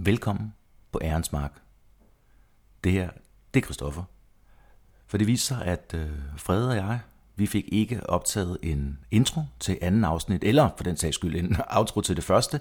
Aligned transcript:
Velkommen 0.00 0.54
på 0.92 1.00
Ærens 1.02 1.32
Mark. 1.32 1.52
Det 2.84 2.92
her, 2.92 3.10
det 3.54 3.60
er 3.60 3.64
Christoffer. 3.64 4.02
For 5.06 5.18
det 5.18 5.26
viser 5.26 5.54
sig, 5.54 5.66
at 5.66 5.94
øh, 5.94 6.10
Frede 6.36 6.70
og 6.70 6.76
jeg, 6.76 7.00
vi 7.36 7.46
fik 7.46 7.64
ikke 7.68 8.10
optaget 8.10 8.58
en 8.62 8.98
intro 9.10 9.40
til 9.60 9.78
anden 9.82 10.04
afsnit, 10.04 10.44
eller 10.44 10.70
for 10.76 10.84
den 10.84 10.96
sags 10.96 11.14
skyld 11.14 11.36
en 11.36 11.56
outro 11.76 12.00
til 12.00 12.16
det 12.16 12.24
første. 12.24 12.60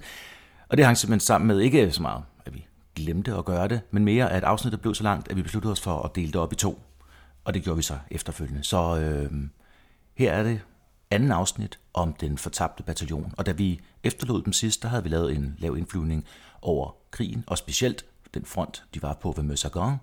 Og 0.70 0.78
det 0.78 0.86
hang 0.86 0.98
simpelthen 0.98 1.20
sammen 1.20 1.48
med 1.48 1.60
ikke 1.60 1.92
så 1.92 2.02
meget, 2.02 2.24
at 2.46 2.54
vi 2.54 2.68
glemte 2.96 3.34
at 3.34 3.46
gøre 3.46 3.68
det, 3.68 3.82
men 3.92 4.06
mere, 4.06 4.32
at 4.32 4.44
afsnittet 4.44 4.82
blev 4.82 4.96
så 4.96 5.04
langt, 5.04 5.28
at 5.28 5.36
vi 5.36 5.42
besluttede 5.42 5.72
os 5.72 5.82
for 5.82 6.02
at 6.02 6.16
dele 6.16 6.28
det 6.28 6.36
op 6.36 6.54
i 6.54 6.56
to. 6.56 6.82
Og 7.44 7.54
det 7.54 7.64
gjorde 7.64 7.78
vi 7.78 7.84
så 7.84 7.98
efterfølgende. 8.12 8.64
Så 8.64 9.00
øh, 9.00 9.32
her 10.16 10.34
er 10.34 10.44
det 10.44 10.62
anden 11.12 11.32
afsnit 11.32 11.80
om 11.94 12.14
den 12.14 12.38
fortabte 12.38 12.84
bataljon. 12.84 13.34
Og 13.38 13.46
da 13.46 13.52
vi 13.52 13.82
efterlod 14.04 14.44
dem 14.44 14.54
sidst, 14.54 14.84
der 14.84 14.90
havde 14.90 15.04
vi 15.04 15.10
lavet 15.10 15.36
en 15.36 15.56
lav 15.60 15.78
indflyvning 15.78 16.26
over 16.62 16.96
krigen, 17.12 17.44
og 17.48 17.58
specielt 17.58 18.06
den 18.34 18.46
front, 18.46 18.84
de 18.94 19.02
var 19.02 19.14
på 19.14 19.32
ved 19.32 19.44
Møsagon 19.44 19.98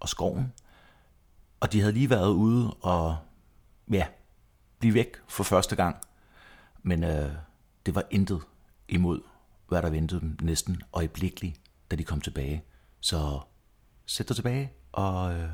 og 0.00 0.08
skoven. 0.08 0.52
Og 1.60 1.72
de 1.72 1.80
havde 1.80 1.92
lige 1.92 2.10
været 2.10 2.30
ude 2.30 2.74
og, 2.74 3.16
ja, 3.90 4.06
blive 4.78 4.94
væk 4.94 5.16
for 5.28 5.44
første 5.44 5.76
gang. 5.76 5.96
Men 6.82 7.04
øh, 7.04 7.32
det 7.86 7.94
var 7.94 8.04
intet 8.10 8.40
imod, 8.88 9.20
hvad 9.68 9.82
der 9.82 9.90
ventede 9.90 10.20
dem 10.20 10.36
næsten 10.42 10.82
øjeblikkeligt, 10.92 11.60
da 11.90 11.96
de 11.96 12.04
kom 12.04 12.20
tilbage. 12.20 12.64
Så 13.00 13.40
sæt 14.06 14.28
dig 14.28 14.36
tilbage 14.36 14.72
og 14.92 15.34
øh, 15.34 15.48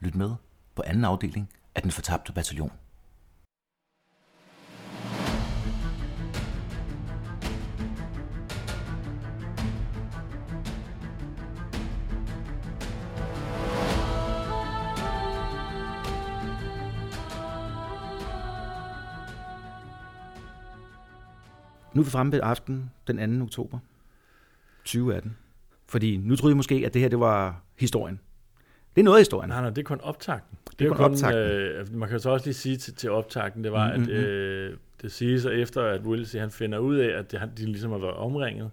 lyt 0.00 0.14
med 0.14 0.34
på 0.74 0.82
anden 0.86 1.04
afdeling 1.04 1.50
af 1.74 1.82
den 1.82 1.90
fortabte 1.90 2.32
bataljon. 2.32 2.72
Nu 21.92 22.00
er 22.00 22.04
vi 22.04 22.10
fremme 22.10 22.32
ved 22.32 22.40
aften 22.42 22.90
den 23.06 23.38
2. 23.38 23.44
oktober 23.44 23.78
2018. 24.84 25.36
Fordi 25.86 26.16
nu 26.16 26.36
troede 26.36 26.52
jeg 26.52 26.56
måske, 26.56 26.82
at 26.86 26.94
det 26.94 27.02
her 27.02 27.08
det 27.08 27.20
var 27.20 27.62
historien. 27.78 28.20
Det 28.94 29.00
er 29.00 29.04
noget 29.04 29.16
af 29.16 29.20
historien. 29.20 29.48
Nej, 29.48 29.60
nej, 29.60 29.70
det 29.70 29.78
er 29.78 29.82
kun 29.82 30.00
optakten. 30.00 30.58
Det 30.78 30.84
er 30.84 30.88
jo 30.88 30.94
kun 30.94 31.04
optakten. 31.04 31.42
Øh, 31.42 31.94
man 31.94 32.08
kan 32.08 32.16
jo 32.16 32.22
så 32.22 32.30
også 32.30 32.46
lige 32.46 32.54
sige 32.54 32.76
til, 32.76 32.94
til 32.94 33.10
optakten, 33.10 33.64
det 33.64 33.72
var, 33.72 33.96
mm-hmm. 33.96 34.10
at 34.12 34.16
øh, 34.16 34.76
det 35.02 35.12
siges, 35.12 35.46
at 35.46 35.52
efter 35.52 35.82
at 35.82 36.00
Willis 36.00 36.32
han 36.32 36.50
finder 36.50 36.78
ud 36.78 36.96
af, 36.96 37.18
at 37.18 37.32
det, 37.32 37.50
de 37.58 37.66
ligesom 37.66 37.90
har 37.90 37.98
været 37.98 38.14
omringet, 38.14 38.70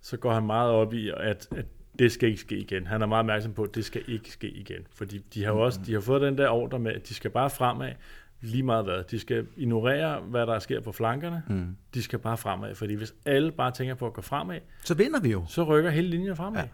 så 0.00 0.16
går 0.16 0.32
han 0.32 0.46
meget 0.46 0.70
op 0.70 0.94
i, 0.94 1.10
at, 1.16 1.48
at 1.56 1.66
det 1.98 2.12
skal 2.12 2.28
ikke 2.28 2.40
ske 2.40 2.58
igen. 2.58 2.86
Han 2.86 3.02
er 3.02 3.06
meget 3.06 3.20
opmærksom 3.20 3.52
på, 3.52 3.62
at 3.62 3.74
det 3.74 3.84
skal 3.84 4.02
ikke 4.08 4.30
ske 4.30 4.50
igen. 4.50 4.86
Fordi 4.94 5.18
de 5.34 5.44
har 5.44 5.52
jo 5.52 5.60
også 5.60 5.80
de 5.86 5.92
har 5.92 6.00
fået 6.00 6.22
den 6.22 6.38
der 6.38 6.48
ordre 6.48 6.78
med, 6.78 6.92
at 6.92 7.08
de 7.08 7.14
skal 7.14 7.30
bare 7.30 7.50
fremad, 7.50 7.92
lige 8.40 8.62
meget 8.62 8.84
hvad. 8.84 9.04
De 9.10 9.18
skal 9.18 9.46
ignorere, 9.56 10.20
hvad 10.20 10.46
der 10.46 10.58
sker 10.58 10.80
på 10.80 10.92
flankerne. 10.92 11.42
Mm. 11.48 11.76
De 11.94 12.02
skal 12.02 12.18
bare 12.18 12.36
fremad. 12.36 12.74
Fordi 12.74 12.94
hvis 12.94 13.14
alle 13.26 13.52
bare 13.52 13.70
tænker 13.70 13.94
på 13.94 14.06
at 14.06 14.12
gå 14.12 14.20
fremad, 14.22 14.58
Så 14.84 14.94
vinder 14.94 15.20
vi 15.20 15.30
jo. 15.30 15.44
så 15.48 15.62
rykker 15.62 15.90
hele 15.90 16.08
linjen 16.08 16.36
fremad. 16.36 16.60
Ja. 16.60 16.68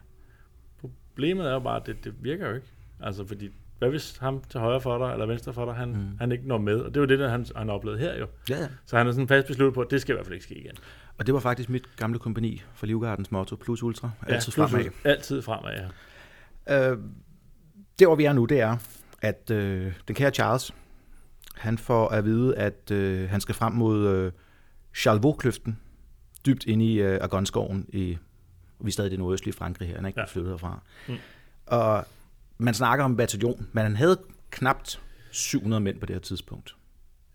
Ja. 0.83 0.87
Problemet 1.13 1.47
er 1.47 1.53
jo 1.53 1.59
bare, 1.59 1.75
at 1.81 1.87
det, 1.87 2.03
det 2.03 2.13
virker 2.21 2.49
jo 2.49 2.55
ikke. 2.55 2.67
Altså, 3.03 3.25
fordi 3.27 3.49
hvad 3.79 3.89
hvis 3.89 4.17
ham 4.17 4.43
til 4.49 4.59
højre 4.59 4.81
for 4.81 4.97
dig, 5.05 5.13
eller 5.13 5.25
venstre 5.25 5.53
for 5.53 5.65
dig, 5.65 5.73
han, 5.73 5.89
mm. 5.89 6.17
han 6.19 6.31
ikke 6.31 6.47
når 6.47 6.57
med? 6.57 6.79
Og 6.79 6.93
det 6.93 6.99
var 6.99 7.05
det, 7.05 7.19
der 7.19 7.29
han, 7.29 7.45
han 7.55 7.69
oplevede 7.69 7.99
her 7.99 8.19
jo. 8.19 8.27
Ja, 8.49 8.57
ja. 8.57 8.67
Så 8.85 8.97
han 8.97 9.07
er 9.07 9.11
sådan 9.11 9.27
fast 9.27 9.47
besluttet 9.47 9.73
på, 9.73 9.81
at 9.81 9.91
det 9.91 10.01
skal 10.01 10.13
i 10.13 10.15
hvert 10.15 10.25
fald 10.25 10.33
ikke 10.33 10.43
ske 10.45 10.55
igen. 10.55 10.75
Og 11.17 11.25
det 11.25 11.33
var 11.33 11.39
faktisk 11.39 11.69
mit 11.69 11.95
gamle 11.95 12.19
kompani 12.19 12.61
for 12.73 12.85
Livgardens 12.85 13.31
motto, 13.31 13.55
plus 13.55 13.83
ultra, 13.83 14.11
altid 14.27 14.51
plus- 14.51 14.71
fremad. 14.71 14.85
Altid 15.03 15.41
fremad, 15.41 15.71
ja. 16.67 16.91
Øh, 16.91 16.97
der 17.99 18.05
hvor 18.07 18.15
vi 18.15 18.25
er 18.25 18.33
nu, 18.33 18.45
det 18.45 18.59
er, 18.59 18.77
at 19.21 19.51
øh, 19.51 19.93
den 20.07 20.15
kære 20.15 20.31
Charles, 20.31 20.73
han 21.59 21.77
får 21.77 22.09
at 22.09 22.25
vide, 22.25 22.55
at 22.57 22.91
øh, 22.91 23.29
han 23.29 23.41
skal 23.41 23.55
frem 23.55 23.73
mod 23.73 24.07
øh, 24.07 24.31
Charlevaux-kløften, 24.95 25.79
dybt 26.45 26.65
inde 26.65 26.85
i 26.85 27.01
øh, 27.01 27.19
Argonskoven, 27.21 27.85
i, 27.89 28.17
vi 28.79 28.87
er 28.87 28.91
stadig 28.91 29.07
i 29.07 29.11
det 29.11 29.19
nordøstlige 29.19 29.53
Frankrig 29.55 29.87
her, 29.87 29.95
han 29.95 30.05
er 30.05 30.07
ikke 30.07 30.19
Ja. 30.19 30.25
flyttet 30.25 30.51
herfra. 30.51 30.79
Mm. 31.07 31.15
Og 31.65 32.05
man 32.57 32.73
snakker 32.73 33.05
om 33.05 33.17
bataljon, 33.17 33.67
men 33.71 33.83
han 33.83 33.95
havde 33.95 34.19
knapt 34.51 35.01
700 35.31 35.81
mænd 35.81 35.99
på 35.99 36.05
det 36.05 36.15
her 36.15 36.21
tidspunkt. 36.21 36.75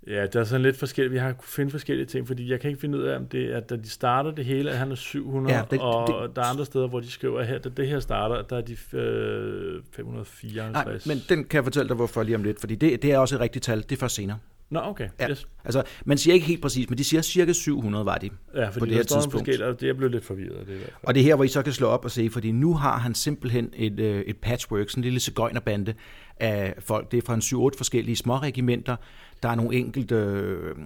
Ja, 0.06 0.26
der 0.26 0.40
er 0.40 0.44
sådan 0.44 0.62
lidt 0.62 0.76
forskelligt. 0.76 1.12
Vi 1.12 1.18
har 1.18 1.32
kunnet 1.32 1.44
finde 1.44 1.70
forskellige 1.70 2.06
ting, 2.06 2.26
fordi 2.26 2.50
jeg 2.50 2.60
kan 2.60 2.68
ikke 2.70 2.80
finde 2.80 2.98
ud 2.98 3.02
af, 3.02 3.16
om 3.16 3.26
det 3.26 3.54
er, 3.54 3.60
da 3.60 3.76
de 3.76 3.88
starter 3.90 4.30
det 4.30 4.44
hele, 4.44 4.70
at 4.70 4.76
han 4.78 4.90
er 4.90 4.94
700, 4.94 5.56
Ja, 5.56 5.62
det- 5.70 5.80
og 5.80 6.06
det, 6.28 6.36
der 6.36 6.42
er 6.42 6.46
andre 6.46 6.64
steder, 6.64 6.88
hvor 6.88 7.00
de 7.00 7.10
skriver, 7.10 7.40
at 7.40 7.46
her, 7.46 7.58
da 7.58 7.68
det 7.68 7.88
her 7.88 8.00
starter, 8.00 8.42
der 8.42 8.56
er 8.56 8.60
de 8.60 8.76
øh, 8.98 9.80
554. 9.92 11.06
Nej, 11.06 11.14
men 11.14 11.22
den 11.28 11.44
kan 11.44 11.56
jeg 11.56 11.64
fortælle 11.64 11.88
dig, 11.88 11.96
hvorfor 11.96 12.22
lige 12.22 12.34
om 12.36 12.42
lidt, 12.42 12.60
fordi 12.60 12.74
det, 12.74 13.02
det 13.02 13.12
er 13.12 13.18
også 13.18 13.34
et 13.34 13.40
rigtigt 13.40 13.64
tal, 13.64 13.82
det 13.82 13.92
er 13.92 13.96
først 13.96 14.14
senere. 14.14 14.38
Nå, 14.72 14.80
okay. 14.80 15.08
Ja. 15.20 15.30
Yes. 15.30 15.46
Altså, 15.64 15.82
man 16.04 16.18
siger 16.18 16.34
ikke 16.34 16.46
helt 16.46 16.62
præcis, 16.62 16.88
men 16.90 16.98
de 16.98 17.04
siger 17.04 17.22
cirka 17.22 17.52
700 17.52 18.04
var 18.06 18.18
de. 18.18 18.30
Ja, 18.54 18.66
fordi 18.68 18.78
på 18.78 18.86
det 18.86 18.94
her 18.94 19.02
tidspunkt. 19.02 19.48
og 19.60 19.80
det 19.80 19.86
jeg 19.86 19.96
blev 19.96 20.10
lidt 20.10 20.24
forvirret 20.24 20.66
det 20.66 20.74
i 20.74 20.76
hvert 20.76 20.80
fald. 20.82 20.92
Og 21.02 21.14
det 21.14 21.20
er 21.20 21.24
her, 21.24 21.34
hvor 21.34 21.44
I 21.44 21.48
så 21.48 21.62
kan 21.62 21.72
slå 21.72 21.86
op 21.86 22.04
og 22.04 22.10
se, 22.10 22.30
fordi 22.30 22.52
nu 22.52 22.74
har 22.74 22.98
han 22.98 23.14
simpelthen 23.14 23.70
et, 23.76 24.00
øh, 24.00 24.20
et 24.20 24.36
patchwork, 24.36 24.90
sådan 24.90 25.00
en 25.00 25.04
lille 25.04 25.20
cigøjnerbande 25.20 25.94
af 26.40 26.74
folk. 26.78 27.10
Det 27.10 27.18
er 27.18 27.22
fra 27.26 27.34
en 27.34 27.40
7-8 27.72 27.78
forskellige 27.78 28.16
småregimenter. 28.16 28.96
Der 29.42 29.48
er 29.48 29.54
nogle 29.54 29.76
enkelte 29.76 30.14
øh, 30.14 30.76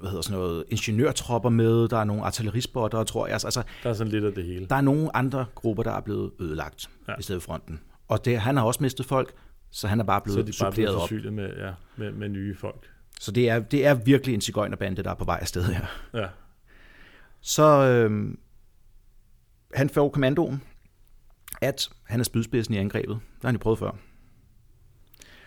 hvad 0.00 0.10
hedder 0.10 0.22
sådan 0.22 0.38
noget, 0.38 0.64
ingeniørtropper 0.68 1.48
med, 1.50 1.88
der 1.88 1.96
er 1.98 2.04
nogle 2.04 2.22
artillerispotter, 2.22 3.04
tror 3.04 3.26
jeg. 3.26 3.34
Altså, 3.44 3.62
Der 3.82 3.90
er 3.90 3.94
sådan 3.94 4.12
lidt 4.12 4.24
af 4.24 4.32
det 4.32 4.44
hele. 4.44 4.66
der 4.66 4.76
er 4.76 4.80
nogle 4.80 5.16
andre 5.16 5.44
grupper, 5.54 5.82
der 5.82 5.92
er 5.92 6.00
blevet 6.00 6.30
ødelagt 6.40 6.90
Ja. 7.08 7.12
i 7.18 7.22
stedet 7.22 7.42
for 7.42 7.46
fronten. 7.52 7.80
Og 8.08 8.24
det, 8.24 8.38
han 8.38 8.56
har 8.56 8.64
også 8.64 8.82
mistet 8.82 9.06
folk, 9.06 9.32
så 9.70 9.88
han 9.88 10.00
er 10.00 10.04
bare 10.04 10.20
Så 10.26 10.30
er 10.30 10.34
blevet 10.42 10.46
de 10.58 10.62
bare 10.64 10.72
blevet 10.72 10.94
op. 10.94 11.32
med, 11.32 11.50
ja, 11.56 11.70
med, 11.96 12.12
med 12.12 12.28
nye 12.28 12.56
folk. 12.56 12.86
Så 13.20 13.30
det 13.32 13.48
er, 13.50 13.58
det 13.58 13.86
er 13.86 13.94
virkelig 13.94 14.34
en 14.34 14.40
cigøjnerbande, 14.40 15.02
der 15.02 15.10
er 15.10 15.14
på 15.14 15.24
vej 15.24 15.38
afsted 15.40 15.64
her. 15.64 15.86
Ja. 16.14 16.26
Så 17.40 17.64
øh, 17.64 18.34
han 19.74 19.88
får 19.90 20.08
kommandoen, 20.08 20.62
at 21.60 21.88
han 22.04 22.20
er 22.20 22.24
spydspidsen 22.24 22.74
i 22.74 22.78
angrebet. 22.78 23.14
Det 23.14 23.42
har 23.42 23.48
han 23.48 23.54
jo 23.54 23.58
prøvet 23.58 23.78
før. 23.78 23.90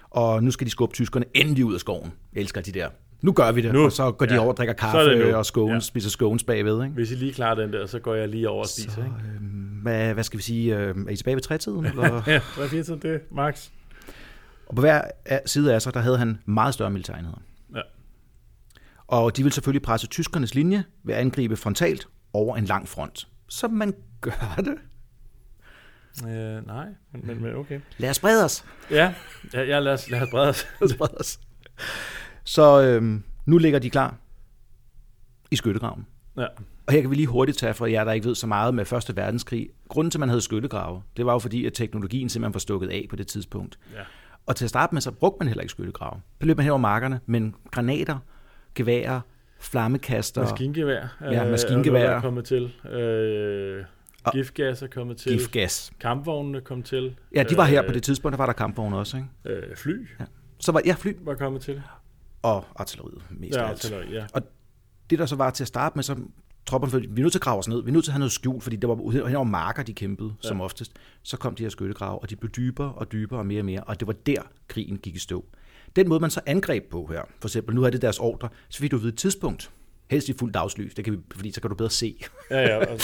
Og 0.10 0.44
nu 0.44 0.52
skal 0.52 0.66
de 0.66 0.72
skubbe 0.72 0.94
tyskerne 0.96 1.26
endelig 1.34 1.66
ud 1.66 1.74
af 1.74 1.80
skoven. 1.80 2.14
Jeg 2.34 2.42
elsker 2.42 2.62
de 2.62 2.72
der. 2.72 2.90
Nu 3.22 3.32
gør 3.32 3.52
vi 3.52 3.62
det. 3.62 3.74
Nu. 3.74 3.86
Og 3.86 3.92
så 3.92 4.12
går 4.12 4.26
de 4.26 4.34
Ja. 4.34 4.40
over 4.40 4.52
og 4.52 4.58
drikker 4.58 4.74
er 4.74 4.78
kaffe 4.78 5.36
og 5.38 5.46
scones, 5.46 5.74
Ja. 5.74 5.80
spiser 5.88 6.10
scones 6.10 6.44
bagved. 6.44 6.84
Ikke? 6.84 6.94
Hvis 6.94 7.12
I 7.12 7.16
lige 7.16 7.34
klarer 7.34 7.56
den 7.56 7.74
der, 7.74 7.86
så 7.86 8.00
går 8.00 8.16
jeg 8.16 8.28
lige 8.30 8.50
over 8.50 8.64
og 8.64 8.70
spiser, 8.70 8.92
Så, 8.92 9.00
ikke? 9.00 9.12
øh, 9.12 9.82
hvad, 9.82 10.14
hvad 10.14 10.24
skal 10.24 10.38
vi 10.38 10.44
sige? 10.44 10.78
Øh, 10.78 10.96
er 11.08 11.10
I 11.10 11.16
tilbage 11.16 11.36
ved 11.36 11.42
trætiden? 11.42 11.86
Eller? 11.92 12.22
Ja, 12.28 12.36
er 12.36 12.98
det, 13.02 13.22
Max? 13.32 13.70
Og 14.68 14.76
på 14.76 14.82
hver 14.82 15.02
af- 15.26 15.42
side 15.46 15.74
af 15.74 15.82
sig, 15.82 15.94
der 15.94 16.00
havde 16.00 16.18
han 16.18 16.38
meget 16.46 16.74
større 16.74 16.90
militærenheder. 16.90 17.38
Og 19.08 19.38
de 19.38 19.44
ville 19.44 19.54
selvfølgelig 19.54 19.82
presse 19.82 20.08
tyskernes 20.08 20.56
linje 20.56 20.84
ved 21.04 21.14
at 21.14 21.22
angribe 21.22 21.58
frontalt 21.58 22.08
over 22.34 22.58
en 22.58 22.66
lang 22.66 22.88
front. 22.88 23.28
Som 23.48 23.72
man 23.72 23.94
gør 24.22 24.56
det. 24.58 24.78
Øh, 26.24 26.68
nej, 26.68 26.86
men, 27.12 27.42
men, 27.42 27.56
okay. 27.56 27.80
Lad 27.98 28.10
os 28.10 28.16
sprede 28.16 28.46
os. 28.46 28.66
Ja, 28.92 29.14
ja, 29.54 29.62
ja 29.62 29.80
lad, 29.80 29.94
os, 29.94 30.10
lad 30.10 30.22
os 30.22 30.30
brede 30.32 30.50
os. 30.50 30.68
Lad 30.80 30.90
os 30.90 30.92
sprede 30.92 31.16
os. 31.20 31.40
Så 32.44 32.82
øhm, 32.82 33.24
nu 33.46 33.58
ligger 33.58 33.80
de 33.80 33.90
klar 33.90 34.16
i 35.52 35.56
skyttegraven. 35.56 36.08
Ja. 36.38 36.46
Og 36.88 36.94
her 36.94 37.02
kan 37.02 37.10
vi 37.10 37.16
lige 37.16 37.28
hurtigt 37.28 37.58
tage 37.58 37.74
for 37.74 37.86
jer, 37.86 38.04
der 38.04 38.12
ikke 38.12 38.28
ved 38.28 38.36
så 38.36 38.48
meget 38.48 38.74
med 38.74 38.86
Første 38.86 39.16
Verdenskrig. 39.16 39.70
Grunden 39.88 40.12
til, 40.12 40.18
at 40.18 40.20
man 40.20 40.30
havde 40.30 40.42
skyttegrave, 40.42 41.02
det 41.18 41.26
var 41.26 41.34
jo 41.34 41.40
fordi, 41.40 41.66
at 41.66 41.74
teknologien 41.74 42.30
simpelthen 42.30 42.54
var 42.54 42.60
stukket 42.60 42.90
af 42.90 43.06
på 43.10 43.16
det 43.16 43.28
tidspunkt. 43.28 43.80
Ja. 43.96 44.02
Og 44.46 44.56
til 44.56 44.66
at 44.66 44.70
starte 44.70 44.96
med, 44.96 45.02
så 45.02 45.12
brugte 45.12 45.40
man 45.40 45.48
heller 45.48 45.62
ikke 45.62 45.72
skyttegrave. 45.72 46.22
Så 46.40 46.46
løb 46.46 46.58
man 46.58 46.64
hen 46.64 46.72
over 46.72 46.80
markerne, 46.80 47.20
men 47.26 47.56
granater, 47.72 48.18
geværer, 48.78 49.22
flammekaster, 49.60 50.42
Maskingevær. 50.42 51.18
Ja, 51.22 51.44
øh, 51.46 51.52
maskingevær. 51.52 52.10
er 52.10 52.22
kommet 52.22 52.46
til. 52.46 52.74
Øh, 52.92 53.84
Og- 54.24 54.34
giftgas 54.34 54.82
er 54.82 54.88
kommet 54.88 55.18
til. 55.18 55.32
giftgas. 55.32 55.92
Kampvognene 56.00 56.62
kom 56.62 56.84
til. 56.84 57.16
Ja, 57.36 57.44
de 57.44 57.58
var 57.58 57.66
her 57.66 57.82
Øh, 57.84 57.88
på 57.88 57.94
det 57.94 58.04
tidspunkt, 58.04 58.32
der 58.34 58.38
var 58.38 58.46
der 58.46 58.54
kampvogne 58.54 58.98
også. 58.98 59.18
Ikke? 59.18 59.60
Øh, 59.70 59.76
fly 59.76 60.08
Så 60.60 60.72
var 60.72 60.82
ja, 60.86 60.94
fly 61.00 61.14
var 61.22 61.34
kommet 61.36 61.62
til. 61.62 61.82
og 62.42 62.66
artilleriet 62.76 63.22
mest 63.30 63.58
af 63.58 63.62
Ja, 63.62 63.68
alt. 63.70 63.86
artilleri, 63.86 64.14
ja. 64.14 64.26
det 65.10 65.20
der 65.20 65.26
så 65.26 65.36
var 65.36 65.50
til 65.50 65.64
at 65.64 65.68
starte 65.68 65.96
med, 65.98 66.04
så 66.04 66.16
tropperne 66.66 66.92
følte, 66.92 67.10
vi 67.10 67.22
er 67.22 67.24
nødt 67.24 67.32
til 67.34 67.40
at 67.40 67.44
grave 67.44 67.60
os 67.60 67.68
ned, 67.68 67.84
vi 67.84 67.90
er 67.90 67.94
nødt 67.94 68.04
til 68.06 68.12
at 68.12 68.14
have 68.14 68.20
noget 68.20 68.32
skjul, 68.32 68.62
fordi 68.62 68.76
der 68.76 68.88
var, 68.88 69.12
hen 69.28 69.36
over 69.36 69.44
marker, 69.46 69.84
de 69.84 69.94
kæmpede 69.94 70.34
ja. 70.44 70.48
som 70.48 70.62
oftest. 70.62 70.92
Så 71.24 71.38
kom 71.38 71.56
de 71.56 71.64
her 71.64 71.70
skyttegrave, 71.70 72.20
og 72.20 72.30
de 72.30 72.36
blev 72.36 72.52
dybere 72.52 72.94
og 72.94 73.12
dybere 73.12 73.40
og 73.40 73.46
mere 73.46 73.62
og 73.62 73.66
mere, 73.66 73.80
og 73.84 74.00
det 74.00 74.08
var 74.08 74.14
der, 74.14 74.42
krigen 74.68 74.98
gik 74.98 75.16
i 75.16 75.20
stå. 75.20 75.46
Den 75.98 76.10
måde, 76.10 76.20
man 76.20 76.30
så 76.30 76.42
angreb 76.46 76.84
på 76.92 77.06
her, 77.12 77.22
for 77.40 77.48
eksempel, 77.48 77.76
nu 77.76 77.84
er 77.84 77.90
det 77.90 78.02
deres 78.02 78.20
ordre, 78.20 78.50
så 78.70 78.80
fik 78.80 78.92
du 78.92 78.98
ved 78.98 79.08
et 79.10 79.18
tidspunkt, 79.18 79.72
helst 80.10 80.30
i 80.30 80.34
fuld 80.40 80.54
dagslys, 80.54 80.94
det 80.94 81.06
kan 81.06 81.14
vi, 81.14 81.20
fordi 81.36 81.52
så 81.52 81.62
kan 81.62 81.70
du 81.70 81.76
bedre 81.76 81.90
se. 81.90 82.16
Ja, 82.52 82.60
ja, 82.62 82.76
og, 82.78 82.82
og 82.92 83.00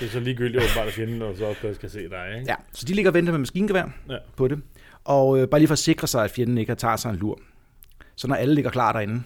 det 0.00 0.06
er 0.06 0.10
så 0.10 0.20
ligegyldigt 0.20 0.64
åbenbart 0.64 0.86
at 0.86 0.92
fjenden, 0.92 1.22
og 1.22 1.36
så 1.36 1.44
også 1.46 1.74
skal 1.74 1.90
se 1.90 1.98
dig, 2.08 2.26
ikke? 2.34 2.44
Ja, 2.50 2.54
så 2.72 2.84
de 2.86 2.94
ligger 2.94 3.10
og 3.10 3.14
venter 3.14 3.32
med 3.32 3.38
maskingevær 3.38 3.84
Ja. 4.10 4.16
på 4.36 4.48
det, 4.48 4.60
og 5.04 5.38
øh, 5.40 5.48
bare 5.48 5.60
lige 5.60 5.68
for 5.68 5.72
at 5.72 5.78
sikre 5.78 6.06
sig, 6.06 6.24
at 6.24 6.30
fjenden 6.30 6.58
ikke 6.58 6.74
tager 6.74 6.96
sig 6.96 7.10
en 7.10 7.16
lur. 7.16 7.40
Så 8.16 8.28
når 8.28 8.34
alle 8.34 8.54
ligger 8.54 8.70
klar 8.70 8.92
derinde, 8.92 9.22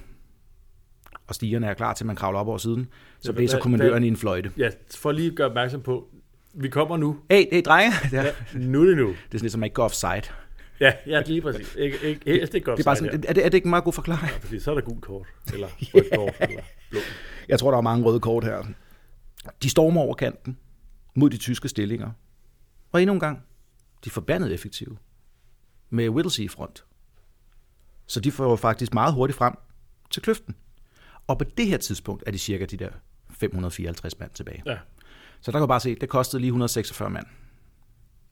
og 1.26 1.34
stigerne 1.34 1.66
er 1.66 1.74
klar 1.74 1.94
til, 1.94 2.04
at 2.04 2.06
man 2.06 2.16
kravler 2.16 2.40
op 2.40 2.48
over 2.48 2.58
siden, 2.58 2.88
så 3.20 3.32
Ja, 3.32 3.36
blæser 3.36 3.58
kommandøren 3.58 4.04
i 4.04 4.08
en 4.08 4.16
fløjte. 4.16 4.50
Ja, 4.58 4.70
for 4.96 5.12
lige 5.12 5.28
at 5.30 5.34
gøre 5.36 5.46
opmærksom 5.48 5.80
på, 5.82 6.08
Vi 6.54 6.68
kommer 6.68 6.96
nu. 6.96 7.16
Hey, 7.30 7.44
hey 7.52 7.62
drenge. 7.64 7.92
Ja. 8.12 8.22
Ja, 8.24 8.30
nu 8.58 8.82
er 8.82 8.86
det 8.86 8.96
nu. 8.96 9.06
Det 9.08 9.14
er 9.14 9.18
sådan 9.32 9.40
lidt, 9.42 9.52
som 9.52 9.60
man 9.60 9.66
ikke 9.66 9.74
går 9.74 9.84
offside. 9.84 10.22
Ja, 10.80 10.92
ja 11.06 11.22
lige 11.26 11.42
præcis. 11.42 11.74
Ikke, 11.74 11.98
ikke, 12.02 12.20
helst 12.26 12.54
ikke 12.54 12.64
godt 12.64 12.76
Det 12.76 12.82
er, 12.82 12.88
bare 12.88 12.96
sådan, 12.96 13.14
er, 13.14 13.32
det, 13.32 13.44
er 13.44 13.48
det 13.48 13.54
ikke 13.54 13.66
en 13.66 13.70
meget 13.70 13.84
god 13.84 13.92
forklaring? 13.92 14.30
Fordi 14.42 14.60
så 14.60 14.70
er 14.70 14.74
der 14.74 14.82
gul 14.82 15.00
kort, 15.00 15.26
eller 15.52 15.68
rødt 15.94 16.06
kort, 16.14 16.48
eller 16.50 16.62
blå. 16.90 17.00
Jeg 17.48 17.58
tror, 17.58 17.70
der 17.70 17.78
er 17.78 17.82
mange 17.82 18.04
røde 18.04 18.20
kort 18.20 18.44
her. 18.44 18.64
De 19.62 19.70
stormer 19.70 20.00
over 20.00 20.14
kanten 20.14 20.58
mod 21.14 21.30
de 21.30 21.36
tyske 21.36 21.68
stillinger. 21.68 22.10
Og 22.92 23.02
endnu 23.02 23.14
en 23.14 23.20
gang, 23.20 23.38
de 24.04 24.08
er 24.08 24.12
forbandet 24.12 24.52
effektive. 24.52 24.96
Med 25.90 26.08
Whittlesey 26.08 26.42
i 26.42 26.48
front. 26.48 26.84
Så 28.06 28.20
de 28.20 28.32
får 28.32 28.56
faktisk 28.56 28.94
meget 28.94 29.14
hurtigt 29.14 29.36
frem 29.36 29.54
til 30.10 30.22
kløften. 30.22 30.54
Og 31.26 31.38
på 31.38 31.44
det 31.56 31.66
her 31.66 31.76
tidspunkt 31.76 32.22
er 32.26 32.30
de 32.30 32.38
cirka 32.38 32.64
de 32.64 32.76
der 32.76 32.90
554 33.30 34.18
mand 34.18 34.30
tilbage. 34.30 34.62
Ja, 34.66 34.78
Så 35.40 35.50
der 35.50 35.58
kan 35.58 35.60
du 35.60 35.66
bare 35.66 35.80
se, 35.80 35.94
det 35.94 36.08
kostede 36.08 36.40
lige 36.40 36.48
146 36.48 37.10
mand. 37.10 37.26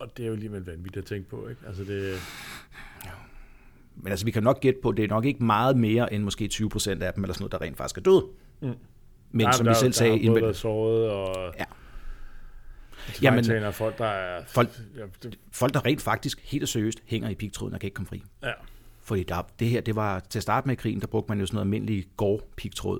Og 0.05 0.17
det 0.17 0.23
er 0.23 0.27
jo 0.27 0.33
alligevel 0.33 0.65
vanvittigt 0.65 0.97
at 0.97 1.05
tænke 1.05 1.29
på, 1.31 1.49
ikke? 1.49 1.61
Altså 1.67 1.85
det, 1.85 2.15
Men 3.97 4.11
altså, 4.11 4.25
vi 4.25 4.31
kan 4.31 4.43
nok 4.43 4.61
gætte 4.61 4.81
på, 4.83 4.89
at 4.89 4.97
det 4.97 5.05
er 5.05 5.09
nok 5.09 5.25
ikke 5.25 5.45
meget 5.45 5.77
mere 5.77 6.12
end 6.12 6.23
måske 6.23 6.49
20 6.49 6.69
procent 6.69 7.03
af 7.03 7.15
dem, 7.15 7.25
eller 7.25 7.35
sådan 7.35 7.43
noget, 7.43 7.53
der 7.53 7.61
rent 7.61 7.77
faktisk 7.77 7.99
er 7.99 8.03
død. 8.03 8.23
Mm. 8.62 8.75
Men 9.31 9.47
der, 9.47 9.53
som 9.53 9.65
der, 9.67 9.73
vi 9.73 9.79
selv 9.79 9.89
der 9.93 9.97
sagde, 9.97 10.19
har 10.25 10.31
både 10.33 10.43
været 10.43 10.56
såret, 10.56 11.11
og 11.11 11.55
Ja. 11.59 11.65
Jamen, 13.23 13.45
Jamen- 13.45 13.73
folk, 13.73 13.99
der 13.99 14.05
er... 14.05 14.45
Folk- 14.47 14.81
Ja, 14.97 15.03
det, 15.23 15.39
folk, 15.53 15.75
der 15.75 15.85
rent 15.87 16.01
faktisk 16.03 16.41
helt 16.53 16.69
seriøst 16.69 16.99
hænger 17.06 17.29
i 17.29 17.35
pigtråden 17.35 17.75
og 17.75 17.81
kan 17.81 17.87
ikke 17.87 17.95
komme 17.95 18.06
fri. 18.09 18.23
ja. 18.43 18.53
Fordi 19.03 19.23
der, 19.23 19.47
det 19.59 19.69
her, 19.69 19.81
det 19.81 19.97
var 19.97 20.21
til 20.21 20.39
at 20.39 20.43
starte 20.43 20.67
med 20.69 20.77
krigen, 20.77 21.01
der 21.01 21.06
brugte 21.06 21.29
man 21.31 21.41
jo 21.41 21.47
sådan 21.47 21.55
noget 21.56 21.65
almindelig 21.67 22.06
gård-pigtråd. 22.17 22.99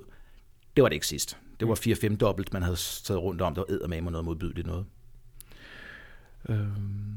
Det 0.75 0.81
var 0.83 0.89
det 0.89 0.93
ikke 0.93 1.07
sidst. 1.07 1.37
Det 1.59 1.67
var 1.67 1.75
4-5 2.13 2.15
dobbelt, 2.17 2.53
man 2.53 2.61
havde 2.63 2.77
taget 3.03 3.21
rundt 3.21 3.41
om. 3.41 3.53
Det 3.55 3.63
var 3.67 3.73
eddermame 3.75 4.11
noget 4.11 4.25
modbydeligt 4.25 4.67
noget. 4.67 4.85
Øhm, 6.49 7.15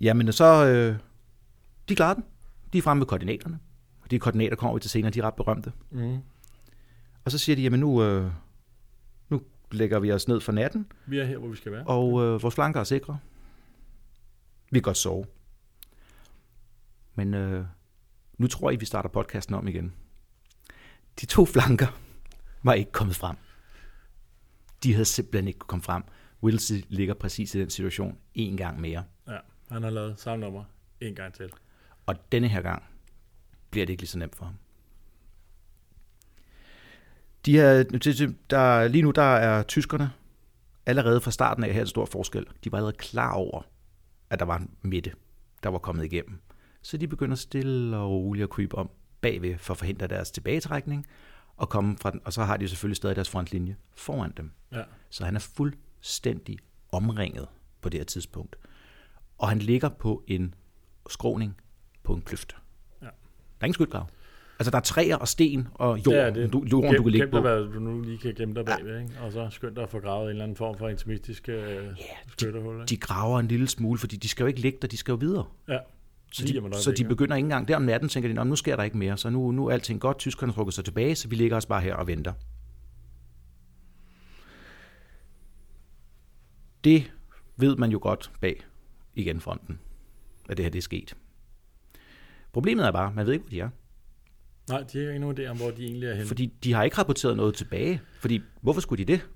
jamen, 0.00 0.32
så... 0.32 0.66
Øh, 0.66 0.98
de 1.88 1.96
klarer 1.96 2.14
den. 2.14 2.24
De 2.72 2.78
er 2.78 2.82
fremme 2.82 2.98
med 2.98 3.06
koordinaterne. 3.06 3.58
Og 4.02 4.10
de 4.10 4.18
koordinater 4.18 4.56
kommer 4.56 4.74
vi 4.74 4.80
til 4.80 4.90
senere, 4.90 5.10
de 5.10 5.18
er 5.18 5.22
ret 5.22 5.34
berømte. 5.34 5.72
Mm. 5.90 6.18
Og 7.24 7.30
så 7.32 7.38
siger 7.38 7.56
de, 7.56 7.62
jamen 7.62 7.80
nu, 7.80 8.02
øh, 8.02 8.30
nu 9.28 9.42
lægger 9.72 9.98
vi 9.98 10.12
os 10.12 10.28
ned 10.28 10.40
for 10.40 10.52
natten, 10.52 10.86
Vi 11.06 11.18
er 11.18 11.24
her, 11.24 11.38
hvor 11.38 11.48
vi 11.48 11.56
skal 11.56 11.72
være. 11.72 11.84
og 11.86 12.22
øh, 12.24 12.42
vores 12.42 12.54
flanker 12.54 12.80
er 12.80 12.84
sikre. 12.84 13.18
Vi 14.70 14.78
kan 14.78 14.82
godt 14.82 14.96
sove. 14.96 15.24
Men 17.14 17.34
øh, 17.34 17.64
nu 18.38 18.46
tror 18.46 18.70
jeg, 18.70 18.80
vi 18.80 18.86
starter 18.86 19.08
podcasten 19.08 19.54
om 19.54 19.68
igen. 19.68 19.92
De 21.20 21.26
to 21.26 21.44
flanker 21.46 21.86
var 22.62 22.72
ikke 22.72 22.92
kommet 22.92 23.16
frem. 23.16 23.36
De 24.82 24.92
havde 24.92 25.04
simpelthen 25.04 25.48
ikke 25.48 25.58
kommet 25.58 25.84
frem. 25.84 26.02
Wilsey 26.42 26.84
ligger 26.88 27.14
præcis 27.14 27.54
i 27.54 27.60
den 27.60 27.70
situation 27.70 28.18
en 28.34 28.56
gang 28.56 28.80
mere. 28.80 29.04
Ja, 29.28 29.38
han 29.70 29.82
har 29.82 29.90
lavet 29.90 30.20
samme 30.20 30.44
nummer 30.44 30.64
en 31.00 31.14
gang 31.14 31.34
til. 31.34 31.50
Og 32.06 32.32
denne 32.32 32.48
her 32.48 32.62
gang 32.62 32.82
bliver 33.70 33.86
det 33.86 33.92
ikke 33.92 34.02
lige 34.02 34.08
så 34.08 34.18
nemt 34.18 34.36
for 34.36 34.44
ham. 34.44 34.54
De 37.46 37.52
her, 37.52 37.82
der, 38.50 38.88
lige 38.88 39.02
nu 39.02 39.10
der 39.10 39.22
er 39.22 39.62
tyskerne 39.62 40.10
allerede 40.86 41.20
fra 41.20 41.30
starten 41.30 41.64
af 41.64 41.74
her 41.74 41.80
en 41.80 41.86
stor 41.86 42.04
forskel. 42.04 42.46
De 42.64 42.72
var 42.72 42.78
allerede 42.78 42.96
klar 42.96 43.32
over, 43.32 43.62
at 44.30 44.38
der 44.38 44.44
var 44.44 44.56
en 44.56 44.70
midte, 44.82 45.12
der 45.62 45.68
var 45.68 45.78
kommet 45.78 46.04
igennem. 46.04 46.40
Så 46.82 46.96
de 46.96 47.08
begynder 47.08 47.36
stille 47.36 47.96
og 47.96 48.10
roligt 48.10 48.44
at 48.44 48.50
krybe 48.50 48.74
om 48.74 48.90
bagved 49.20 49.58
for 49.58 49.74
at 49.74 49.78
forhindre 49.78 50.06
deres 50.06 50.30
tilbagetrækning. 50.30 51.06
Og, 51.56 51.68
komme 51.68 51.96
fra 51.98 52.10
den, 52.10 52.20
og 52.24 52.32
så 52.32 52.44
har 52.44 52.56
de 52.56 52.68
selvfølgelig 52.68 52.96
stadig 52.96 53.16
deres 53.16 53.30
frontlinje 53.30 53.76
foran 53.94 54.32
dem. 54.36 54.52
Ja. 54.72 54.82
Så 55.10 55.24
han 55.24 55.36
er 55.36 55.40
fuldstændig 55.98 56.58
omringet 56.92 57.46
på 57.80 57.88
det 57.88 58.00
her 58.00 58.04
tidspunkt. 58.04 58.56
Og 59.38 59.48
han 59.48 59.58
ligger 59.58 59.88
på 59.88 60.22
en 60.26 60.54
skråning 61.10 61.56
på 62.02 62.14
en 62.14 62.20
kløft. 62.22 62.56
Ja. 63.02 63.06
Der 63.06 63.10
er 63.60 63.64
ingen 63.64 63.74
skytgrav. 63.74 64.06
Altså, 64.58 64.70
der 64.70 64.76
er 64.76 64.82
træer 64.82 65.16
og 65.16 65.28
sten 65.28 65.68
og 65.74 65.98
jord, 66.06 66.14
Ja, 66.14 66.30
det, 66.30 66.52
du, 66.52 66.64
jorden, 66.72 66.94
du 66.94 67.02
kan 67.02 67.12
ligge 67.12 67.26
gem 67.26 67.30
på. 67.30 67.40
hvad 67.40 67.58
du 67.58 67.80
nu 67.80 68.00
lige 68.02 68.18
kan 68.18 68.34
gemme 68.34 68.54
dig 68.54 68.64
bagved, 68.64 69.00
ikke? 69.02 69.20
Og 69.20 69.32
så 69.32 69.48
skynd 69.50 69.74
dig 69.74 69.82
at 69.82 69.90
få 69.90 70.00
gravet 70.00 70.24
en 70.24 70.30
eller 70.30 70.42
anden 70.44 70.56
form 70.56 70.78
for 70.78 70.88
intimistisk 70.88 71.48
øh, 71.48 71.86
skytterhul, 72.28 72.74
ikke? 72.74 72.86
De 72.86 72.96
graver 72.96 73.40
en 73.40 73.48
lille 73.48 73.68
smule, 73.68 73.98
fordi 73.98 74.16
de 74.16 74.28
skal 74.28 74.44
jo 74.44 74.46
ikke 74.48 74.60
ligge 74.60 74.78
der, 74.82 74.88
de 74.88 74.96
skal 74.96 75.12
jo 75.12 75.16
videre. 75.16 75.44
Ja, 75.68 75.78
Så 76.32 76.42
de, 76.46 76.82
så 76.82 76.92
de 76.92 77.04
begynder 77.04 77.36
ikke 77.36 77.46
engang, 77.46 77.68
der 77.68 77.76
om 77.76 77.82
natten 77.82 78.08
tænker 78.08 78.28
de, 78.28 78.34
"Nå, 78.34 78.44
nu 78.44 78.56
sker 78.56 78.76
der 78.76 78.82
ikke 78.82 78.98
mere, 78.98 79.16
så 79.16 79.30
nu, 79.30 79.50
nu 79.52 79.66
er 79.66 79.72
alting 79.72 80.00
godt, 80.00 80.18
tyskerne 80.18 80.52
trukker 80.52 80.70
sig 80.70 80.84
tilbage, 80.84 81.14
så 81.14 81.28
vi 81.28 81.36
ligger 81.36 81.56
os 81.56 81.66
bare 81.66 81.80
her 81.80 81.94
og 81.94 82.06
venter. 82.06 82.32
Det 86.86 87.12
ved 87.56 87.76
man 87.76 87.90
jo 87.90 87.98
godt 88.02 88.30
bag 88.40 88.60
igen 89.14 89.40
fronten, 89.40 89.78
at 90.48 90.56
det 90.56 90.64
her 90.64 90.70
det 90.70 90.78
er 90.78 90.82
sket. 90.82 91.16
Problemet 92.52 92.86
er 92.86 92.90
bare, 92.92 93.12
man 93.14 93.26
ved 93.26 93.32
ikke, 93.32 93.42
hvor 93.42 93.50
de 93.50 93.60
er. 93.60 93.68
Nej, 94.68 94.84
de 94.92 94.98
har 94.98 95.08
ikke 95.08 95.18
nogen 95.18 95.38
idé 95.38 95.46
om, 95.46 95.56
hvor 95.56 95.70
de 95.70 95.84
egentlig 95.84 96.08
er 96.08 96.14
henne. 96.14 96.26
Fordi 96.26 96.52
de 96.64 96.72
har 96.72 96.82
ikke 96.82 96.98
rapporteret 96.98 97.36
noget 97.36 97.54
tilbage. 97.54 98.00
Fordi, 98.20 98.40
hvorfor 98.60 98.80
skulle 98.80 99.04
de 99.04 99.12
det? 99.12 99.26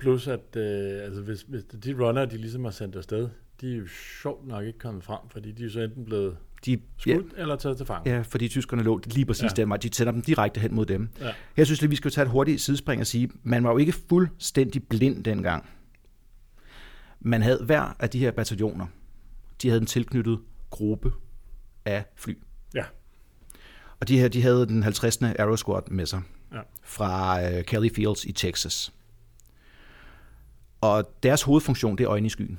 Plus 0.00 0.28
at, 0.28 0.56
øh, 0.56 1.04
altså 1.04 1.22
hvis, 1.22 1.42
hvis 1.42 1.64
de 1.64 2.06
runner, 2.06 2.24
de 2.24 2.36
ligesom 2.36 2.64
har 2.64 2.70
sendt 2.70 2.96
afsted, 2.96 3.28
de 3.60 3.72
er 3.72 3.76
jo 3.76 3.86
sjovt 4.22 4.46
nok 4.46 4.64
ikke 4.64 4.78
kommet 4.78 5.04
frem, 5.04 5.20
fordi 5.30 5.52
de 5.52 5.64
er 5.64 5.70
så 5.70 5.80
enten 5.80 6.04
blevet 6.04 6.36
De, 6.64 6.80
skudt 6.98 7.32
ja. 7.36 7.42
eller 7.42 7.56
taget 7.56 7.76
til 7.76 7.86
fange. 7.86 8.10
ja, 8.10 8.20
fordi 8.20 8.48
tyskerne 8.48 8.82
lå 8.82 9.00
lige 9.06 9.26
præcis 9.26 9.50
ja. 9.58 9.64
Vej. 9.64 9.76
De 9.76 9.94
sender 9.94 10.12
dem 10.12 10.22
direkte 10.22 10.60
hen 10.60 10.74
mod 10.74 10.86
dem. 10.86 11.08
Ja. 11.20 11.32
Jeg 11.56 11.66
synes 11.66 11.80
lige, 11.80 11.90
vi 11.90 11.96
skal 11.96 12.10
tage 12.10 12.22
et 12.24 12.30
hurtigt 12.30 12.60
sidespring 12.60 13.00
og 13.00 13.06
sige, 13.06 13.30
man 13.42 13.64
var 13.64 13.70
jo 13.70 13.78
ikke 13.78 13.92
fuldstændig 13.92 14.88
blind 14.88 15.24
dengang. 15.24 15.68
Man 17.20 17.42
havde 17.42 17.64
hver 17.64 17.96
af 17.98 18.10
de 18.10 18.18
her 18.18 18.30
bataljoner, 18.30 18.86
de 19.62 19.68
havde 19.68 19.80
en 19.80 19.86
tilknyttet 19.86 20.40
gruppe 20.70 21.12
af 21.84 22.04
fly. 22.14 22.38
Ja. 22.74 22.84
Og 24.00 24.08
de 24.08 24.18
her, 24.20 24.28
de 24.28 24.42
havde 24.42 24.66
den 24.66 24.82
50. 24.82 25.22
Aero 25.22 25.56
Squad 25.56 25.82
med 25.90 26.06
sig 26.06 26.22
Ja. 26.52 26.60
fra 26.82 27.40
uh, 27.48 27.62
Kelly 27.64 27.90
Fields 27.94 28.24
i 28.24 28.32
Texas. 28.32 28.92
Og 30.80 31.10
deres 31.22 31.42
hovedfunktion, 31.42 31.98
det 31.98 32.04
er 32.04 32.10
øjne 32.10 32.26
i 32.26 32.28
skyen. 32.28 32.58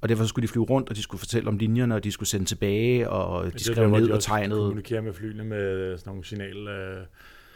Og 0.00 0.08
derfor 0.08 0.24
skulle 0.24 0.42
de 0.48 0.52
flyve 0.52 0.64
rundt, 0.64 0.88
og 0.88 0.96
de 0.96 1.02
skulle 1.02 1.18
fortælle 1.18 1.48
om 1.48 1.58
linjerne, 1.58 1.94
og 1.94 2.04
de 2.04 2.12
skulle 2.12 2.28
sende 2.28 2.46
tilbage, 2.46 3.10
og 3.10 3.52
de 3.52 3.64
skrev 3.64 3.90
ned 3.90 4.10
og 4.10 4.22
tegnede. 4.22 4.60
kommunikerer 4.60 5.00
med 5.00 5.12
flyene 5.12 5.44
med 5.44 5.98
sådan 5.98 6.10
nogle 6.10 6.24
signal... 6.24 6.68
Øh, 6.68 7.06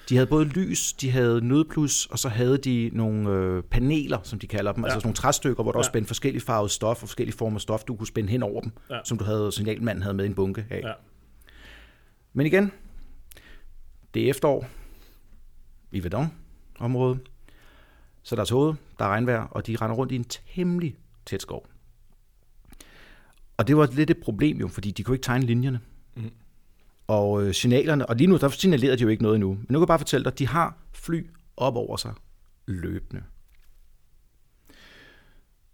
De 0.08 0.16
havde 0.16 0.26
både 0.26 0.44
lys, 0.44 0.92
de 0.92 1.10
havde 1.10 1.48
nødplus, 1.48 2.06
og 2.06 2.18
så 2.18 2.28
havde 2.28 2.58
de 2.58 2.90
nogle 2.92 3.30
øh, 3.30 3.62
paneler, 3.62 4.18
som 4.22 4.38
de 4.38 4.46
kalder 4.46 4.72
dem, 4.72 4.84
ja. 4.84 4.92
Altså 4.92 5.06
nogle 5.06 5.14
træstykker, 5.14 5.62
hvor 5.62 5.72
der 5.72 5.76
ja. 5.76 5.78
også 5.78 5.88
spændte 5.88 6.06
forskellige 6.06 6.42
farvede 6.42 6.68
stof 6.68 7.02
og 7.02 7.08
forskellige 7.08 7.36
former 7.36 7.58
stof, 7.58 7.84
du 7.84 7.96
kunne 7.96 8.06
spænde 8.06 8.30
hen 8.30 8.42
over 8.42 8.60
dem, 8.60 8.72
ja. 8.90 8.94
Ja. 8.94 9.00
som 9.04 9.18
du 9.18 9.24
havde, 9.24 9.52
signalmanden 9.52 10.02
havde 10.02 10.14
med 10.14 10.24
i 10.24 10.28
en 10.28 10.34
bunke 10.34 10.66
af. 10.70 10.80
Ja. 10.84 10.92
Men 12.32 12.46
igen, 12.46 12.72
det 14.14 14.24
er 14.24 14.30
efterår 14.30 14.68
i 15.92 16.04
Verdun-området, 16.04 17.20
så 18.22 18.36
der 18.36 18.40
er 18.40 18.46
tåget, 18.46 18.76
der 18.98 19.04
er 19.04 19.08
regnvejr, 19.08 19.42
og 19.42 19.66
de 19.66 19.76
render 19.76 19.96
rundt 19.96 20.12
i 20.12 20.16
en 20.16 20.24
temmelig 20.24 20.96
tæt 21.26 21.42
skov. 21.42 21.66
Og 23.56 23.68
det 23.68 23.76
var 23.76 23.88
lidt 23.92 24.10
et 24.10 24.18
problem 24.18 24.56
jo, 24.56 24.68
fordi 24.68 24.90
de 24.90 25.02
kunne 25.02 25.14
ikke 25.14 25.24
tegne 25.24 25.46
linjerne. 25.46 25.80
Og 27.08 27.42
øh, 27.46 27.54
signalerne, 27.54 28.06
og 28.06 28.16
lige 28.16 28.26
nu, 28.28 28.36
der 28.36 28.48
signalerede 28.48 28.96
de 28.96 29.02
jo 29.02 29.08
ikke 29.08 29.22
noget 29.22 29.34
endnu. 29.34 29.48
Men 29.54 29.66
nu 29.68 29.78
kan 29.78 29.80
jeg 29.80 29.88
bare 29.88 29.98
fortælle 29.98 30.24
dig, 30.24 30.32
at 30.32 30.38
de 30.38 30.46
har 30.46 30.76
fly 30.92 31.26
op 31.56 31.76
over 31.76 31.96
sig 31.96 32.12
løbende. 32.66 33.22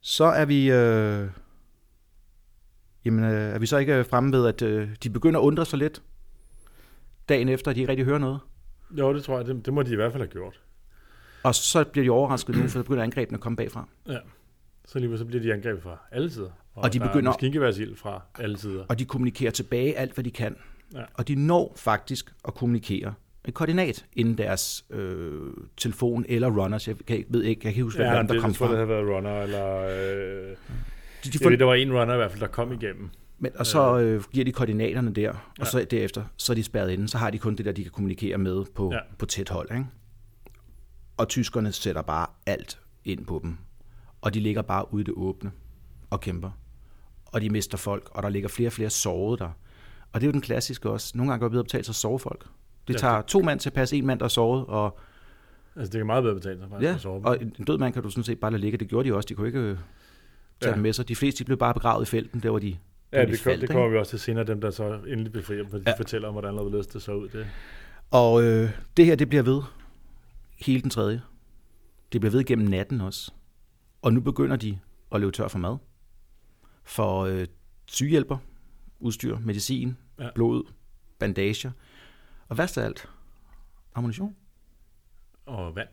Så 0.01 0.25
er 0.25 0.45
vi, 0.45 0.71
øh, 0.71 1.29
jamen, 3.05 3.25
øh, 3.25 3.31
er 3.55 3.59
vi 3.59 3.67
så 3.67 3.77
ikke 3.79 4.05
fremme 4.05 4.33
ved, 4.33 4.47
at 4.47 4.63
øh, 4.63 4.89
de 5.03 5.11
begynder 5.11 5.41
at 5.41 5.45
undre 5.45 5.65
sig 5.67 5.79
lidt 5.79 6.03
dagen 7.29 7.49
efter, 7.49 7.71
at 7.71 7.75
de 7.77 7.81
ikke 7.81 7.91
rigtig 7.91 8.07
hører 8.07 8.19
noget. 8.19 8.41
Jo, 8.91 9.15
det 9.15 9.25
tror 9.25 9.37
jeg, 9.37 9.47
det, 9.47 9.67
det 9.67 9.75
må 9.75 9.83
de 9.83 9.93
i 9.93 9.97
hvert 9.97 10.13
fald 10.13 10.23
have 10.23 10.31
gjort. 10.31 10.61
Og 11.43 11.55
så 11.55 11.85
bliver 11.85 12.05
de 12.05 12.11
overrasket 12.11 12.57
nu, 12.57 12.63
for 12.63 12.69
så 12.69 12.83
begynder 12.83 13.03
angrebene 13.03 13.37
at 13.37 13.41
komme 13.41 13.57
bagfra. 13.57 13.89
Ja. 14.09 14.19
Så 14.87 14.99
lige 14.99 15.19
så 15.19 15.25
bliver 15.25 15.43
de 15.43 15.53
angrebet 15.53 15.83
fra 15.83 15.99
alle 16.13 16.31
sider. 16.31 16.51
Og 16.75 16.93
de 16.93 16.99
der 16.99 17.07
begynder- 17.07 17.31
er 17.31 17.33
maskingeværdsild 17.35 17.97
fra 17.97 18.23
alle 18.39 18.59
sider. 18.59 18.85
Og 18.89 18.99
de 18.99 19.05
kommunikerer 19.05 19.51
tilbage 19.51 19.97
alt, 19.99 20.15
hvad 20.15 20.25
de 20.25 20.31
kan. 20.31 20.57
Ja. 20.95 21.03
Og 21.15 21.29
de 21.29 21.35
når 21.35 21.73
faktisk 21.77 22.33
at 22.49 22.55
kommunikere 22.55 23.15
et 23.49 23.55
koordinat 23.55 24.07
inden 24.13 24.39
deres 24.39 24.85
øh, 24.91 25.41
telefon 25.77 26.25
eller 26.29 26.51
runners. 26.51 26.89
Jeg 26.89 26.97
kan, 27.07 27.25
ved 27.29 27.43
ikke, 27.43 27.61
jeg 27.61 27.63
kan 27.63 27.71
ikke 27.71 27.83
huske, 27.83 27.97
hvad 27.99 28.07
Ja, 28.07 28.17
ja, 28.17 28.23
der 28.23 28.41
kom 28.41 28.51
jeg 28.51 28.57
tror, 28.57 28.67
fra. 28.67 28.73
det 28.73 28.77
havde 28.79 28.89
været 28.89 29.17
runner, 29.17 29.43
eller... 29.43 29.77
Øh, 29.77 30.57
De, 31.25 31.31
de 31.31 31.31
jeg 31.35 31.41
får, 31.43 31.51
ved, 31.51 31.59
der 31.59 31.65
var 31.65 31.75
en 31.75 31.93
runner 31.93 32.15
i 32.15 32.17
hvert 32.17 32.31
fald, 32.31 32.41
der 32.41 32.47
kom 32.47 32.73
igennem. 32.73 33.11
men, 33.39 33.53
og 33.59 33.67
så 33.67 33.99
øh, 33.99 34.23
giver 34.33 34.45
de 34.45 34.53
koordinaterne 34.53 35.13
der, 35.15 35.31
og 35.31 35.37
Ja. 35.59 35.65
så 35.65 35.87
derefter, 35.91 36.25
så 36.37 36.53
er 36.53 36.55
de 36.55 36.63
spærret 36.63 36.91
inde. 36.91 37.09
Så 37.09 37.19
har 37.19 37.31
de 37.31 37.39
kun 37.39 37.57
det 37.57 37.65
der, 37.67 37.73
de 37.73 37.83
kan 37.83 37.93
kommunikere 37.93 38.39
med 38.39 38.65
på. 38.75 38.91
Ja. 38.93 38.99
på 39.19 39.27
tæt 39.27 39.49
hold. 39.49 39.71
Ikke? 39.73 39.87
Og 41.17 41.29
tyskerne 41.29 41.73
sætter 41.73 42.03
bare 42.03 42.27
alt 42.47 42.79
ind 43.05 43.27
på 43.27 43.41
dem. 43.43 43.57
Og 44.21 44.35
de 44.35 44.41
ligger 44.41 44.63
bare 44.63 44.95
ude 44.95 45.01
i 45.01 45.05
det 45.05 45.15
åbne 45.17 45.51
og 46.11 46.21
kæmper. 46.21 46.51
Og 47.27 47.41
de 47.41 47.51
mister 47.51 47.79
folk, 47.79 48.09
og 48.11 48.23
der 48.23 48.29
ligger 48.29 48.49
flere 48.49 48.69
og 48.69 48.73
flere 48.73 48.91
sårede 48.91 49.39
der. 49.39 49.51
Og 50.15 50.21
det 50.21 50.27
er 50.27 50.29
jo 50.29 50.33
den 50.33 50.41
klassiske 50.41 50.91
også. 50.91 51.13
Nogle 51.17 51.31
gange 51.33 51.41
går 51.41 51.47
det 51.47 51.53
bedre 51.53 51.65
betale 51.65 51.85
sig 51.85 51.93
at 51.93 51.97
sove 51.97 52.19
folk. 52.19 52.47
Det 52.89 52.95
Ja, 52.95 52.99
tager 52.99 53.23
to 53.23 53.41
mand 53.43 53.61
til 53.61 53.69
at 53.69 53.73
passe 53.73 53.97
en 53.97 54.07
mand, 54.07 54.19
der 54.19 54.25
er 54.25 54.29
såret, 54.29 54.67
og 54.67 54.99
Altså, 55.77 55.93
det 55.93 55.99
kan 55.99 56.07
meget 56.07 56.23
bedre 56.23 56.35
betale 56.35 56.59
sig 56.59 56.69
faktisk 56.69 56.89
Ja, 56.89 56.95
at 56.95 57.01
sove. 57.01 57.27
og 57.27 57.39
en 57.59 57.65
død 57.65 57.79
mand 57.79 57.93
kan 57.95 58.03
du 58.03 58.11
sådan 58.11 58.25
set 58.25 58.41
bare 58.41 58.51
lade 58.51 58.61
ligge. 58.61 58.79
Det 58.79 58.89
gjorde 58.89 59.09
de 59.09 59.15
også. 59.15 59.27
De 59.27 59.35
kunne 59.35 59.47
ikke 59.47 59.59
øh, 59.59 59.67
tage 59.67 59.79
Ja. 60.63 60.69
ja. 60.69 60.75
dem 60.75 60.83
med 60.83 60.93
sig. 60.93 61.09
De 61.09 61.17
fleste 61.17 61.39
de 61.39 61.45
blev 61.45 61.59
bare 61.59 61.75
begravet 61.75 62.03
i 62.07 62.11
felten, 62.11 62.41
der 62.41 62.51
hvor 62.51 62.59
de, 62.59 62.77
ja, 63.13 63.19
der, 63.21 63.25
de 63.27 63.33
det, 63.33 63.41
faldt, 63.41 63.61
det 63.61 63.71
kommer 63.71 63.89
vi 63.89 63.97
også 63.99 64.11
til 64.11 64.21
senere, 64.21 64.45
dem 64.45 64.61
der 64.61 64.71
så 64.71 64.99
endelig 65.07 65.33
befrier 65.33 65.63
dem, 65.63 65.71
for 65.71 65.79
de 65.79 65.85
Ja. 65.87 65.97
fortæller 65.97 66.29
om, 66.29 66.35
hvordan 66.35 66.55
der 66.57 66.83
det 66.93 67.03
så 67.03 67.13
ud. 67.13 67.29
Det. 67.29 67.47
Og 68.11 68.43
øh, 68.43 68.71
det 68.97 69.07
her, 69.07 69.15
det 69.17 69.29
bliver 69.29 69.43
ved 69.43 69.63
hele 70.61 70.83
den 70.83 70.91
tredje. 70.91 71.23
Det 72.13 72.21
bliver 72.21 72.33
ved 72.33 72.45
gennem 72.45 72.69
natten 72.69 73.01
også. 73.01 73.33
Og 74.03 74.13
nu 74.13 74.21
begynder 74.21 74.57
de 74.57 74.79
at 75.13 75.21
løbe 75.21 75.33
tør 75.33 75.49
for 75.49 75.59
mad. 75.59 75.77
For 76.85 77.21
øh, 77.25 77.47
sygehjælper, 77.87 78.37
udstyr, 79.01 79.39
medicin, 79.39 79.97
Ja. 80.19 80.29
blod, 80.35 80.65
bandager. 81.19 81.71
Og 82.49 82.59
værst 82.59 82.79
af 82.79 82.85
alt, 82.85 83.09
ammunition. 83.95 84.37
Og 85.47 85.77
vand. 85.77 85.89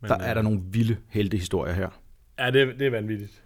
Men, 0.00 0.08
Der 0.08 0.14
er 0.18 0.30
øh, 0.30 0.34
der 0.36 0.42
nogle 0.42 0.60
vilde 0.64 0.96
heltehistorier 1.08 1.72
her. 1.74 1.88
Ja, 2.38 2.50
det, 2.50 2.62
er- 2.62 2.72
det 2.76 2.86
er 2.86 2.90
vanvittigt. 2.90 3.42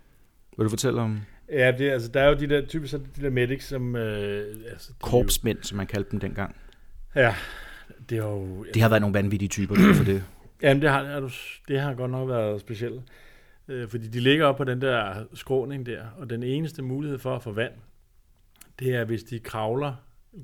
Vil 0.56 0.64
du 0.64 0.68
fortælle 0.70 1.00
om 1.00 1.20
Ja, 1.48 1.72
det, 1.78 1.90
altså, 1.90 2.08
der 2.08 2.20
er 2.20 2.28
jo 2.28 2.34
de 2.34 2.46
der, 2.48 2.66
typisk 2.66 2.90
så 2.90 2.98
det 2.98 3.16
de 3.16 3.22
der 3.22 3.30
medics, 3.30 3.66
som... 3.66 3.96
Øh, 3.96 4.46
altså, 4.70 4.92
er 4.92 4.94
jo- 5.06 5.10
korpsmænd, 5.10 5.62
som 5.62 5.76
man 5.76 5.86
kaldte 5.86 6.10
dem 6.10 6.20
dengang? 6.20 6.56
Ja, 7.14 7.34
det 8.10 8.18
er 8.18 8.22
jo... 8.22 8.64
De 8.74 8.80
har 8.80 8.88
været 8.88 9.00
nogle 9.00 9.14
vanvittige 9.14 9.48
typer, 9.48 9.74
det 9.74 9.90
er 9.90 9.94
for 9.94 10.04
det. 10.04 10.24
Jamen, 10.62 10.82
det 10.82 10.90
har, 10.90 11.20
du, 11.20 11.30
det 11.68 11.80
har 11.80 11.94
godt 11.94 12.10
nok 12.10 12.28
været 12.28 12.60
specielt. 12.60 13.02
Øh, 13.68 13.88
fordi 13.88 14.08
de 14.08 14.20
ligger 14.20 14.46
op 14.46 14.56
på 14.56 14.64
den 14.64 14.80
der 14.80 15.24
skråning 15.34 15.86
der, 15.86 16.06
og 16.18 16.30
den 16.30 16.42
eneste 16.42 16.82
mulighed 16.82 17.18
for 17.18 17.36
at 17.36 17.42
få 17.42 17.52
vand, 17.52 17.72
det 18.78 18.94
er, 18.94 19.04
hvis 19.04 19.22
de 19.24 19.38
kravler, 19.38 19.94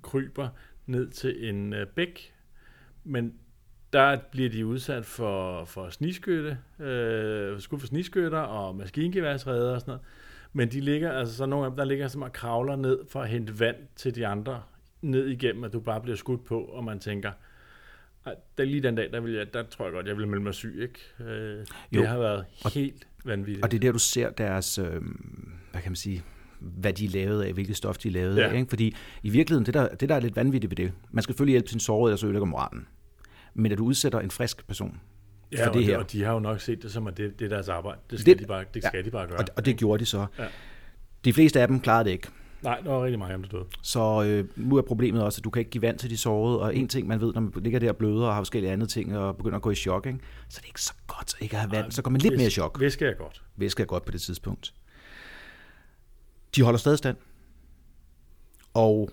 kryber 0.02 0.48
ned 0.86 1.10
til 1.10 1.48
en 1.48 1.72
øh, 1.72 1.86
bæk. 1.86 2.34
Men 3.04 3.34
der 3.92 4.18
bliver 4.32 4.50
de 4.50 4.66
udsat 4.66 5.04
for, 5.04 5.64
for 5.64 5.90
sniskytte, 5.90 6.58
øh, 6.80 7.60
skud 7.60 7.78
for 7.78 7.86
sniskytter 7.86 8.38
og 8.38 8.76
maskingeværsredder 8.76 9.74
og 9.74 9.80
sådan 9.80 9.90
noget. 9.92 10.02
Men 10.52 10.68
de 10.68 10.80
ligger, 10.80 11.12
altså 11.12 11.34
så 11.36 11.46
nogle 11.46 11.64
af 11.66 11.70
dem, 11.70 11.76
der 11.76 11.84
ligger 11.84 12.08
som 12.08 12.22
og 12.22 12.32
kravler 12.32 12.76
ned 12.76 12.98
for 13.08 13.22
at 13.22 13.28
hente 13.28 13.60
vand 13.60 13.76
til 13.96 14.14
de 14.14 14.26
andre, 14.26 14.62
ned 15.02 15.26
igennem, 15.26 15.64
at 15.64 15.72
du 15.72 15.80
bare 15.80 16.00
bliver 16.00 16.16
skudt 16.16 16.44
på, 16.44 16.60
og 16.64 16.84
man 16.84 16.98
tænker, 16.98 17.32
der 18.58 18.64
lige 18.64 18.82
den 18.82 18.94
dag, 18.94 19.12
der, 19.12 19.20
vil 19.20 19.32
jeg, 19.32 19.54
der 19.54 19.62
tror 19.62 19.84
jeg 19.84 19.92
godt, 19.92 20.06
jeg 20.06 20.16
vil 20.18 20.28
melde 20.28 20.42
mig 20.44 20.54
syg, 20.54 20.78
ikke? 20.82 21.00
Øh, 21.32 21.58
det 21.58 21.66
Jo. 21.92 22.04
har 22.04 22.18
været 22.18 22.44
Og- 22.64 22.70
helt 22.72 23.08
vanvittigt. 23.24 23.64
Og 23.64 23.70
det 23.70 23.76
er 23.76 23.80
der, 23.80 23.92
du 23.92 23.98
ser 23.98 24.30
deres, 24.30 24.78
øh, 24.78 24.84
hvad 25.70 25.80
kan 25.82 25.90
man 25.90 25.96
sige, 25.96 26.22
hvad 26.60 26.92
de 26.92 27.06
lavet 27.06 27.42
af, 27.42 27.52
hvilket 27.52 27.76
stof 27.76 27.98
de 27.98 28.08
Ja. 28.08 28.48
af. 28.48 28.54
Ikke? 28.58 28.68
Fordi 28.68 28.94
i 29.22 29.30
virkeligheden, 29.30 29.66
det 29.66 29.74
der, 29.74 29.88
det 29.88 30.08
der 30.08 30.14
er 30.14 30.20
lidt 30.20 30.36
vanvittigt 30.36 30.70
ved 30.70 30.76
det, 30.76 30.92
man 31.10 31.22
skal 31.22 31.32
selvfølgelig 31.32 31.52
hjælpe 31.52 31.68
sin 31.68 31.80
sårede, 31.80 32.10
ellers 32.10 32.24
ødelægger 32.24 32.46
moralen. 32.46 32.86
Men 33.54 33.72
at 33.72 33.78
du 33.78 33.84
udsætter 33.84 34.20
en 34.20 34.30
frisk 34.30 34.66
person, 34.66 35.00
ja, 35.52 35.64
for 35.64 35.68
og, 35.68 35.74
det 35.74 35.84
her. 35.84 35.98
og 35.98 36.12
de 36.12 36.24
har 36.24 36.32
jo 36.32 36.38
nok 36.38 36.60
set 36.60 36.82
det 36.82 36.92
som, 36.92 37.06
at 37.06 37.16
det, 37.16 37.38
det 37.38 37.44
er 37.44 37.48
deres 37.48 37.68
arbejde. 37.68 37.98
Det 38.10 38.20
skal, 38.20 38.34
Det- 38.34 38.42
de, 38.42 38.46
bare, 38.46 38.64
det 38.74 38.82
ja, 38.84 38.88
skal 38.88 39.04
de 39.04 39.10
bare 39.10 39.26
gøre. 39.26 39.38
og, 39.38 39.44
og 39.56 39.64
det 39.66 39.76
gjorde 39.76 40.00
de 40.00 40.06
så. 40.06 40.26
Ja. 40.38 40.44
De 41.24 41.32
fleste 41.32 41.60
af 41.60 41.68
dem 41.68 41.80
klarede 41.80 42.04
det 42.04 42.10
ikke. 42.10 42.28
Nej, 42.62 42.80
der 42.84 42.90
var 42.90 43.04
rigtig 43.04 43.18
mange, 43.18 43.42
der 43.42 43.48
døde. 43.48 43.64
Så 43.82 44.24
øh, 44.26 44.44
nu 44.56 44.76
er 44.76 44.82
problemet 44.82 45.22
også, 45.22 45.40
at 45.40 45.44
du 45.44 45.50
kan 45.50 45.60
ikke 45.60 45.70
give 45.70 45.82
vand 45.82 45.98
til 45.98 46.10
de 46.10 46.16
sårede, 46.16 46.60
og 46.60 46.76
en 46.76 46.88
ting, 46.88 47.06
man 47.08 47.20
ved, 47.20 47.32
når 47.34 47.40
man 47.40 47.52
ligger 47.56 47.78
der 47.78 47.88
og 47.88 47.96
bløder 47.96 48.26
og 48.26 48.34
har 48.34 48.40
forskellige 48.40 48.72
andre 48.72 48.86
ting, 48.86 49.18
og 49.18 49.36
begynder 49.36 49.56
at 49.56 49.62
gå 49.62 49.70
i 49.70 49.74
chok, 49.74 50.06
ikke? 50.06 50.18
så 50.48 50.56
det 50.60 50.62
er 50.64 50.68
ikke 50.68 50.82
så 50.82 50.92
godt 51.06 51.34
ikke 51.40 51.54
at 51.56 51.60
have 51.60 51.70
vand, 51.72 51.92
så 51.92 52.02
går 52.02 52.10
man 52.10 52.20
lidt 52.20 52.36
mere 52.36 52.46
i 52.46 52.50
chok. 52.50 52.80
Væske 52.80 53.04
er 53.06 53.14
godt. 53.14 53.42
væske 53.56 53.82
er 53.82 53.86
godt 53.86 54.04
på 54.04 54.12
det 54.12 54.20
tidspunkt. 54.20 54.74
De 56.56 56.62
holder 56.62 56.78
stadig 56.78 56.98
stand. 56.98 57.16
Og 58.74 59.10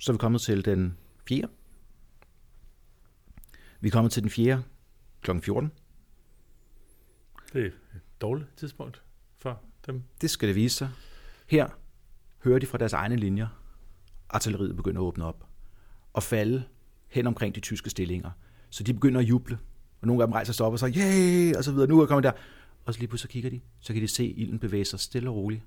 så 0.00 0.12
er 0.12 0.14
vi 0.14 0.18
kommet 0.18 0.40
til 0.40 0.64
den 0.64 0.98
4. 1.28 1.48
Vi 3.80 3.88
er 3.88 3.92
kommet 3.92 4.12
til 4.12 4.22
den 4.22 4.30
4. 4.30 4.62
kl. 5.22 5.30
14. 5.40 5.72
Det 7.52 7.62
er 7.62 7.66
et 7.66 7.72
dårligt 8.20 8.48
tidspunkt 8.56 9.02
for 9.38 9.60
dem. 9.86 10.02
Det 10.20 10.30
skal 10.30 10.48
det 10.48 10.56
vise 10.56 10.76
sig. 10.76 10.90
Her 11.46 11.68
hører 12.44 12.58
de 12.58 12.66
fra 12.66 12.78
deres 12.78 12.92
egne 12.92 13.16
linjer. 13.16 13.46
Artilleriet 14.28 14.76
begynder 14.76 15.00
at 15.00 15.04
åbne 15.04 15.24
op 15.24 15.46
og 16.12 16.22
falde 16.22 16.64
hen 17.08 17.26
omkring 17.26 17.54
de 17.54 17.60
tyske 17.60 17.90
stillinger. 17.90 18.30
Så 18.70 18.84
de 18.84 18.94
begynder 18.94 19.20
at 19.20 19.28
juble. 19.28 19.58
Og 20.00 20.06
nogle 20.06 20.22
af 20.22 20.26
dem 20.26 20.32
rejser 20.32 20.52
sig 20.52 20.66
op 20.66 20.72
og 20.72 20.78
siger, 20.78 20.92
yeah! 20.96 21.54
og 21.58 21.64
så 21.64 21.72
videre. 21.72 21.88
Nu 21.88 21.98
er 21.98 22.02
jeg 22.02 22.08
kommet 22.08 22.24
der. 22.24 22.32
Og 22.84 22.94
så 22.94 23.00
lige 23.00 23.08
pludselig 23.08 23.28
så 23.28 23.32
kigger 23.32 23.50
de, 23.50 23.60
så 23.80 23.92
kan 23.92 24.02
de 24.02 24.08
se 24.08 24.26
ilden 24.26 24.58
bevæge 24.58 24.84
sig 24.84 25.00
stille 25.00 25.30
og 25.30 25.36
roligt 25.36 25.62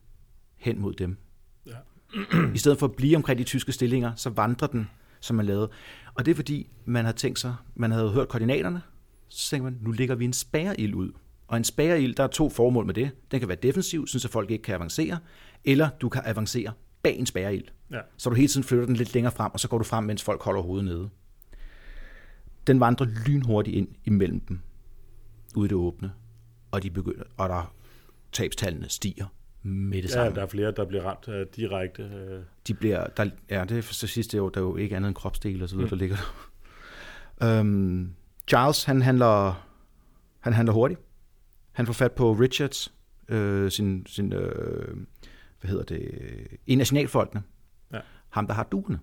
hen 0.60 0.82
mod 0.82 0.94
dem. 0.94 1.18
Ja. 1.66 1.76
I 2.56 2.58
stedet 2.58 2.80
for 2.80 2.88
at 2.88 2.96
blive 2.96 3.16
omkring 3.16 3.40
de 3.40 3.44
tyske 3.44 3.72
stillinger, 3.72 4.16
så 4.16 4.30
vandrer 4.30 4.68
den, 4.68 4.90
som 5.20 5.36
man 5.36 5.46
lavede. 5.46 5.70
Og 6.14 6.26
det 6.26 6.32
er 6.32 6.36
fordi, 6.36 6.70
man 6.86 7.06
har 7.06 7.12
tænkt 7.12 7.40
sig, 7.40 7.56
man 7.76 7.92
havde 7.92 8.12
hørt 8.12 8.28
koordinaterne, 8.28 8.82
så 9.30 9.50
tænker 9.50 9.64
man, 9.64 9.80
nu 9.82 9.92
lægger 9.92 10.16
vi 10.16 10.26
en 10.26 10.34
spærreild 10.34 10.94
ud. 10.94 11.12
Og 11.48 11.58
en 11.58 11.64
spærreild, 11.64 12.16
der 12.16 12.24
er 12.24 12.28
to 12.28 12.50
formål 12.50 12.86
med 12.86 12.94
det. 12.94 13.12
Den 13.32 13.40
kan 13.40 13.50
være 13.50 13.58
defensiv, 13.64 14.08
så 14.08 14.30
folk 14.32 14.52
ikke 14.52 14.62
kan 14.62 14.76
avancere, 14.76 15.20
eller 15.66 15.90
du 16.02 16.10
kan 16.10 16.22
avancere 16.26 16.74
bag 17.04 17.18
en 17.18 17.26
spærreild. 17.26 17.64
Ja. 17.92 18.00
Så 18.18 18.30
du 18.30 18.36
hele 18.36 18.48
tiden 18.48 18.64
flytter 18.64 18.86
den 18.86 18.96
lidt 18.96 19.14
længere 19.14 19.34
frem, 19.34 19.52
og 19.54 19.60
så 19.60 19.68
går 19.68 19.78
du 19.78 19.84
frem, 19.84 20.04
mens 20.04 20.24
folk 20.24 20.44
holder 20.44 20.62
hovedet 20.62 20.86
nede. 20.86 21.10
Den 22.68 22.80
vandrer 22.80 23.08
lynhurtigt 23.28 23.78
ind 23.78 23.88
imellem 24.06 24.40
dem, 24.40 24.60
ude 25.56 25.66
i 25.66 25.70
det 25.70 25.78
åbne, 25.78 26.12
og, 26.72 26.84
de 26.84 26.90
begynder, 26.90 27.24
og 27.38 27.50
der 27.50 27.74
tabstallene 28.32 28.90
stiger 28.90 29.26
med 29.64 29.98
det 30.02 30.10
Ja, 30.10 30.14
samme. 30.14 30.36
der 30.36 30.42
er 30.42 30.48
flere, 30.48 30.72
der 30.72 30.86
bliver 30.86 31.04
ramt 31.04 31.28
uh, 31.28 31.34
direkte. 31.56 32.04
Uh, 32.04 32.44
de 32.68 32.74
bliver, 32.74 33.08
der, 33.08 33.30
ja, 33.50 33.66
det 33.70 33.78
er 33.78 33.82
så 33.82 34.08
sidste 34.08 34.42
år, 34.42 34.50
der 34.50 34.62
er 34.62 34.66
jo 34.66 34.76
ikke 34.76 34.96
andet 34.96 35.08
end 35.08 35.16
kropsdele 35.16 35.64
og 35.64 35.70
så 35.70 35.76
videre, 35.76 35.86
mm. 35.86 35.90
der 35.90 35.96
ligger 35.96 36.18
der. 37.42 37.60
Um, 37.60 38.16
Charles, 38.48 38.84
han 38.84 39.02
handler, 39.02 39.68
han 40.40 40.54
handler 40.54 40.74
hurtigt. 40.74 41.00
Han 41.72 41.86
får 41.86 41.94
fat 41.94 42.12
på 42.12 42.32
Richards, 42.34 42.94
øh, 43.30 43.72
sin, 43.72 44.06
sin 44.06 44.34
øh, 44.34 44.98
hvad 45.60 45.70
hedder 45.70 45.84
det, 45.84 46.12
i 46.68 46.76
nationalfolkene. 46.76 47.44
Ja. 47.94 48.00
Ham, 48.30 48.48
der 48.48 48.54
har 48.54 48.64
duene. 48.64 49.00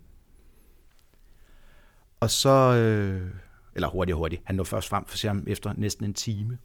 Og 2.21 2.31
så, 2.31 2.75
øh, 2.75 3.31
eller 3.75 3.89
hurtigt, 3.89 4.17
hurtigt, 4.17 4.43
han 4.45 4.55
når 4.57 4.65
først 4.65 4.89
frem 4.89 5.05
for 5.07 5.29
ham 5.29 5.45
efter 5.47 5.73
næsten 5.77 6.05
en 6.05 6.15
time. 6.15 6.59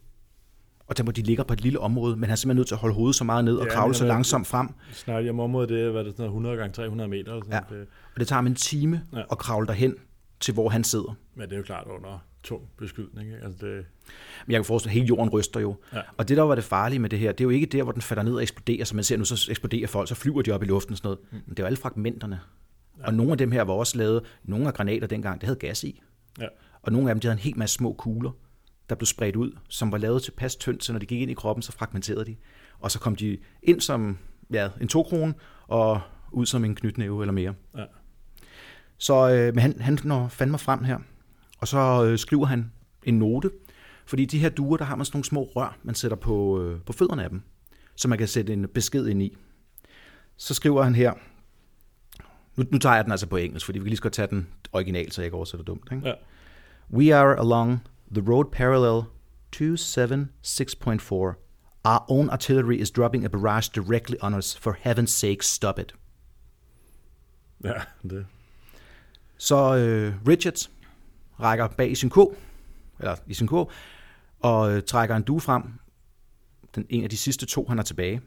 Og 0.86 0.96
der 0.96 1.02
hvor 1.02 1.12
de 1.12 1.22
ligger 1.22 1.44
på 1.44 1.52
et 1.52 1.60
lille 1.60 1.80
område, 1.80 2.16
men 2.16 2.22
han 2.24 2.30
er 2.30 2.36
simpelthen 2.36 2.56
nødt 2.56 2.68
til 2.68 2.74
at 2.74 2.78
holde 2.78 2.94
hovedet 2.94 3.16
så 3.16 3.24
meget 3.24 3.44
ned 3.44 3.56
og 3.56 3.66
Ja, 3.66 3.72
kravle 3.72 3.94
så 3.94 4.04
er- 4.04 4.08
langsomt 4.08 4.46
frem, 4.46 4.68
snakker 4.92 5.30
om 5.30 5.40
området, 5.40 5.68
det 5.68 5.80
er, 5.80 5.90
hvad 5.90 6.00
er 6.00 6.04
det, 6.04 6.12
sådan 6.12 6.22
noget 6.22 6.30
100 6.30 6.56
gange 6.56 6.72
300 6.72 7.08
meter. 7.10 7.32
Eller 7.32 7.44
sådan 7.44 7.62
Ja. 7.70 7.76
Det, 7.76 7.86
Og 8.14 8.20
det 8.20 8.28
tager 8.28 8.36
ham 8.36 8.46
en 8.46 8.54
time 8.54 9.02
ja. 9.12 9.22
at 9.32 9.38
kravle 9.38 9.66
derhen 9.66 9.94
til, 10.40 10.54
hvor 10.54 10.68
han 10.68 10.84
sidder. 10.84 11.14
men 11.34 11.44
det 11.48 11.52
er 11.52 11.56
jo 11.56 11.62
klart 11.62 11.86
under 11.86 12.24
tung 12.44 12.62
beskydning. 12.78 13.32
Ikke? 13.32 13.44
Altså 13.44 13.66
det, 13.66 13.84
Men 14.46 14.52
jeg 14.52 14.58
kan 14.58 14.64
forestille, 14.64 14.90
at 14.90 14.94
hele 14.94 15.06
jorden 15.06 15.30
ryster 15.30 15.60
jo. 15.60 15.76
Ja. 15.92 16.00
Og 16.16 16.28
det, 16.28 16.36
der 16.36 16.42
var 16.42 16.54
det 16.54 16.64
farlige 16.64 16.98
med 16.98 17.10
det 17.10 17.18
her, 17.18 17.32
det 17.32 17.40
er 17.40 17.44
jo 17.44 17.50
ikke 17.50 17.66
der, 17.66 17.82
hvor 17.82 17.92
den 17.92 18.02
falder 18.02 18.22
ned 18.22 18.34
og 18.34 18.42
eksploderer, 18.42 18.84
som 18.84 18.96
man 18.96 19.04
ser 19.04 19.16
nu, 19.16 19.24
så 19.24 19.46
eksploderer 19.50 19.86
folk, 19.86 20.08
så 20.08 20.14
flyver 20.14 20.42
de 20.42 20.50
op 20.50 20.62
i 20.62 20.66
luften 20.66 20.92
og 20.92 20.98
sådan 20.98 21.06
noget. 21.06 21.18
Mm. 21.30 21.36
Men 21.46 21.50
det 21.50 21.58
er 21.58 21.62
jo 21.62 21.66
alle 21.66 21.76
fragmenterne. 21.76 22.40
Ja. 23.00 23.06
Og 23.06 23.14
nogle 23.14 23.32
af 23.32 23.38
dem 23.38 23.52
her 23.52 23.62
var 23.62 23.72
også 23.74 23.98
lavet, 23.98 24.22
nogle 24.44 24.66
af 24.66 24.74
granater 24.74 25.06
dengang, 25.06 25.40
det 25.40 25.46
havde 25.46 25.58
gas 25.58 25.84
i. 25.84 26.00
ja. 26.40 26.46
Og 26.82 26.92
nogle 26.92 27.08
af 27.10 27.14
dem, 27.14 27.20
de 27.20 27.26
havde 27.26 27.38
en 27.38 27.42
hel 27.42 27.58
masse 27.58 27.74
små 27.74 27.92
kugler, 27.92 28.30
der 28.88 28.94
blev 28.94 29.06
spredt 29.06 29.36
ud, 29.36 29.52
som 29.68 29.92
var 29.92 29.98
lavet 29.98 30.22
tilpas 30.22 30.56
tyndt, 30.56 30.84
så 30.84 30.92
når 30.92 31.00
de 31.00 31.06
gik 31.06 31.20
ind 31.20 31.30
i 31.30 31.34
kroppen, 31.34 31.62
så 31.62 31.72
fragmenterede 31.72 32.24
de. 32.24 32.36
Og 32.80 32.90
så 32.90 32.98
kom 32.98 33.16
de 33.16 33.38
ind 33.62 33.80
som 33.80 34.18
ja, 34.52 34.68
en 34.80 34.88
to 34.88 35.06
og 35.68 36.00
ud 36.32 36.46
som 36.46 36.64
en 36.64 36.74
knytnæve 36.74 37.22
eller 37.22 37.32
mere. 37.32 37.54
Ja. 37.76 37.84
Så 38.98 39.30
øh, 39.30 39.54
men 39.54 39.58
han, 39.58 39.80
han 39.80 39.98
når 40.04 40.28
fandme 40.28 40.58
frem 40.58 40.84
her, 40.84 40.98
og 41.58 41.68
så 41.68 42.04
øh, 42.04 42.18
skriver 42.18 42.46
han 42.46 42.72
en 43.04 43.18
note, 43.18 43.50
fordi 44.06 44.24
de 44.24 44.38
her 44.38 44.48
duer, 44.48 44.76
der 44.76 44.84
har 44.84 44.96
man 44.96 45.06
sådan 45.06 45.16
nogle 45.16 45.24
små 45.24 45.44
rør, 45.56 45.78
man 45.82 45.94
sætter 45.94 46.16
på, 46.16 46.62
øh, 46.62 46.80
på 46.80 46.92
fødderne 46.92 47.24
af 47.24 47.30
dem, 47.30 47.42
så 47.96 48.08
man 48.08 48.18
kan 48.18 48.28
sætte 48.28 48.52
en 48.52 48.68
besked 48.68 49.06
ind 49.06 49.22
i. 49.22 49.36
Så 50.36 50.54
skriver 50.54 50.82
han 50.82 50.94
her, 50.94 51.12
nu, 52.56 52.64
nu 52.70 52.78
tager 52.78 52.94
jeg 52.94 53.04
den 53.04 53.10
altså 53.12 53.26
på 53.26 53.36
engelsk, 53.36 53.66
fordi 53.66 53.78
vi 53.78 53.82
kan 53.82 53.88
lige 53.88 53.96
så 53.96 54.02
godt 54.02 54.12
tage 54.12 54.28
den 54.28 54.48
original, 54.72 55.12
så 55.12 55.22
jeg 55.22 55.26
ikke 55.26 55.36
oversætter 55.36 55.64
dumt. 55.64 55.88
Ikke? 55.92 56.08
Ja. 56.08 56.14
We 56.92 57.14
are 57.14 57.38
along 57.38 57.80
the 58.12 58.22
road 58.22 58.52
parallel 58.52 59.06
276.4. 59.52 61.36
Our 61.84 62.04
own 62.08 62.30
artillery 62.30 62.80
is 62.80 62.90
dropping 62.90 63.24
a 63.24 63.28
barrage 63.28 63.68
directly 63.68 64.18
on 64.20 64.34
us. 64.34 64.54
For 64.54 64.78
heaven's 64.84 65.10
sake, 65.10 65.42
stop 65.42 65.78
it. 65.78 65.94
ja, 67.64 67.82
det. 68.02 68.26
Så 69.36 69.76
øh, 69.76 70.28
Richards 70.28 70.70
rækker 71.40 71.68
bag 71.68 71.90
i 71.90 71.94
sin 71.94 72.10
ko, 72.10 72.36
eller 72.98 73.16
i 73.26 73.34
sin 73.34 73.46
ko, 73.46 73.70
og 74.40 74.72
øh, 74.72 74.82
trækker 74.82 75.16
en 75.16 75.22
due 75.22 75.40
frem. 75.40 75.62
Den 76.74 76.86
en 76.88 77.04
af 77.04 77.10
de 77.10 77.16
sidste 77.16 77.46
to, 77.46 77.66
han 77.68 77.78
har 77.78 77.84
tilbage. 77.84 78.20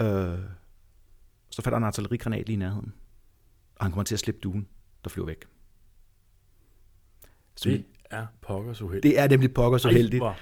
Øh, 0.00 0.38
så 1.50 1.62
falder 1.62 1.78
en 1.78 1.84
artillerigranat 1.84 2.46
lige 2.46 2.54
i 2.54 2.58
nærheden. 2.58 2.94
Og 3.76 3.84
han 3.84 3.92
kommer 3.92 4.04
til 4.04 4.14
at 4.14 4.20
slippe 4.20 4.40
duen, 4.40 4.68
der 5.04 5.10
flyver 5.10 5.26
væk. 5.26 5.44
Det 7.64 7.84
er 8.10 8.26
pokkers 8.42 8.82
uheldigt. 8.82 9.02
det 9.02 9.20
er 9.20 9.28
nemlig 9.28 9.54
pokker 9.54 9.78
så 9.78 9.88
Ej, 9.88 9.94
heldigt. 9.94 10.20
hvor- 10.22 10.36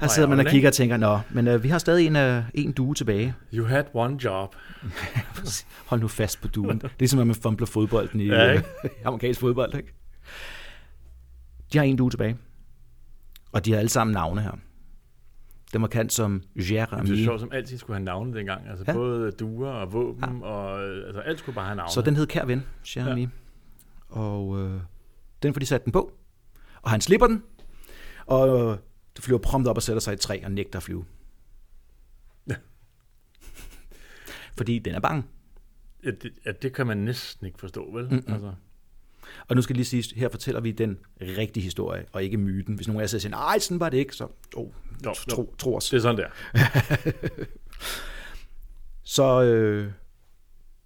Her 0.00 0.08
sidder 0.08 0.28
man 0.28 0.38
og 0.38 0.46
kigger 0.46 0.68
og 0.68 0.72
tænker, 0.74 0.96
nå, 0.96 1.18
men 1.30 1.48
øh, 1.48 1.62
vi 1.62 1.68
har 1.68 1.78
stadig 1.78 2.06
en, 2.06 2.16
øh, 2.16 2.42
en 2.54 2.72
due 2.72 2.94
tilbage. 2.94 3.34
You 3.54 3.66
had 3.66 3.84
one 3.94 4.24
job. 4.24 4.56
Hold 5.90 6.00
nu 6.00 6.08
fast 6.08 6.40
på 6.42 6.48
duen. 6.48 6.78
Det 6.78 7.04
er 7.04 7.08
som, 7.08 7.20
at 7.20 7.26
man 7.26 7.36
fumbler 7.36 7.66
fodbolden 7.66 8.20
i 8.20 8.26
Ja, 8.26 8.44
ja, 8.44 8.50
ikke? 8.52 8.64
amerikansk 9.04 9.40
fodbold, 9.40 9.74
ikke? 9.74 9.94
De 11.72 11.78
har 11.78 11.84
en 11.84 11.96
due 11.96 12.10
tilbage. 12.10 12.36
Og 13.52 13.64
de 13.64 13.72
har 13.72 13.78
alle 13.78 13.88
sammen 13.88 14.14
navne 14.14 14.40
her. 14.40 14.52
Den 15.72 15.82
var 15.82 15.88
kendt 15.88 16.12
som 16.12 16.42
Jeremy. 16.56 17.06
Det 17.10 17.20
er 17.20 17.24
sjovt, 17.24 17.40
som 17.40 17.50
altid 17.52 17.78
skulle 17.78 17.96
have 17.96 18.04
navne 18.04 18.34
dengang. 18.38 18.68
Altså 18.68 18.84
Ja. 18.86 18.92
ja. 18.92 18.98
både 18.98 19.30
duer 19.32 19.70
og 19.70 19.92
våben, 19.92 20.24
ja. 20.42 20.46
og 20.46 20.82
øh, 20.88 21.06
altså 21.06 21.20
alt 21.20 21.38
skulle 21.38 21.54
bare 21.54 21.64
have 21.66 21.76
navne. 21.76 21.92
Så 21.92 22.00
den 22.00 22.16
hed 22.16 22.26
Kær 22.26 22.44
Ven, 22.44 22.62
Jeremy. 22.96 23.20
Ja. 23.22 23.26
Og 24.08 24.60
øh, 24.60 24.80
den 25.42 25.54
får 25.54 25.58
de 25.60 25.66
sat 25.66 25.84
den 25.84 25.92
på. 25.92 26.12
Og 26.84 26.90
han 26.90 27.00
slipper 27.00 27.26
den. 27.26 27.42
Og 28.26 28.48
øh, 28.48 28.78
det 29.16 29.24
flyver 29.24 29.38
prompt 29.38 29.68
op 29.68 29.76
og 29.76 29.82
sætter 29.82 30.00
sig 30.00 30.12
i 30.12 30.14
et 30.14 30.20
træ 30.20 30.40
og 30.44 30.52
nægter 30.52 30.78
at 30.78 30.82
flyve. 30.82 31.04
Ja. 32.48 32.54
Fordi 34.56 34.78
den 34.78 34.94
er 34.94 35.00
bange. 35.00 35.22
Ja, 36.04 36.10
det, 36.10 36.32
ja, 36.46 36.52
det 36.52 36.72
kan 36.72 36.86
man 36.86 36.96
næsten 36.96 37.46
ikke 37.46 37.58
forstå, 37.58 37.92
vel? 37.92 38.04
Mm-mm. 38.04 38.32
Altså, 38.32 38.54
Og 39.48 39.56
nu 39.56 39.62
skal 39.62 39.74
jeg 39.74 39.76
lige 39.76 40.02
sige, 40.02 40.16
her 40.16 40.28
fortæller 40.28 40.60
vi 40.60 40.72
den 40.72 40.98
rigtige 41.20 41.64
historie, 41.64 42.06
og 42.12 42.24
ikke 42.24 42.36
myten. 42.38 42.74
Hvis 42.74 42.88
nogen 42.88 43.00
af 43.00 43.12
jer 43.12 43.18
siger, 43.18 43.30
nej, 43.30 43.58
sådan 43.58 43.80
var 43.80 43.88
det 43.88 43.98
ikke, 43.98 44.16
så 44.16 44.28
oh, 44.56 44.68
jo, 45.06 45.14
tro, 45.14 45.42
jo, 45.42 45.54
tro 45.58 45.76
os. 45.76 45.90
det 45.90 45.96
er 45.96 46.00
sådan 46.00 46.24
der. 46.24 46.28
Så, 49.06 49.42
øh, 49.42 49.92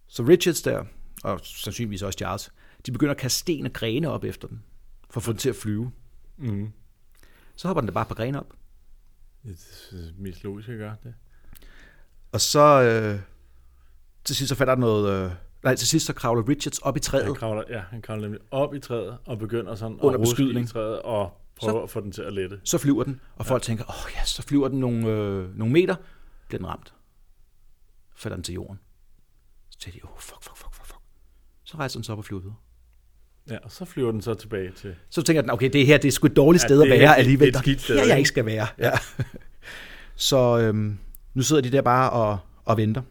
så 0.09 0.23
Richards 0.23 0.63
der, 0.63 0.85
og 1.25 1.41
sandsynligvis 1.43 2.03
også 2.03 2.17
Charles, 2.17 2.53
de 2.87 2.93
begynder 2.93 3.15
at 3.15 3.21
kaste 3.21 3.39
sten 3.39 3.67
og 3.67 3.73
grene 3.73 4.11
op 4.11 4.25
efter 4.25 4.49
den, 4.49 4.63
for 5.11 5.21
at 5.21 5.25
få 5.25 5.33
den 5.33 5.39
til 5.39 5.49
at 5.49 5.57
flyve. 5.57 5.93
Mm. 6.37 6.73
Så 7.57 7.69
hopper 7.69 7.81
den 7.81 7.89
da 7.89 7.93
bare 7.93 8.07
på 8.07 8.15
grene 8.15 8.41
op. 8.41 8.55
Det 9.45 9.51
er 9.93 10.23
mest 10.23 10.45
logisk 10.45 10.69
at 10.69 10.79
gøre 10.79 10.97
det. 11.03 11.15
Og 12.33 12.41
så 12.41 12.83
øh, 12.83 13.21
til 14.25 14.37
sidst 14.37 14.49
så 14.49 14.55
falder 14.55 14.75
der 14.75 14.81
noget... 14.81 15.25
Øh, 15.25 15.33
nej, 15.63 15.75
til 15.75 15.89
sidst 15.89 16.07
så 16.07 16.13
kravler 16.13 16.49
Richards 16.49 16.79
op 16.79 16.97
i 16.97 17.01
træet. 17.01 17.25
Han 17.25 17.35
kravler, 17.35 17.63
ja, 17.69 17.81
han 17.81 18.03
kravler 18.03 18.23
nemlig 18.23 18.41
op 18.51 18.75
i 18.75 18.81
træet 18.81 19.19
og 19.27 19.39
begynder 19.39 19.75
sådan 19.75 19.97
Under 20.01 20.19
at 20.19 20.21
beskydning. 20.21 20.65
i 20.65 20.69
træet 20.69 21.03
og 21.03 21.41
prøver 21.57 21.83
at 21.83 21.91
få 21.91 22.01
den 22.01 22.13
til 22.13 22.23
at 22.23 22.33
lette. 22.33 22.61
Så 22.65 22.79
flyver 22.79 23.05
den, 23.05 23.21
og 23.37 23.47
folk 23.47 23.63
tænker, 23.63 23.85
åh 23.85 24.05
oh, 24.05 24.11
ja, 24.15 24.25
så 24.25 24.43
flyver 24.43 24.69
den 24.69 24.81
nogle, 24.81 25.09
øh, 25.09 25.57
nogle 25.57 25.73
meter, 25.73 25.97
bliver 26.49 26.59
den 26.59 26.67
ramt. 26.67 26.95
Falder 28.17 28.37
den 28.37 28.45
til 28.45 28.55
jorden. 28.55 28.81
Så 29.71 29.79
tænker 29.79 30.01
de, 30.01 30.07
åh, 30.07 30.13
oh, 30.13 30.21
fuck, 30.21 30.43
fuck, 30.43 30.57
fuck, 30.57 30.75
fuck, 30.75 30.87
fuck. 30.87 31.01
Så 31.65 31.77
rejser 31.77 31.99
den 31.99 32.05
sig 32.05 32.13
op 32.13 32.19
og 32.19 32.25
flyver 32.25 32.41
videre. 32.41 32.57
Ja, 33.51 33.59
og 33.63 33.71
så 33.71 33.85
flyver 33.85 34.13
den 34.13 34.23
så 34.23 34.35
tilbage 34.35 34.73
til... 34.73 34.95
Så 35.11 35.23
tænker 35.23 35.43
den, 35.43 35.51
okay, 35.51 35.71
det 35.73 35.87
her 35.87 35.99
det 35.99 36.09
er 36.09 36.13
sgu 36.13 36.27
et 36.27 36.37
dårligt 36.37 36.63
Ja, 36.63 36.69
sted 36.69 36.83
at 36.83 36.91
det 36.91 37.01
være 37.01 37.17
alligevel. 37.17 37.55
det 37.55 37.67
er 37.67 37.73
et 37.73 37.81
sted, 37.81 37.95
Her 37.95 38.03
jeg 38.03 38.11
ikke? 38.11 38.19
ikke 38.19 38.29
skal 38.29 38.47
være. 38.47 38.67
Ja. 38.79 38.91
så 40.29 40.59
øhm, 40.59 40.99
nu 41.35 41.43
sidder 41.43 41.63
de 41.63 41.73
der 41.73 41.83
bare 41.83 42.11
og, 42.11 42.39
og 42.65 42.77
venter. 42.77 43.03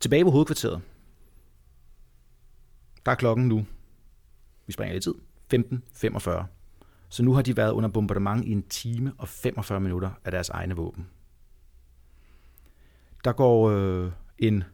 Tilbage 0.00 0.24
på 0.24 0.30
hovedkvarteret. 0.30 0.80
Der 3.06 3.12
er 3.12 3.16
klokken 3.16 3.48
nu. 3.48 3.66
Vi 4.66 4.72
springer 4.72 4.92
lidt 4.92 5.04
tid. 5.04 5.14
15.45. 5.54 6.44
Så 7.08 7.22
nu 7.22 7.34
har 7.34 7.42
de 7.42 7.56
været 7.56 7.72
under 7.72 7.88
bombardement 7.88 8.44
i 8.44 8.52
en 8.52 8.62
time 8.62 9.12
og 9.18 9.28
45 9.28 9.80
minutter 9.80 10.10
af 10.24 10.30
deres 10.30 10.48
egne 10.48 10.76
våben. 10.76 11.06
Der 13.24 13.32
går 13.32 13.70
øh, 13.70 14.10
en, 14.38 14.64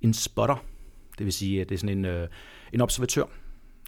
en 0.00 0.14
spotter, 0.14 0.64
det 1.18 1.24
vil 1.24 1.32
sige, 1.32 1.60
at 1.60 1.68
det 1.68 1.74
er 1.74 1.78
sådan 1.78 1.98
en, 1.98 2.04
øh, 2.04 2.28
en 2.72 2.80
observatør 2.80 3.24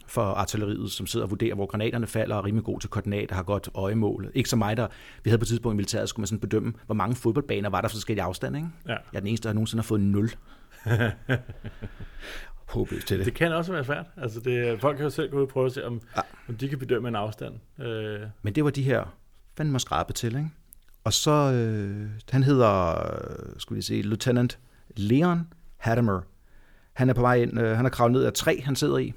for 0.07 0.21
artilleriet, 0.21 0.91
som 0.91 1.07
sidder 1.07 1.25
og 1.25 1.29
vurderer, 1.29 1.55
hvor 1.55 1.65
granaterne 1.65 2.07
falder, 2.07 2.35
og 2.35 2.41
er 2.41 2.45
rimelig 2.45 2.65
god 2.65 2.79
til 2.79 2.89
koordinater, 2.89 3.35
har 3.35 3.43
godt 3.43 3.69
øjemål. 3.73 4.31
Ikke 4.33 4.49
som 4.49 4.59
mig, 4.59 4.77
der 4.77 4.87
vi 5.23 5.29
havde 5.29 5.37
på 5.39 5.43
et 5.43 5.47
tidspunkt 5.47 5.73
i 5.73 5.77
militæret, 5.77 6.09
skulle 6.09 6.21
man 6.21 6.27
sådan 6.27 6.39
bedømme, 6.39 6.73
hvor 6.85 6.95
mange 6.95 7.15
fodboldbaner 7.15 7.69
var 7.69 7.81
der 7.81 7.87
for 7.87 7.95
forskellige 7.95 8.23
afstande. 8.23 8.59
Ikke? 8.59 8.69
Ja. 8.85 8.91
Jeg 8.91 8.99
er 9.13 9.19
den 9.19 9.27
eneste, 9.27 9.47
der 9.47 9.53
nogensinde 9.53 9.81
har 9.81 9.87
fået 9.87 10.01
0. 10.01 10.29
Håbløst 12.69 13.07
til 13.07 13.17
det. 13.17 13.25
Det 13.25 13.33
kan 13.33 13.53
også 13.53 13.71
være 13.71 13.83
svært. 13.83 14.05
Altså 14.17 14.39
det, 14.39 14.79
folk 14.81 14.97
kan 14.97 15.03
jo 15.03 15.09
selv 15.09 15.31
gå 15.31 15.37
ud 15.37 15.41
og 15.41 15.47
prøve 15.47 15.65
at 15.65 15.71
se, 15.71 15.85
om, 15.85 16.01
Ja. 16.15 16.21
om 16.49 16.55
de 16.57 16.69
kan 16.69 16.79
bedømme 16.79 17.07
en 17.07 17.15
afstand. 17.15 17.53
Øh, 17.79 18.19
Men 18.41 18.55
det 18.55 18.63
var 18.63 18.69
de 18.69 18.83
her 18.83 19.15
fandme 19.57 19.79
skrabe 19.79 20.13
til, 20.13 20.35
ikke? 20.35 20.49
Og 21.03 21.13
så, 21.13 21.31
øh, 21.31 22.09
han 22.29 22.43
hedder, 22.43 22.95
øh, 23.13 23.45
skulle 23.57 23.75
vi 23.77 23.81
se, 23.81 23.93
Lieutenant 24.01 24.59
Leon 24.95 25.47
Hattemer. 25.77 26.21
Han 26.99 27.09
er 27.09 27.13
på 27.13 27.21
vej 27.21 27.35
ind, 27.35 27.59
øh, 27.59 27.77
han 27.77 27.85
er 27.85 27.89
kravlet 27.89 28.13
ned 28.13 28.23
af 28.23 28.33
træ, 28.33 28.59
han 28.63 28.75
sidder 28.75 28.97
i, 28.97 29.13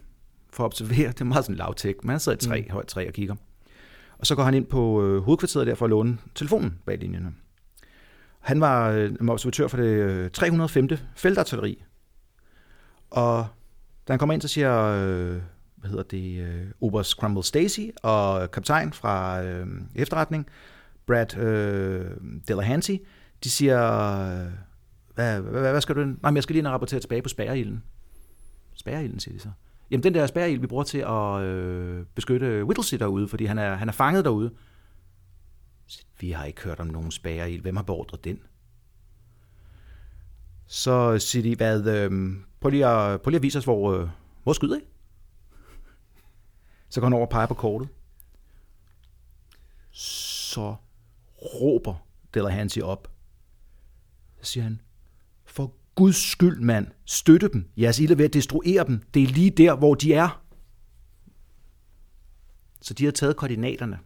for 0.53 0.65
at 0.65 0.67
observere. 0.67 1.09
Det 1.09 1.21
er 1.21 1.25
meget 1.25 1.45
sådan 1.45 1.57
lavtæk, 1.57 2.05
men 2.05 2.11
han 2.11 2.21
sidder 2.21 2.37
i 2.37 2.39
et 2.39 2.41
træ, 2.41 2.61
mm. 2.61 2.73
højt 2.73 2.87
træ 2.87 3.07
og 3.09 3.13
kigger. 3.13 3.35
Og 4.19 4.27
så 4.27 4.35
går 4.35 4.43
han 4.43 4.55
ind 4.55 4.67
på 4.67 5.05
øh, 5.05 5.23
hovedkvarteret 5.23 5.67
der 5.67 5.75
for 5.75 5.85
at 5.87 5.91
låne 5.91 6.19
telefonen 6.35 6.79
bag 6.87 6.99
linjerne. 6.99 7.33
Han 8.41 8.61
var 8.61 8.91
øh, 8.91 9.13
observatør 9.29 9.69
for 9.69 9.77
det 9.77 9.85
øh, 9.85 10.31
305. 10.31 10.89
feltartilleri. 11.17 11.85
Og 13.11 13.47
da 14.09 14.13
han 14.13 14.19
kommer 14.19 14.33
ind, 14.33 14.43
så 14.43 14.49
siger, 14.49 14.83
øh, 14.83 15.41
hvad 15.77 15.91
hedder 15.91 16.03
det, 16.03 16.41
øh, 16.41 16.67
Oberst 16.81 17.13
Crumble 17.13 17.45
Stacy 17.45 17.87
og 18.03 18.51
kaptajn 18.51 18.93
fra 18.93 19.43
øh, 19.43 19.67
efterretning, 19.95 20.47
Brad 21.07 21.37
øh, 21.37 22.11
Delahanty, 22.49 22.97
de 23.45 23.51
siger, 23.51 24.11
øh, 24.45 24.53
hvad, 25.15 25.41
hvad, 25.41 25.71
hvad 25.71 25.81
skal 25.81 25.95
du? 25.95 26.01
Nej, 26.01 26.31
men 26.31 26.37
jeg 26.37 26.43
skal 26.43 26.55
lige 26.55 26.59
ind 26.59 26.67
og 26.67 26.73
rapportere 26.73 27.01
tilbage 27.01 27.23
på 27.23 27.29
spærreilden. 27.29 27.83
Spærreilden, 28.75 29.21
siger 29.21 29.35
de 29.35 29.41
så. 29.41 29.51
Jamen, 29.91 30.03
den 30.03 30.15
der 30.15 30.27
spærreild, 30.27 30.61
vi 30.61 30.67
bruger 30.67 30.85
til 30.85 30.99
at 30.99 31.41
øh, 31.41 32.07
beskytte 32.15 32.65
Whittlesey 32.65 32.99
derude, 32.99 33.29
fordi 33.29 33.45
han 33.45 33.59
er, 33.59 33.75
han 33.75 33.89
er 33.89 33.93
fanget 33.93 34.25
derude. 34.25 34.51
Vi 36.21 36.31
har 36.31 36.45
ikke 36.45 36.63
hørt 36.63 36.81
om 36.81 36.87
nogen 36.87 37.11
spærreild. 37.11 37.63
Hvem 37.63 37.77
har 37.77 37.83
beordret 37.83 38.25
den? 38.25 38.41
Så 40.67 41.19
siger 41.19 41.43
de, 41.43 41.57
hvad, 41.57 41.87
øh, 41.87 42.37
prøv, 42.61 42.71
lige 42.71 42.87
at, 42.87 43.23
prøv 43.23 43.31
lige 43.31 43.39
at 43.39 43.43
vise 43.43 43.59
os, 43.59 43.65
hvor, 43.65 43.93
øh, 43.93 44.09
hvor 44.43 44.53
skyder 44.53 44.79
I? 44.79 44.81
Så 46.89 47.01
går 47.01 47.07
han 47.07 47.13
over 47.13 47.27
og 47.27 47.31
peger 47.31 47.47
på 47.47 47.55
kortet. 47.55 47.89
Så 49.91 50.75
råber 51.43 51.95
Delahanty 52.35 52.79
op. 52.79 53.11
Så 54.41 54.53
siger 54.53 54.65
han, 54.65 54.81
Guds 55.95 56.17
skyld, 56.17 56.61
mand, 56.61 56.87
støtte 57.05 57.49
dem. 57.49 57.65
Jeres 57.77 58.01
ild 58.01 58.11
er 58.11 58.15
ved 58.15 58.25
at 58.25 58.35
destruere 58.35 58.85
dem. 58.87 59.01
Det 59.15 59.23
er 59.23 59.27
lige 59.27 59.51
der, 59.51 59.77
hvor 59.77 59.95
de 59.95 60.15
er. 60.15 60.43
Så 62.81 62.95
de 62.95 63.05
har 63.05 63.13
taget 63.13 63.37
koordinaterne. 63.37 63.99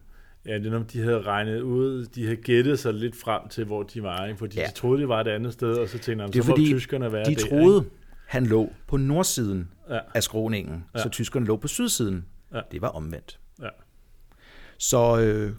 ja, 0.45 0.53
det 0.53 0.65
er 0.65 0.69
noget, 0.71 0.93
de 0.93 0.99
havde 1.01 1.21
regnet 1.21 1.61
ud. 1.61 2.05
De 2.05 2.23
havde 2.23 2.35
gættet 2.35 2.79
sig 2.79 2.93
lidt 2.93 3.15
frem 3.15 3.47
til, 3.49 3.65
hvor 3.65 3.83
de 3.83 4.03
var. 4.03 4.25
Ikke? 4.25 4.37
Fordi 4.37 4.59
Ja. 4.59 4.65
de 4.65 4.73
troede, 4.73 5.01
de 5.01 5.07
var 5.07 5.21
et 5.21 5.27
andet 5.27 5.53
sted, 5.53 5.73
og 5.77 5.89
så 5.89 5.97
tænkte 5.99 6.25
de, 6.27 6.31
Det 6.31 6.43
så 6.43 6.49
må 6.51 6.57
tyskerne 6.57 7.11
være 7.11 7.25
de 7.25 7.35
der. 7.35 7.47
troede, 7.49 7.85
han 8.27 8.45
lå 8.45 8.73
på 8.87 8.97
nordsiden 8.97 9.69
Ja. 9.89 9.99
af 10.15 10.23
skråningen, 10.23 10.83
ja. 10.95 11.01
så 11.03 11.09
tyskerne 11.09 11.45
lå 11.45 11.57
på 11.57 11.67
sydsiden. 11.67 12.25
Ja. 12.53 12.61
Det 12.71 12.81
var 12.81 12.87
omvendt. 12.87 13.39
Ja. 13.61 13.69
Så 14.77 15.19
øh, 15.21 15.53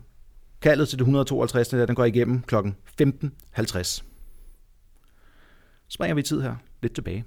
kaldet 0.60 0.88
til 0.88 0.98
det 0.98 1.02
152. 1.02 1.68
Der, 1.68 1.86
den 1.86 1.94
går 1.94 2.04
igennem 2.04 2.42
kl. 2.42 2.54
15.50. 3.02 4.02
Springer 5.88 6.14
vi 6.14 6.22
tid 6.22 6.40
her, 6.40 6.56
lidt 6.82 6.94
tilbage. 6.94 7.24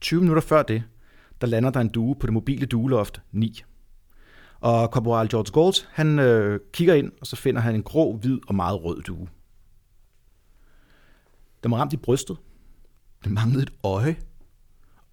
20 0.00 0.20
minutter 0.20 0.42
før 0.42 0.62
det, 0.62 0.82
der 1.40 1.46
lander 1.46 1.70
der 1.70 1.80
en 1.80 1.88
due 1.88 2.14
på 2.14 2.26
det 2.26 2.34
mobile 2.34 2.66
dueloft 2.66 3.22
9. 3.32 3.62
Og 4.60 4.90
korporal 4.90 5.28
George 5.28 5.52
Gold, 5.52 5.86
han 5.90 6.18
øh, 6.18 6.60
kigger 6.72 6.94
ind, 6.94 7.12
og 7.20 7.26
så 7.26 7.36
finder 7.36 7.60
han 7.60 7.74
en 7.74 7.82
grå, 7.82 8.16
hvid 8.16 8.38
og 8.48 8.54
meget 8.54 8.84
rød 8.84 9.02
due. 9.02 9.28
Den 11.62 11.70
var 11.70 11.78
ramt 11.78 11.92
i 11.92 11.96
brystet. 11.96 12.36
Den 13.24 13.34
manglede 13.34 13.62
et 13.62 13.72
øje. 13.82 14.16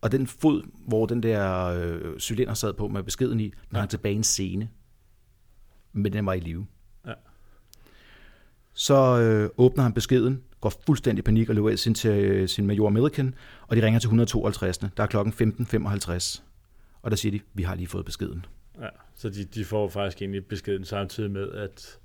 Og 0.01 0.11
den 0.11 0.27
fod, 0.27 0.61
hvor 0.87 1.05
den 1.05 1.23
der 1.23 1.65
øh, 1.65 2.19
cylinder 2.19 2.53
sad 2.53 2.73
på 2.73 2.87
med 2.87 3.03
beskeden 3.03 3.39
i, 3.39 3.53
den 3.69 3.75
hang 3.75 3.89
tilbage 3.89 4.13
i 4.13 4.17
en 4.17 4.23
scene. 4.23 4.69
Men 5.93 6.13
den 6.13 6.25
var 6.25 6.33
i 6.33 6.39
live. 6.39 6.67
Ja. 7.07 7.13
Så 8.73 9.19
øh, 9.19 9.49
åbner 9.57 9.83
han 9.83 9.93
beskeden, 9.93 10.43
går 10.61 10.73
fuldstændig 10.85 11.21
i 11.21 11.25
panik 11.25 11.49
og 11.49 11.55
løber 11.55 11.69
ind 11.69 11.95
til 11.95 12.11
øh, 12.11 12.49
sin 12.49 12.67
major 12.67 12.89
Milliken, 12.89 13.35
og 13.67 13.75
de 13.75 13.85
ringer 13.85 13.99
til 13.99 14.07
152. 14.07 14.77
Der 14.77 14.87
er 14.97 15.07
klokken 15.07 15.55
15.55. 15.59 16.41
Og 17.01 17.11
der 17.11 17.17
siger 17.17 17.31
de, 17.31 17.39
vi 17.53 17.63
har 17.63 17.75
lige 17.75 17.87
fået 17.87 18.05
beskeden. 18.05 18.45
Ja, 18.81 18.87
så 19.15 19.29
de, 19.29 19.43
de 19.43 19.65
får 19.65 19.89
faktisk 19.89 20.21
egentlig 20.21 20.45
beskeden 20.45 20.85
samtidig 20.85 21.31
med, 21.31 21.51
at, 21.51 21.99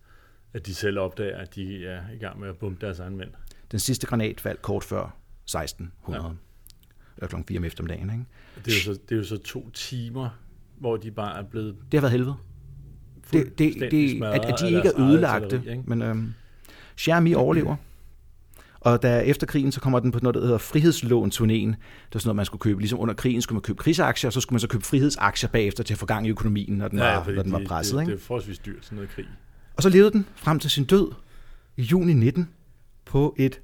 at 0.53 0.67
de 0.67 0.75
selv 0.75 0.99
opdager, 0.99 1.37
at 1.37 1.55
de 1.55 1.87
er 1.87 2.01
i 2.15 2.19
gang 2.19 2.41
med 2.41 2.49
at 2.49 2.57
bombe 2.57 2.87
deres 2.87 2.99
egen 2.99 3.17
mænd. 3.17 3.31
Den 3.71 3.79
sidste 3.79 4.07
granat 4.07 4.41
faldt 4.41 4.63
kort 4.63 4.85
før 4.85 5.17
1600. 5.45 6.25
Ja. 6.25 6.31
Eller 7.17 7.29
klokken 7.29 7.45
4 7.49 7.59
om 7.59 7.65
eftermiddagen. 7.65 8.11
Ikke? 8.11 8.25
Det 8.65 8.73
er, 8.73 8.77
jo 8.77 8.95
så, 8.95 9.01
det 9.09 9.13
er 9.13 9.17
jo 9.17 9.25
så 9.25 9.39
to 9.39 9.71
timer, 9.71 10.29
hvor 10.79 10.97
de 10.97 11.11
bare 11.11 11.39
er 11.39 11.43
blevet 11.43 11.77
Det 11.93 12.01
har 12.01 12.01
været 12.01 12.13
helvede. 12.13 12.35
Det, 13.33 13.59
det, 13.59 13.91
det, 13.91 14.23
at, 14.25 14.45
at 14.45 14.61
de 14.61 14.67
ikke 14.67 14.89
er 14.89 15.01
ødelagte. 15.01 15.63
ikke? 15.71 15.83
Men 15.87 16.03
øhm, 16.03 16.35
Xiaomi 16.99 17.35
overlever. 17.35 17.77
Og 18.81 19.03
da 19.03 19.21
efter 19.21 19.47
krigen, 19.47 19.73
så 19.73 19.81
kommer 19.81 20.01
den 20.01 20.13
på 20.13 20.19
noget, 20.23 20.35
der 20.35 20.41
hedder 20.41 20.59
frihedslån-turnéen. 20.59 21.71
Det 21.71 22.15
var 22.15 22.19
sådan 22.19 22.29
noget, 22.29 22.37
man 22.37 22.47
skulle 22.47 22.61
købe. 22.61 22.81
Ligesom 22.81 23.01
under 23.01 23.15
krigen 23.15 23.43
skulle 23.43 23.57
man 23.57 23.63
købe 23.63 23.79
krigsaktier, 23.79 24.29
og 24.29 24.33
så 24.33 24.41
skulle 24.41 24.55
man 24.55 24.61
så 24.61 24.69
købe 24.69 24.85
frihedsaktier 24.85 25.51
bagefter 25.51 25.85
til 25.85 25.95
at 25.95 25.99
få 25.99 26.07
gang 26.07 26.27
i 26.27 26.31
økonomien, 26.31 26.75
når 26.79 26.89
den 26.89 26.99
var, 26.99 27.25
fordi 27.25 27.37
når 27.37 27.43
den 27.43 27.53
var 27.53 27.63
presset. 27.67 27.95
det, 27.95 28.01
ikke? 28.01 28.13
det 28.13 28.21
er 28.21 28.25
forholdsvis 28.25 28.59
dyrt, 28.59 28.85
sådan 28.85 28.97
noget 28.97 29.11
krig. 29.11 29.27
Og 29.77 29.83
så 29.83 29.89
levede 29.89 30.11
den 30.11 30.27
frem 30.37 30.59
til 30.59 30.71
sin 30.71 30.85
død 30.85 31.13
i 31.77 31.83
juni 31.83 32.13
19 32.13 32.49
på 33.05 33.35
et 33.39 33.61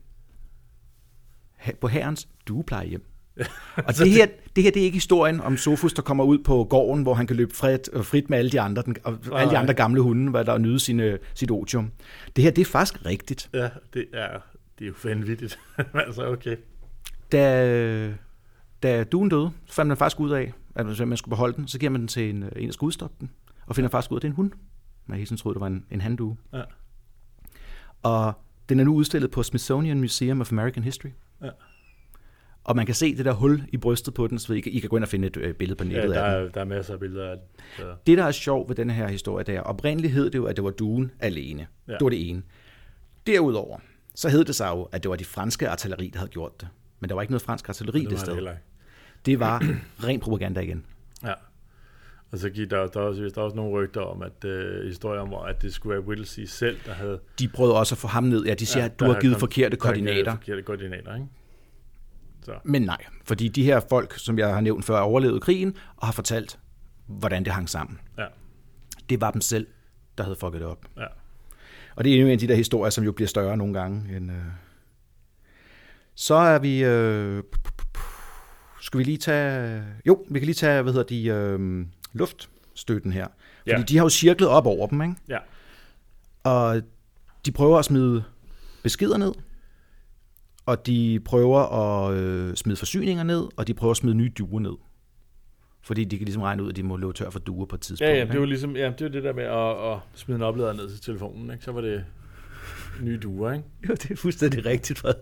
på 1.80 1.88
herrens 1.88 2.28
dueplejehjem. 2.48 3.04
Og 3.86 3.96
det 3.98 4.10
her, 4.10 4.26
det 4.56 4.64
her 4.64 4.70
det 4.70 4.80
er 4.80 4.84
ikke 4.84 4.96
historien 4.96 5.40
om 5.40 5.56
Sofus, 5.56 5.92
der 5.92 6.02
kommer 6.02 6.24
ud 6.24 6.38
på 6.38 6.64
gården, 6.64 7.02
hvor 7.02 7.14
han 7.14 7.26
kan 7.26 7.36
løbe 7.36 7.54
frit, 7.54 7.88
frit 8.02 8.30
med 8.30 8.38
alle 8.38 8.50
de 8.50 8.60
andre, 8.60 8.82
den, 8.82 8.96
og 9.04 9.40
alle 9.40 9.50
de 9.50 9.58
andre 9.58 9.74
gamle 9.74 10.00
hunde, 10.00 10.30
hvad 10.30 10.44
der 10.44 10.58
nyder 10.58 10.78
sine, 10.78 11.18
sit 11.34 11.50
otium. 11.50 11.90
Det 12.36 12.44
her, 12.44 12.50
det 12.50 12.62
er 12.62 12.70
faktisk 12.70 13.06
rigtigt. 13.06 13.50
Ja, 13.54 13.68
det 13.94 14.04
er, 14.12 14.40
det 14.78 14.84
er 14.84 14.88
jo 14.88 14.94
vanvittigt. 15.04 15.58
altså, 16.06 16.26
okay. 16.26 16.56
Da, 17.32 18.14
da 18.82 19.04
duen 19.04 19.28
døde, 19.28 19.50
så 19.66 19.74
fandt 19.74 19.88
man 19.88 19.96
faktisk 19.96 20.20
ud 20.20 20.30
af, 20.30 20.52
at 20.74 20.86
hvis 20.86 21.00
man 21.00 21.16
skulle 21.16 21.32
beholde 21.32 21.56
den, 21.56 21.68
så 21.68 21.78
giver 21.78 21.90
man 21.90 22.00
den 22.00 22.08
til 22.08 22.30
en, 22.30 22.36
en 22.36 22.66
der 22.66 22.72
skal 22.72 22.86
udstoppe 22.86 23.16
den, 23.20 23.30
og 23.66 23.76
finder 23.76 23.90
faktisk 23.90 24.10
ud 24.10 24.16
af, 24.16 24.18
at 24.18 24.22
det 24.22 24.28
er 24.28 24.32
en 24.32 24.36
hund. 24.36 24.50
Man 25.06 25.16
hele 25.18 25.26
tiden 25.26 25.36
troede, 25.36 25.54
det 25.54 25.60
var 25.60 25.66
en, 25.66 25.84
en 25.90 26.00
handdue. 26.00 26.36
Ja. 26.52 26.62
Og 28.02 28.32
den 28.68 28.80
er 28.80 28.84
nu 28.84 28.94
udstillet 28.94 29.30
på 29.30 29.42
Smithsonian 29.42 30.00
Museum 30.00 30.40
of 30.40 30.52
American 30.52 30.84
History. 30.84 31.10
Ja. 31.42 31.50
Og 32.64 32.76
man 32.76 32.86
kan 32.86 32.94
se 32.94 33.16
det 33.16 33.24
der 33.24 33.32
hul 33.32 33.62
i 33.68 33.76
brystet 33.76 34.14
på 34.14 34.26
den, 34.26 34.38
så 34.38 34.52
I 34.52 34.60
kan, 34.60 34.72
I 34.72 34.78
kan 34.78 34.90
gå 34.90 34.96
ind 34.96 35.04
og 35.04 35.08
finde 35.08 35.26
et 35.26 35.36
øh, 35.36 35.54
billede 35.54 35.76
på 35.76 35.84
Ja, 35.84 35.90
nettet 35.92 36.10
der 36.14 36.22
af 36.22 36.38
den. 36.38 36.46
er, 36.48 36.52
der 36.52 36.60
er 36.60 36.64
masser 36.64 36.94
af 36.94 37.00
billeder 37.00 37.30
af 37.30 37.36
det. 37.36 37.64
Så. 37.76 37.94
Det, 38.06 38.18
der 38.18 38.24
er 38.24 38.30
sjovt 38.32 38.68
ved 38.68 38.76
den 38.76 38.90
her 38.90 39.08
historie, 39.08 39.44
det 39.44 39.54
er, 39.54 39.60
oprindeligt 39.60 40.12
hed 40.12 40.30
det 40.30 40.38
jo, 40.38 40.44
at 40.44 40.56
det 40.56 40.64
var 40.64 40.70
duen 40.70 41.10
alene. 41.20 41.66
Ja. 41.86 41.92
Ja. 41.92 41.98
Det 41.98 42.04
var 42.04 42.08
det 42.08 42.30
ene. 42.30 42.42
Derudover, 43.26 43.78
så 44.16 44.28
hed 44.28 44.44
det 44.44 44.54
sig 44.54 44.68
jo, 44.68 44.82
at 44.82 45.02
det 45.02 45.08
var 45.08 45.16
de 45.16 45.24
franske 45.24 45.68
artilleri, 45.68 46.10
der 46.12 46.18
havde 46.18 46.30
gjort 46.30 46.60
det. 46.60 46.68
Men 47.00 47.08
der 47.08 47.14
var 47.14 47.22
ikke 47.22 47.32
noget 47.32 47.42
fransk 47.42 47.68
artilleri 47.68 47.98
det, 48.00 48.04
det 48.04 48.10
det 48.10 48.20
sted. 48.20 48.36
ikke. 48.36 48.50
Det 49.26 49.40
var 49.40 49.64
ren 50.06 50.20
propaganda 50.20 50.60
igen. 50.60 50.84
Ja. 51.24 51.32
Og 52.32 52.38
så 52.38 52.50
gik 52.50 52.70
der, 52.70 52.86
der, 52.86 53.00
er 53.00 53.04
også, 53.04 53.22
der 53.22 53.40
er 53.40 53.44
også 53.44 53.56
nogle 53.56 53.72
rygter 53.72 54.00
om, 54.00 54.22
at 54.22 54.44
øh, 54.44 54.86
historier 54.86 55.20
om, 55.20 55.34
at 55.48 55.62
det 55.62 55.74
skulle 55.74 55.94
være 55.98 56.06
Whittlesey 56.06 56.44
selv, 56.44 56.78
der 56.86 56.92
havde... 56.92 57.20
De 57.38 57.48
prøvede 57.48 57.76
også 57.78 57.94
at 57.94 57.98
få 57.98 58.08
ham 58.08 58.24
ned. 58.24 58.44
Ja, 58.44 58.54
de 58.54 58.66
siger, 58.66 58.82
ja, 58.84 58.88
at 58.90 59.00
du 59.00 59.04
har 59.04 59.20
givet 59.20 59.34
kom- 59.34 59.40
forkerte 59.40 59.76
koordinater. 59.76 60.30
Forkerte 60.34 60.62
koordinater, 60.62 61.14
ikke? 61.14 61.26
Så, 62.42 62.52
Men 62.64 62.82
nej, 62.82 63.04
fordi 63.24 63.48
de 63.48 63.64
her 63.64 63.80
folk, 63.88 64.18
som 64.18 64.38
jeg 64.38 64.54
har 64.54 64.60
nævnt 64.60 64.84
før, 64.84 64.98
overlevede 64.98 65.40
krigen 65.40 65.74
og 65.96 66.06
har 66.06 66.12
fortalt, 66.12 66.58
hvordan 67.06 67.44
det 67.44 67.52
hang 67.52 67.68
sammen. 67.68 67.98
ja, 68.18 68.26
Det 69.08 69.20
var 69.20 69.30
dem 69.30 69.40
selv, 69.40 69.66
der 70.18 70.24
havde 70.24 70.36
fucket 70.36 70.60
det 70.60 70.68
op. 70.68 70.86
ja. 70.96 71.06
Og 71.96 72.04
det 72.04 72.10
er 72.10 72.14
endnu 72.14 72.26
en 72.26 72.32
af 72.32 72.38
de 72.38 72.48
der 72.48 72.54
historier, 72.54 72.90
som 72.90 73.04
jo 73.04 73.12
bliver 73.12 73.28
større 73.28 73.56
nogle 73.56 73.74
gange. 73.80 74.16
End, 74.16 74.30
øh... 74.30 74.36
Så 76.14 76.34
er 76.34 76.58
vi... 76.58 76.84
Øh... 76.84 77.42
Skal 78.80 78.98
vi 78.98 79.04
lige 79.04 79.18
tage... 79.18 79.82
Jo, 80.06 80.24
vi 80.30 80.38
kan 80.38 80.46
lige 80.46 80.54
tage, 80.54 80.82
hvad 80.82 80.92
hedder 80.92 81.06
de, 81.06 81.26
øh... 81.26 81.86
luftstøtten 82.12 83.12
her. 83.12 83.26
Fordi 83.26 83.70
Ja. 83.70 83.78
ja. 83.78 83.82
de 83.84 83.96
har 83.96 84.04
jo 84.04 84.08
cirklet 84.08 84.48
op 84.48 84.66
over 84.66 84.86
dem, 84.86 85.02
ikke? 85.02 85.14
Ja, 85.28 85.38
Og 86.44 86.82
de 87.46 87.52
prøver 87.52 87.78
at 87.78 87.84
smide 87.84 88.24
beskeder 88.82 89.16
ned, 89.16 89.32
og 90.66 90.86
de 90.86 91.20
prøver 91.24 91.60
at 91.60 92.14
øh, 92.14 92.54
smide 92.54 92.76
forsyninger 92.76 93.24
ned, 93.24 93.48
og 93.56 93.66
de 93.66 93.74
prøver 93.74 93.90
at 93.90 93.96
smide 93.96 94.14
nye 94.14 94.32
duer 94.38 94.60
ned. 94.60 94.72
Fordi 95.86 96.04
de 96.04 96.18
kan 96.18 96.24
ligesom 96.24 96.42
regne 96.42 96.62
ud, 96.62 96.68
at 96.68 96.76
de 96.76 96.82
må 96.82 96.96
løbe 96.96 97.12
tør 97.12 97.30
for 97.30 97.38
duer 97.38 97.66
på 97.66 97.76
et 97.76 97.80
tidspunkt. 97.80 98.10
ja, 98.10 98.16
ja 98.18 98.24
det 98.24 98.40
var 98.40 98.46
ligesom, 98.46 98.76
ja, 98.76 98.92
det 98.98 99.00
var 99.00 99.08
det 99.08 99.22
der 99.24 99.32
med 99.32 99.44
at, 99.44 99.92
at 99.92 99.98
smide 100.14 100.36
en 100.36 100.42
oplader 100.42 100.72
ned 100.72 100.90
til 100.90 101.00
telefonen, 101.00 101.50
ikke? 101.50 101.64
Så 101.64 101.72
var 101.72 101.80
det 101.80 102.04
nye 103.02 103.18
duer, 103.22 103.52
ikke? 103.52 103.64
Jo, 103.88 103.94
det 103.94 104.10
er 104.10 104.16
fuldstændig 104.16 104.66
rigtigt, 104.66 104.98
Fred. 104.98 105.14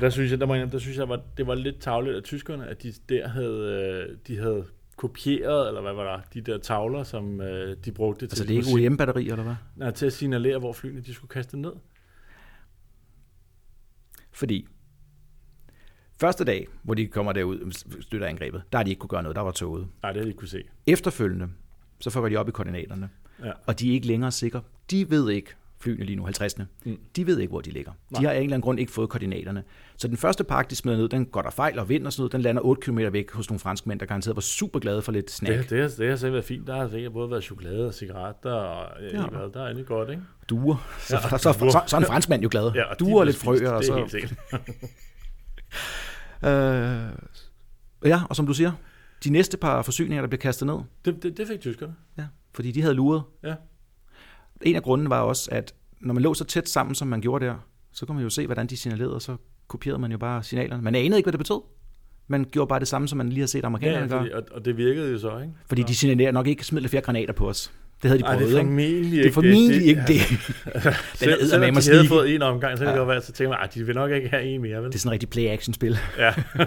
Der 0.00 0.10
synes 0.10 0.30
jeg, 0.30 0.40
der, 0.40 0.46
indrømme, 0.46 0.72
der 0.72 0.78
synes 0.78 0.98
jeg, 0.98 1.08
var, 1.08 1.20
det 1.36 1.46
var 1.46 1.54
lidt 1.54 1.80
tavligt 1.80 2.16
af 2.16 2.22
tyskerne, 2.22 2.66
at 2.66 2.82
de 2.82 2.92
der 3.08 3.28
havde, 3.28 4.06
øh, 4.10 4.16
de 4.26 4.38
havde 4.38 4.64
kopieret, 4.96 5.68
eller 5.68 5.80
hvad 5.80 5.92
var 5.92 6.16
der, 6.16 6.22
de 6.34 6.40
der 6.40 6.58
tavler, 6.58 7.02
som 7.02 7.40
øh, 7.40 7.76
de 7.84 7.92
brugte 7.92 8.26
til, 8.26 8.32
Altså, 8.32 8.44
det 8.44 8.50
er 8.50 8.56
ikke 8.56 8.86
OEM-batterier, 8.86 9.32
eller 9.32 9.44
hvad? 9.44 9.54
nej, 9.76 9.90
til 9.90 10.06
at 10.06 10.12
signalere, 10.12 10.58
hvor 10.58 10.72
flyene 10.72 11.00
de 11.00 11.14
skulle 11.14 11.28
kaste 11.28 11.56
ned. 11.60 11.72
Fordi 14.32 14.68
første 16.20 16.44
dag, 16.44 16.66
hvor 16.82 16.94
de 16.94 17.06
kommer 17.06 17.32
derud, 17.32 17.72
støtter 18.00 18.26
angrebet, 18.26 18.62
der 18.72 18.78
har 18.78 18.82
de 18.84 18.90
ikke 18.90 19.00
kunne 19.00 19.08
gøre 19.08 19.22
noget, 19.22 19.36
der 19.36 19.42
var 19.42 19.50
toget. 19.50 19.86
Nej, 20.02 20.12
det 20.12 20.16
havde 20.16 20.24
de 20.24 20.30
ikke 20.30 20.38
kunne 20.38 20.48
se. 20.48 20.62
Efterfølgende, 20.86 21.48
så 22.00 22.10
får 22.10 22.28
de 22.28 22.36
op 22.36 22.48
i 22.48 22.52
koordinaterne, 22.52 23.08
Ja. 23.44 23.50
og 23.66 23.80
de 23.80 23.88
er 23.88 23.92
ikke 23.92 24.06
længere 24.06 24.32
sikre. 24.32 24.60
De 24.90 25.10
ved 25.10 25.30
ikke, 25.30 25.50
flyene 25.80 26.04
lige 26.04 26.16
nu, 26.16 26.26
50'erne, 26.26 26.62
Mm. 26.84 26.98
de 27.16 27.26
ved 27.26 27.38
ikke, 27.38 27.50
hvor 27.50 27.60
de 27.60 27.70
ligger. 27.70 27.92
Nej. 28.10 28.20
De 28.20 28.26
har 28.26 28.32
af 28.32 28.36
en 28.36 28.42
eller 28.42 28.54
anden 28.54 28.62
grund 28.64 28.80
ikke 28.80 28.92
fået 28.92 29.08
koordinaterne. 29.08 29.62
Så 29.96 30.08
den 30.08 30.16
første 30.16 30.44
pakke, 30.44 30.70
de 30.70 30.76
smider 30.76 30.98
ned, 30.98 31.08
den 31.08 31.26
går 31.26 31.42
der 31.42 31.50
fejl 31.50 31.78
og 31.78 31.88
vind 31.88 32.06
og 32.06 32.12
sådan 32.12 32.20
noget, 32.22 32.32
den 32.32 32.40
lander 32.40 32.62
8 32.62 32.82
km 32.82 32.98
væk 33.12 33.30
hos 33.32 33.50
nogle 33.50 33.58
franskmænd, 33.58 34.00
der 34.00 34.06
garanteret 34.06 34.36
var 34.36 34.40
super 34.40 34.78
glade 34.80 35.02
for 35.02 35.12
lidt 35.12 35.30
snack. 35.30 35.58
Det, 35.58 35.70
det, 35.70 35.80
har, 35.80 35.88
det 35.98 36.08
har 36.08 36.16
så 36.16 36.30
været 36.30 36.44
fint. 36.44 36.66
Der 36.66 36.76
har 36.76 36.88
sikkert 36.88 37.12
både 37.12 37.30
været 37.30 37.44
chokolade 37.44 37.86
og 37.86 37.94
cigaretter, 37.94 38.52
og 38.52 38.88
ja. 39.12 39.20
Ja. 39.20 39.26
hvad, 39.26 39.52
der 39.52 39.60
er 39.60 39.64
egentlig 39.64 39.86
godt, 39.86 40.10
ikke? 40.10 40.22
Duer. 40.50 40.88
Så, 40.98 41.16
Ja, 41.16 41.20
så, 41.22 41.38
så, 41.38 41.52
så, 41.70 41.80
så 41.86 41.96
er 41.96 42.00
en 42.00 42.06
franskmand 42.06 42.42
jo 42.42 42.48
glad. 42.50 42.72
Ja, 42.74 42.84
og 42.84 43.00
Duer 43.00 43.20
og 43.20 43.26
lidt 43.26 43.36
frøer. 43.36 43.70
Og 43.70 43.82
Det 43.82 43.90
er 43.90 44.06
så, 44.08 44.16
helt. 44.18 44.34
øh, 46.44 47.12
ja, 48.04 48.20
og 48.30 48.36
som 48.36 48.46
du 48.46 48.54
siger, 48.54 48.72
de 49.24 49.30
næste 49.30 49.56
par 49.56 49.82
forsyninger, 49.82 50.22
der 50.22 50.28
bliver 50.28 50.40
kastet 50.40 50.66
ned, 50.66 50.78
Det, 51.04 51.22
det, 51.22 51.36
det 51.36 51.48
fik 51.48 51.60
tyskerne. 51.60 51.94
Ja, 52.18 52.24
fordi 52.54 52.70
de 52.72 52.82
havde 52.82 52.94
luret. 52.94 53.22
Ja. 53.42 53.54
En 54.62 54.76
af 54.76 54.82
grunden 54.82 55.10
var 55.10 55.20
også, 55.20 55.48
at 55.52 55.74
når 56.00 56.14
man 56.14 56.22
lå 56.22 56.34
så 56.34 56.44
tæt 56.44 56.68
sammen, 56.68 56.94
som 56.94 57.08
man 57.08 57.20
gjorde 57.20 57.44
der, 57.46 57.54
så 57.92 58.06
kunne 58.06 58.14
man 58.14 58.24
jo 58.24 58.30
se, 58.30 58.46
hvordan 58.46 58.66
de 58.66 58.76
signalerede, 58.76 59.14
og 59.14 59.22
så 59.22 59.36
kopierede 59.68 59.98
man 60.00 60.12
jo 60.12 60.18
bare 60.18 60.42
signalerne. 60.42 60.82
Man 60.82 60.94
anede 60.94 61.16
ikke, 61.16 61.24
hvad 61.24 61.32
det 61.32 61.38
betød. 61.40 61.60
Man 62.26 62.44
gjorde 62.50 62.68
bare 62.68 62.80
det 62.80 62.88
samme, 62.88 63.08
som 63.08 63.16
man 63.18 63.28
lige 63.28 63.40
har 63.40 63.46
set 63.46 63.60
Ja, 63.62 63.66
amerikanerne 63.66 64.02
ja, 64.02 64.08
gøre. 64.08 64.18
fordi, 64.20 64.32
og, 64.32 64.42
og 64.50 64.64
det 64.64 64.76
virkede 64.76 65.12
jo 65.12 65.18
så, 65.18 65.38
ikke? 65.38 65.52
Fordi 65.66 65.82
de 65.82 65.94
signalerer 65.94 66.32
nok 66.32 66.46
ikke 66.46 66.64
smidt 66.64 66.82
lidt 66.82 66.90
flere 66.90 67.02
granater 67.04 67.32
på 67.32 67.48
os. 67.48 67.72
Det 68.02 68.10
havde 68.10 68.22
de 68.22 68.26
Ej, 68.26 68.34
prøvet, 68.36 68.48
det 68.50 68.54
er 68.56 68.60
ikke? 68.60 68.70
formentlig 68.70 69.18
Det 69.22 69.26
er 69.28 69.32
formentlig 69.32 69.82
ikke 69.86 70.02
det. 70.06 70.20
Selv, 71.14 71.32
eddermame 71.40 71.82
selvom 71.82 71.82
de 71.82 71.96
havde 71.96 72.08
fået 72.08 72.34
en 72.34 72.42
omgang, 72.42 72.78
så 72.78 72.84
kan 72.84 72.86
det 72.86 72.92
Ja. 72.92 72.98
godt 72.98 73.08
være, 73.08 73.22
så 73.22 73.32
tænker 73.32 73.58
man, 73.58 73.68
de 73.74 73.86
vil 73.86 73.94
nok 73.94 74.10
ikke 74.10 74.28
have 74.28 74.42
en 74.44 74.62
mere, 74.62 74.76
vel? 74.82 74.84
Det 74.88 74.94
er 74.94 74.98
sådan 74.98 75.08
en 75.08 75.12
rigtig 75.12 75.28
play-action-spil. 75.30 75.98
Ja. 76.18 76.34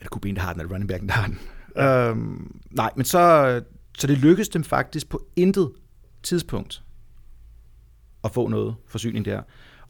Er 0.00 0.02
det 0.02 0.10
Kubin, 0.10 0.34
der 0.34 0.40
har 0.40 0.52
den, 0.52 0.60
eller 0.60 0.72
running 0.72 0.88
backen, 0.88 1.08
der 1.08 1.14
har 1.14 1.26
den? 1.26 1.38
Ja. 1.76 2.08
Øhm, 2.10 2.60
nej, 2.70 2.90
men 2.96 3.04
så, 3.04 3.62
så 3.98 4.06
det 4.06 4.18
lykkedes 4.18 4.48
dem 4.48 4.64
faktisk 4.64 5.08
på 5.08 5.26
intet 5.36 5.70
tidspunkt 6.22 6.82
at 8.24 8.30
få 8.30 8.48
noget 8.48 8.74
forsyning 8.88 9.24
der. 9.24 9.42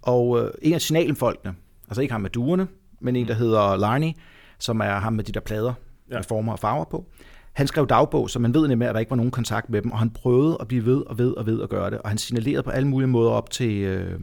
Og 0.03 0.41
øh, 0.45 0.51
en 0.63 0.75
af 0.75 0.81
signalenfolkene, 0.81 1.55
altså 1.89 2.03
ikke 2.03 2.13
ham 2.13 2.21
med 2.21 2.31
duerne, 2.31 2.67
men 3.01 3.17
en, 3.17 3.29
der 3.29 3.35
hedder 3.35 3.77
Larney, 3.77 4.11
som 4.59 4.81
er 4.81 4.91
ham 4.99 5.13
med 5.13 5.25
de 5.25 5.33
der 5.33 5.41
plader 5.41 5.73
Ja. 6.09 6.15
ja. 6.15 6.19
med 6.19 6.25
former 6.25 6.53
og 6.53 6.59
farver 6.59 6.85
på, 6.85 7.07
han 7.53 7.67
skrev 7.67 7.87
dagbog, 7.87 8.31
så 8.31 8.39
man 8.39 8.55
ved 8.55 8.69
nemlig, 8.69 8.89
at 8.89 8.95
der 8.95 9.01
ikke 9.01 9.11
var 9.11 9.17
nogen 9.17 9.31
kontakt 9.31 9.71
med 9.71 9.83
dem, 9.83 9.93
og 9.93 9.99
han 9.99 10.11
prøvede 10.11 10.57
at 10.61 10.69
blive 10.69 10.85
ved 10.85 11.03
og 11.03 11.19
ved 11.19 11.33
og 11.33 11.47
ved 11.47 11.63
at 11.63 11.69
gøre 11.69 11.91
det, 11.91 11.99
og 11.99 12.09
han 12.09 12.19
signalerede 12.19 12.63
på 12.63 12.71
alle 12.71 12.89
mulige 12.89 13.09
måder 13.09 13.31
op 13.31 13.51
til, 13.51 13.83
øh, 13.83 14.21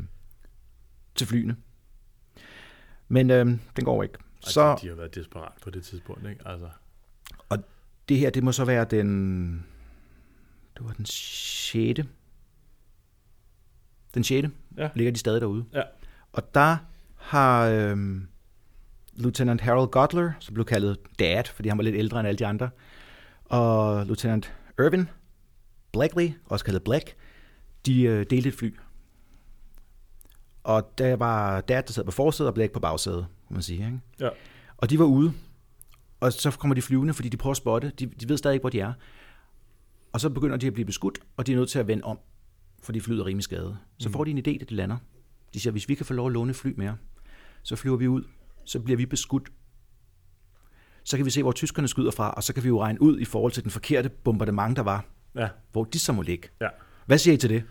til 1.15 1.27
flyene. 1.27 1.55
Men 3.07 3.31
øh, 3.31 3.45
den 3.45 3.85
går 3.85 4.03
ikke. 4.03 4.17
Så... 4.39 4.51
Så 4.51 4.79
De, 4.81 4.87
har 4.87 4.95
været 4.95 5.15
desperat 5.15 5.51
på 5.63 5.69
det 5.69 5.83
tidspunkt, 5.83 6.29
ikke? 6.29 6.47
Altså, 6.47 6.67
det 8.09 8.17
her, 8.17 8.29
det 8.29 8.43
må 8.43 8.51
så 8.51 8.65
være 8.65 8.85
den... 8.85 9.65
Det 10.77 10.85
var 10.85 10.93
den 10.93 11.05
6. 11.05 11.99
Den 14.13 14.23
6. 14.23 14.47
Ja. 14.77 14.89
Ligger 14.95 15.11
de 15.11 15.19
stadig 15.19 15.41
derude. 15.41 15.65
Ja. 15.73 15.81
Og 16.33 16.53
der 16.55 16.77
har 17.15 17.67
øhm, 17.67 18.27
Lieutenant 19.13 19.61
Harold 19.61 19.89
Gotler, 19.89 20.31
som 20.39 20.53
blev 20.53 20.65
kaldet 20.65 20.97
Dad, 21.19 21.43
fordi 21.43 21.69
han 21.69 21.77
var 21.77 21.83
lidt 21.83 21.95
ældre 21.95 22.19
end 22.19 22.27
alle 22.27 22.37
de 22.37 22.45
andre, 22.45 22.69
og 23.49 24.05
Lieutenant 24.05 24.53
Irvin 24.79 25.09
Blackley, 25.91 26.31
også 26.45 26.65
kaldet 26.65 26.83
Black, 26.83 27.15
de 27.85 28.03
øh, 28.03 28.25
delte 28.29 28.49
et 28.49 28.55
fly. 28.55 28.77
Og 30.63 30.93
der 30.97 31.15
var 31.15 31.61
Dad, 31.61 31.83
der 31.83 31.93
sad 31.93 32.03
på 32.03 32.11
forsædet, 32.11 32.47
og 32.47 32.53
Black 32.53 32.71
på 32.71 32.79
bagsædet, 32.79 33.27
kan 33.47 33.53
man 33.53 33.63
sige. 33.63 33.85
Ikke? 33.85 33.99
Ja. 34.19 34.29
Og 34.77 34.89
de 34.89 34.99
var 34.99 35.05
ude, 35.05 35.33
og 36.19 36.33
så 36.33 36.51
kommer 36.51 36.75
de 36.75 36.81
flyvende, 36.81 37.13
fordi 37.13 37.29
de 37.29 37.37
prøver 37.37 37.51
at 37.51 37.57
spotte. 37.57 37.91
De, 37.99 38.05
de 38.05 38.29
ved 38.29 38.37
stadig 38.37 38.53
ikke, 38.53 38.63
hvor 38.63 38.69
de 38.69 38.79
er. 38.79 38.93
Og 40.11 40.21
så 40.21 40.29
begynder 40.29 40.57
de 40.57 40.67
at 40.67 40.73
blive 40.73 40.85
beskudt, 40.85 41.19
og 41.37 41.47
de 41.47 41.51
er 41.51 41.55
nødt 41.55 41.69
til 41.69 41.79
at 41.79 41.87
vende 41.87 42.03
om, 42.03 42.19
fordi 42.83 42.99
flyet 42.99 43.19
er 43.19 43.25
rimelig 43.25 43.43
skadet. 43.43 43.77
Så 43.97 44.09
får 44.09 44.23
de 44.23 44.31
en 44.31 44.37
idé, 44.37 44.57
da 44.59 44.65
de 44.69 44.75
lander. 44.75 44.97
De 45.53 45.59
siger, 45.59 45.71
hvis 45.71 45.89
vi 45.89 45.95
kan 45.95 46.05
få 46.05 46.13
lov 46.13 46.27
at 46.27 46.33
låne 46.33 46.53
fly 46.53 46.73
mere, 46.77 46.97
så 47.63 47.75
flyver 47.75 47.97
vi 47.97 48.07
ud, 48.07 48.23
så 48.65 48.79
bliver 48.79 48.97
vi 48.97 49.05
beskudt. 49.05 49.49
Så 51.07 51.17
kan 51.17 51.25
vi 51.25 51.31
se, 51.31 51.43
hvor 51.43 51.51
tyskerne 51.51 51.87
skyder 51.87 52.11
fra, 52.11 52.31
og 52.31 52.43
så 52.43 52.53
kan 52.53 52.63
vi 52.63 52.67
jo 52.67 52.81
regne 52.81 53.01
ud 53.01 53.19
i 53.19 53.25
forhold 53.25 53.51
til 53.51 53.63
den 53.63 53.71
forkerte 53.71 54.09
bombardement, 54.09 54.77
der 54.77 54.83
var, 54.83 55.05
ja. 55.35 55.47
hvor 55.71 55.83
de 55.83 55.99
så 55.99 56.13
må 56.13 56.21
ligge. 56.21 56.49
Ja. 56.61 56.67
Hvad 57.05 57.17
siger 57.17 57.33
I 57.33 57.37
til 57.37 57.49
det? 57.49 57.63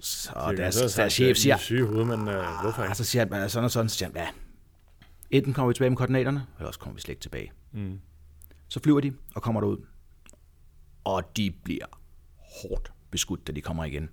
Så 0.00 0.46
Det 0.48 0.58
deres, 0.58 0.76
deres 0.76 0.92
sagt, 0.92 1.12
chef 1.12 1.36
siger, 1.36 1.54
er 1.54 1.58
syge 1.58 1.80
i 1.80 1.82
hovedet, 1.82 2.06
men 2.06 2.28
øh, 2.28 2.44
hvorfor 2.62 2.82
ikke? 2.82 2.94
så 2.94 3.04
siger 3.04 3.26
han 3.34 3.50
sådan 3.50 3.64
og 3.64 3.70
sådan, 3.70 3.88
så 3.88 3.96
siger 3.96 4.08
han, 4.08 4.16
ja, 4.16 4.28
enten 5.30 5.52
kommer 5.52 5.68
vi 5.68 5.74
tilbage 5.74 5.90
med 5.90 5.96
koordinaterne, 5.96 6.46
eller 6.58 6.66
også 6.66 6.80
kommer 6.80 6.94
vi 6.94 7.00
slet 7.00 7.12
ikke 7.12 7.22
tilbage. 7.22 7.52
Mm. 7.72 8.00
Så 8.68 8.80
flyver 8.80 9.00
de 9.00 9.12
og 9.34 9.42
kommer 9.42 9.60
derud. 9.60 9.86
Og 11.04 11.36
de 11.36 11.50
bliver 11.64 11.86
hårdt 12.62 12.92
beskudt, 13.10 13.46
da 13.46 13.52
de 13.52 13.60
kommer 13.60 13.84
igen. 13.84 14.08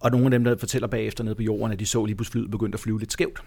Og 0.00 0.10
nogle 0.10 0.26
af 0.26 0.30
dem, 0.30 0.44
der 0.44 0.56
fortæller 0.56 0.88
bagefter 0.88 1.24
nede 1.24 1.34
på 1.34 1.42
jorden, 1.42 1.72
at 1.72 1.80
de 1.80 1.86
så 1.86 2.04
lige 2.04 2.16
pludselig 2.16 2.32
flyet 2.32 2.50
begyndte 2.50 2.76
at 2.76 2.80
flyve 2.80 2.98
lidt 2.98 3.12
skævt. 3.12 3.42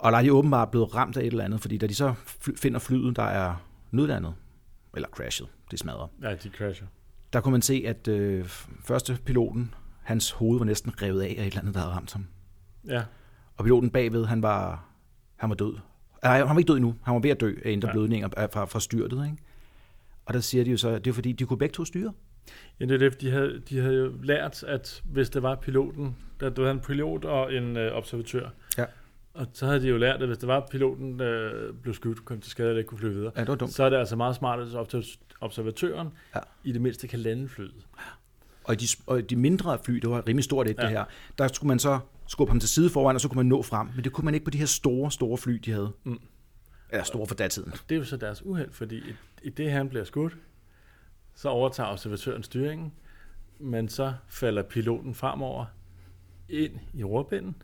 Og 0.00 0.12
der 0.12 0.18
er 0.18 0.22
de 0.22 0.32
åbenbart 0.32 0.70
blevet 0.70 0.94
ramt 0.94 1.16
af 1.16 1.20
et 1.20 1.26
eller 1.26 1.44
andet, 1.44 1.60
fordi 1.60 1.78
da 1.78 1.86
de 1.86 1.94
så 1.94 2.14
finder 2.56 2.78
flyet, 2.78 3.16
der 3.16 3.22
er 3.22 3.54
nødlandet, 3.90 4.34
eller 4.94 5.08
crashet, 5.08 5.48
det 5.70 5.78
smadrer, 5.78 6.06
Ja, 6.22 6.34
de 6.34 6.48
crasher. 6.50 6.86
der 7.32 7.40
kunne 7.40 7.52
man 7.52 7.62
se, 7.62 7.82
at 7.86 8.08
øh, 8.08 8.44
første 8.84 9.18
piloten, 9.24 9.74
hans 10.02 10.30
hoved 10.30 10.58
var 10.58 10.64
næsten 10.64 11.02
revet 11.02 11.22
af 11.22 11.26
af 11.26 11.30
et 11.42 11.46
eller 11.46 11.60
andet, 11.60 11.74
der 11.74 11.80
havde 11.80 11.92
ramt 11.94 12.12
ham. 12.12 12.26
Ja. 12.88 13.02
Og 13.56 13.64
piloten 13.64 13.90
bagved, 13.90 14.24
han 14.24 14.42
var, 14.42 14.84
Han 15.36 15.48
var 15.50 15.56
død. 15.56 15.74
Nej, 16.24 16.38
han 16.38 16.48
var 16.48 16.58
ikke 16.58 16.68
død 16.68 16.76
endnu. 16.76 16.94
Han 17.02 17.14
var 17.14 17.20
ved 17.20 17.30
at 17.30 17.40
dø 17.40 17.54
af 17.64 17.70
indre 17.70 17.88
Ja. 17.88 17.92
blødninger 17.92 18.28
af- 18.36 18.50
fra, 18.52 18.64
fra 18.64 18.80
styrtet. 18.80 19.24
Ikke? 19.24 19.36
Og 20.26 20.34
der 20.34 20.40
siger 20.40 20.64
de 20.64 20.70
jo 20.70 20.76
så, 20.76 20.88
at 20.88 21.04
det 21.04 21.10
er 21.10 21.14
fordi, 21.14 21.32
de 21.32 21.44
kunne 21.46 21.58
begge 21.58 21.72
to 21.72 21.84
styre. 21.84 22.12
Ja, 22.80 22.84
det 22.84 22.94
er 22.94 22.98
det, 23.10 23.20
de 23.20 23.30
havde, 23.30 23.62
de 23.68 23.78
havde 23.80 23.94
jo 23.96 24.12
lært, 24.22 24.62
at 24.62 25.02
hvis 25.04 25.30
det 25.30 25.42
var 25.42 25.54
piloten, 25.54 26.16
der 26.40 26.50
havde 26.58 26.70
en 26.70 26.80
pilot 26.80 27.24
og 27.24 27.54
en 27.54 27.76
øh, 27.76 27.92
observatør. 27.96 28.48
Og 29.40 29.46
så 29.52 29.66
havde 29.66 29.80
de 29.82 29.88
jo 29.88 29.96
lært, 29.96 30.22
at 30.22 30.26
hvis 30.28 30.38
det 30.38 30.48
var 30.48 30.66
piloten, 30.70 31.18
der 31.18 31.52
blev 31.82 31.94
skudt, 31.94 32.24
kom 32.24 32.40
til 32.40 32.50
skade 32.50 32.68
eller 32.68 32.78
ikke 32.78 32.88
kunne 32.88 32.98
flyve 32.98 33.14
videre, 33.14 33.32
Ja, 33.36 33.40
det 33.40 33.48
var 33.48 33.54
dumt. 33.54 33.72
så 33.72 33.84
er 33.84 33.90
det 33.90 33.96
altså 33.96 34.16
meget 34.16 34.36
smart, 34.36 34.60
at 34.60 34.68
observ- 34.74 35.18
observatøren 35.40 36.08
Ja. 36.34 36.40
i 36.64 36.72
det 36.72 36.80
mindste 36.80 37.08
kan 37.08 37.18
lande 37.18 37.48
flyet. 37.48 37.86
Og 38.64 38.80
de, 38.80 38.86
og 39.06 39.30
de 39.30 39.36
mindre 39.36 39.78
fly, 39.84 39.94
det 39.94 40.10
var 40.10 40.28
rimelig 40.28 40.44
stort 40.44 40.68
et. 40.68 40.76
Ja. 40.78 40.82
det 40.82 40.90
her, 40.90 41.04
der 41.38 41.48
skulle 41.48 41.68
man 41.68 41.78
så 41.78 41.98
skubbe 42.26 42.50
ham 42.50 42.60
til 42.60 42.68
side 42.68 42.90
foran, 42.90 43.14
og 43.14 43.20
så 43.20 43.28
kunne 43.28 43.36
man 43.36 43.46
nå 43.46 43.62
frem. 43.62 43.88
Men 43.94 44.04
det 44.04 44.12
kunne 44.12 44.24
man 44.24 44.34
ikke 44.34 44.44
på 44.44 44.50
de 44.50 44.58
her 44.58 44.66
store, 44.66 45.10
store 45.10 45.38
fly, 45.38 45.52
de 45.52 45.70
havde. 45.70 45.92
Mm. 46.04 46.20
Eller 46.90 47.04
store 47.04 47.26
for 47.26 47.34
datiden. 47.34 47.72
Det 47.88 47.94
er 47.94 47.98
jo 47.98 48.04
så 48.04 48.16
deres 48.16 48.42
uheld, 48.46 48.72
fordi 48.72 48.96
i, 48.96 49.14
i 49.42 49.50
det, 49.50 49.70
han 49.72 49.88
bliver 49.88 50.04
skudt, 50.04 50.36
så 51.34 51.48
overtager 51.48 51.88
observatøren 51.88 52.42
styringen, 52.42 52.92
men 53.58 53.88
så 53.88 54.12
falder 54.28 54.62
piloten 54.62 55.14
fremover 55.14 55.64
ind 56.48 56.72
i 56.94 57.04
rorpinden, 57.04 57.54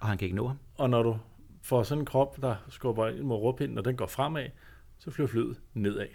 Og 0.00 0.08
han 0.08 0.18
kan 0.18 0.26
ikke 0.26 0.36
nå 0.36 0.46
ham. 0.46 0.56
Og 0.80 0.90
når 0.90 1.02
du 1.02 1.18
får 1.62 1.82
sådan 1.82 2.02
en 2.02 2.06
krop, 2.06 2.42
der 2.42 2.56
skubber 2.68 3.08
ind 3.08 3.20
mod 3.20 3.36
rorpinden, 3.36 3.78
og 3.78 3.84
den 3.84 3.96
går 3.96 4.06
fremad, 4.06 4.46
så 4.98 5.10
flyver 5.10 5.28
flyet 5.28 5.60
nedad. 5.74 6.06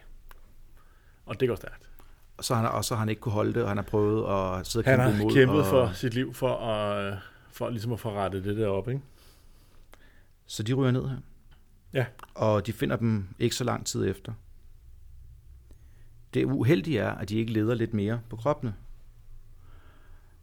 Og 1.25 1.39
det 1.39 1.47
går 1.47 1.55
stærkt. 1.55 1.89
Og 2.37 2.43
så 2.43 2.55
har 2.55 2.61
han, 2.61 2.71
og 2.71 2.85
så 2.85 2.95
har 2.95 2.99
han 2.99 3.09
ikke 3.09 3.19
kunne 3.19 3.31
holde 3.31 3.53
det, 3.53 3.63
og 3.63 3.67
han 3.67 3.77
har 3.77 3.83
prøvet 3.83 4.19
at 4.19 4.67
sidde 4.67 4.83
og 4.83 4.91
Han 4.91 4.99
kæmpe 4.99 5.13
har 5.13 5.21
imod. 5.21 5.33
kæmpet 5.33 5.59
og, 5.59 5.65
for 5.65 5.93
sit 5.93 6.13
liv 6.13 6.33
for 6.33 6.55
at, 6.57 7.19
for 7.49 7.69
ligesom 7.69 7.93
at 7.93 7.99
få 7.99 8.11
rettet 8.11 8.43
det 8.43 8.57
der 8.57 8.67
op, 8.67 8.89
ikke? 8.89 9.01
Så 10.45 10.63
de 10.63 10.73
ryger 10.73 10.91
ned 10.91 11.07
her. 11.09 11.17
Ja. 11.93 12.05
Og 12.35 12.67
de 12.67 12.73
finder 12.73 12.95
dem 12.95 13.27
ikke 13.39 13.55
så 13.55 13.63
lang 13.63 13.85
tid 13.85 14.09
efter. 14.09 14.33
Det 16.33 16.45
uheldige 16.45 16.99
er, 16.99 17.11
at 17.11 17.29
de 17.29 17.37
ikke 17.37 17.53
leder 17.53 17.75
lidt 17.75 17.93
mere 17.93 18.21
på 18.29 18.35
kroppene. 18.35 18.75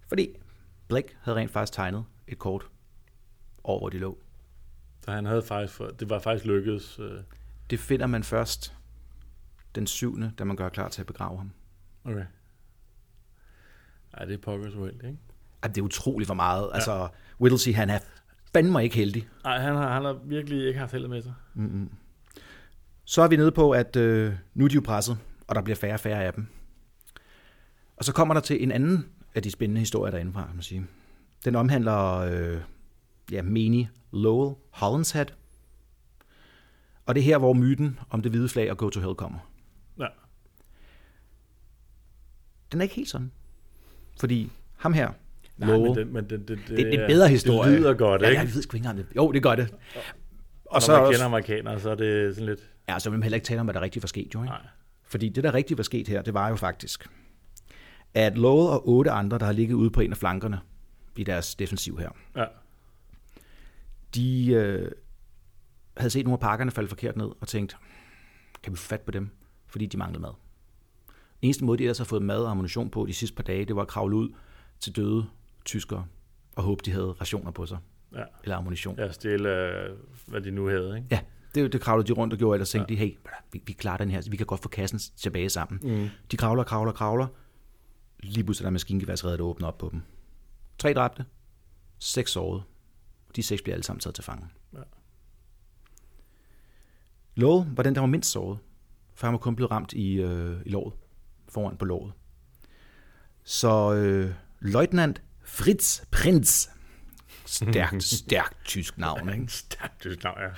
Fordi 0.08 0.28
Blake 0.88 1.16
havde 1.22 1.38
rent 1.38 1.50
faktisk 1.50 1.72
tegnet 1.72 2.04
et 2.28 2.38
kort 2.38 2.68
over, 3.64 3.78
hvor 3.78 3.88
de 3.88 3.98
lå. 3.98 4.18
Så 5.04 5.10
han 5.10 5.24
havde 5.24 5.42
faktisk, 5.42 5.80
det 6.00 6.10
var 6.10 6.18
faktisk 6.18 6.44
lykkedes. 6.46 6.98
Øh, 6.98 7.20
Det 7.70 7.78
finder 7.78 8.06
man 8.06 8.22
først 8.22 8.74
den 9.74 9.86
syvende, 9.86 10.32
da 10.38 10.44
man 10.44 10.56
gør 10.56 10.68
klar 10.68 10.88
til 10.88 11.00
at 11.00 11.06
begrave 11.06 11.36
ham. 11.38 11.50
okay. 12.04 12.24
Ej, 14.14 14.24
det 14.24 14.34
er 14.34 14.38
pokkers 14.38 14.74
uheldigt, 14.74 15.04
ikke? 15.04 15.18
Ej, 15.62 15.68
det 15.68 15.78
er 15.78 15.82
utroligt 15.82 16.26
for 16.26 16.34
meget. 16.34 16.62
Ja. 16.70 16.74
Altså, 16.74 17.08
Whittlesey, 17.40 17.74
han 17.74 17.90
er 17.90 17.98
fandme 18.52 18.82
ikke 18.84 18.96
heldig. 18.96 19.28
Nej, 19.44 19.58
han 19.58 19.74
har, 19.74 19.92
han 19.92 20.04
har 20.04 20.12
virkelig 20.24 20.66
ikke 20.66 20.78
haft 20.80 20.92
held 20.92 21.08
med 21.08 21.22
sig. 21.22 21.34
Så 23.04 23.22
er 23.22 23.28
vi 23.28 23.36
nede 23.36 23.52
på, 23.52 23.70
at 23.70 23.96
øh, 23.96 24.34
nu 24.54 24.64
er 24.64 24.68
de 24.68 24.74
jo 24.74 24.80
presset, 24.84 25.18
og 25.46 25.54
der 25.54 25.62
bliver 25.62 25.76
færre 25.76 25.94
og 25.94 26.00
færre 26.00 26.24
af 26.24 26.32
dem. 26.32 26.46
Og 27.96 28.04
så 28.04 28.12
kommer 28.12 28.34
der 28.34 28.40
til 28.40 28.62
en 28.62 28.72
anden 28.72 29.08
af 29.34 29.42
de 29.42 29.50
spændende 29.50 29.78
historier 29.78 30.10
derinde 30.10 30.32
fra, 30.32 30.46
kan 30.46 30.54
man 30.54 30.62
sige. 30.62 30.86
Den 31.44 31.54
omhandler 31.56 32.14
øh, 32.18 32.60
ja, 33.32 33.42
Meni 33.42 33.88
Lowell 34.12 34.54
Hollandshead. 34.70 35.26
Og 37.06 37.14
det 37.14 37.20
er 37.20 37.24
her, 37.24 37.38
hvor 37.38 37.52
myten 37.52 37.98
om 38.10 38.22
det 38.22 38.32
hvide 38.32 38.48
flag 38.48 38.70
og 38.70 38.78
Go 38.78 38.88
to 38.88 39.00
Hell 39.00 39.14
kommer. 39.14 39.38
Ja. 39.98 40.06
Den 42.72 42.80
er 42.80 42.82
ikke 42.82 42.94
helt 42.94 43.08
sådan. 43.08 43.30
Fordi 44.20 44.50
ham 44.76 44.92
her, 44.92 45.10
Nej, 45.56 45.68
Lowell, 45.68 45.88
men, 45.88 45.96
den, 45.96 46.12
men 46.12 46.30
den, 46.30 46.48
den, 46.48 46.58
det, 46.68 46.76
det 46.76 46.94
er 46.94 47.02
en 47.02 47.10
bedre 47.10 47.28
historie. 47.28 47.70
Det 47.70 47.80
lyder 47.80 47.94
godt, 47.94 48.22
ja, 48.22 48.28
ikke? 48.28 48.42
jeg 48.42 48.54
ved 48.54 48.62
sgu 48.62 48.76
ikke 48.76 48.88
engang 48.88 48.98
det. 48.98 49.16
Jo, 49.16 49.32
det 49.32 49.42
gør 49.42 49.54
det. 49.54 49.70
Og, 49.72 50.02
og 50.64 50.82
så 50.82 50.92
når 50.92 51.02
man 51.02 51.12
kender 51.12 51.24
amerikanere, 51.26 51.80
så 51.80 51.90
er 51.90 51.94
det 51.94 52.34
sådan 52.34 52.48
lidt... 52.48 52.60
Ja, 52.88 52.98
så 52.98 53.10
vil 53.10 53.18
man 53.18 53.22
heller 53.22 53.36
ikke 53.36 53.44
tale 53.44 53.60
om, 53.60 53.66
hvad 53.66 53.74
der 53.74 53.80
rigtigt 53.80 54.02
var 54.02 54.06
sket, 54.06 54.34
jo. 54.34 54.42
Ikke? 54.42 54.52
Nej. 54.52 54.60
Fordi 55.04 55.28
det, 55.28 55.44
der 55.44 55.54
rigtigt 55.54 55.78
var 55.78 55.84
sket 55.84 56.08
her, 56.08 56.22
det 56.22 56.34
var 56.34 56.48
jo 56.48 56.56
faktisk, 56.56 57.08
at 58.14 58.38
Lowell 58.38 58.68
og 58.68 58.88
otte 58.88 59.10
andre, 59.10 59.38
der 59.38 59.44
har 59.44 59.52
ligget 59.52 59.74
ude 59.74 59.90
på 59.90 60.00
en 60.00 60.10
af 60.10 60.16
flankerne 60.16 60.60
i 61.16 61.24
deres 61.24 61.54
defensiv 61.54 61.98
her, 61.98 62.10
Ja. 62.36 62.44
De 64.14 64.46
øh, 64.52 64.90
havde 65.96 66.10
set 66.10 66.24
nogle 66.24 66.34
af 66.34 66.40
pakkerne 66.40 66.70
falde 66.70 66.88
forkert 66.88 67.16
ned 67.16 67.30
og 67.40 67.48
tænkt, 67.48 67.76
kan 68.62 68.72
vi 68.72 68.76
få 68.76 68.88
fat 68.88 69.00
på 69.00 69.10
dem? 69.10 69.30
Fordi 69.66 69.86
de 69.86 69.96
manglede 69.96 70.22
mad. 70.22 70.32
Eneste 71.42 71.64
måde, 71.64 71.78
de 71.78 71.82
ellers 71.82 71.98
har 71.98 72.04
fået 72.04 72.22
mad 72.22 72.44
og 72.44 72.50
ammunition 72.50 72.90
på 72.90 73.06
de 73.06 73.12
sidste 73.14 73.36
par 73.36 73.42
dage, 73.42 73.64
det 73.64 73.76
var 73.76 73.82
at 73.82 73.88
kravle 73.88 74.16
ud 74.16 74.28
til 74.80 74.96
døde 74.96 75.26
tyskere 75.64 76.06
og 76.56 76.62
håbe, 76.62 76.82
de 76.84 76.90
havde 76.90 77.12
rationer 77.12 77.50
på 77.50 77.66
sig, 77.66 77.78
Ja. 78.14 78.22
eller 78.42 78.56
ammunition. 78.56 78.98
Ja, 78.98 79.12
stjæle, 79.12 79.48
øh, 79.48 79.96
hvad 80.26 80.40
de 80.40 80.50
nu 80.50 80.66
havde, 80.66 80.96
ikke? 80.96 81.08
Ja, 81.10 81.20
det, 81.54 81.72
det 81.72 81.80
kravlede 81.80 82.08
de 82.08 82.12
rundt 82.12 82.32
og 82.32 82.38
gjorde, 82.38 82.54
ellers 82.56 82.70
tænkte 82.70 82.94
ja. 82.94 83.00
de, 83.00 83.06
hey, 83.06 83.16
vi, 83.52 83.62
vi 83.66 83.72
klarer 83.72 83.96
den 83.96 84.10
her, 84.10 84.22
vi 84.30 84.36
kan 84.36 84.46
godt 84.46 84.62
få 84.62 84.68
kassen 84.68 84.98
tilbage 84.98 85.48
sammen. 85.48 85.80
Mm. 85.82 86.08
De 86.30 86.36
kravler, 86.36 86.64
kravler, 86.64 86.92
kravler. 86.92 87.26
Lige 88.20 88.44
pludselig 88.44 88.64
er 88.64 88.68
der 88.68 88.72
maskingeværsreddet, 88.72 89.38
der 89.38 89.44
åbner 89.44 89.66
op 89.68 89.78
på 89.78 89.88
dem. 89.92 90.02
Tre 90.78 90.92
dræbte, 90.92 91.24
seks 91.98 92.30
sårede. 92.30 92.62
De 93.36 93.42
seks 93.42 93.62
bliver 93.62 93.74
alle 93.74 93.84
sammen 93.84 94.00
taget 94.00 94.14
til 94.14 94.24
fange. 94.24 94.46
Ja. 94.74 94.78
Lowell 97.34 97.70
var 97.76 97.82
den, 97.82 97.94
der 97.94 98.00
var 98.00 98.08
mindst 98.08 98.30
såret, 98.30 98.58
for 99.14 99.26
han 99.26 99.32
var 99.32 99.38
kun 99.38 99.56
blevet 99.56 99.70
ramt 99.70 99.92
i, 99.92 100.12
øh, 100.14 100.60
i 100.66 100.70
låret, 100.70 100.94
foran 101.48 101.76
på 101.76 101.84
låret. 101.84 102.12
Så 103.44 103.94
øh, 103.94 104.34
løjtnant 104.60 105.22
Fritz 105.44 106.02
Prinz, 106.10 106.68
stærkt, 107.46 108.04
stærkt 108.24 108.64
tysk 108.64 108.98
navn, 108.98 109.28
ikke? 109.28 109.52
Stærkt 109.52 110.00
tysk 110.00 110.24
navn, 110.24 110.38
ja. 110.40 110.48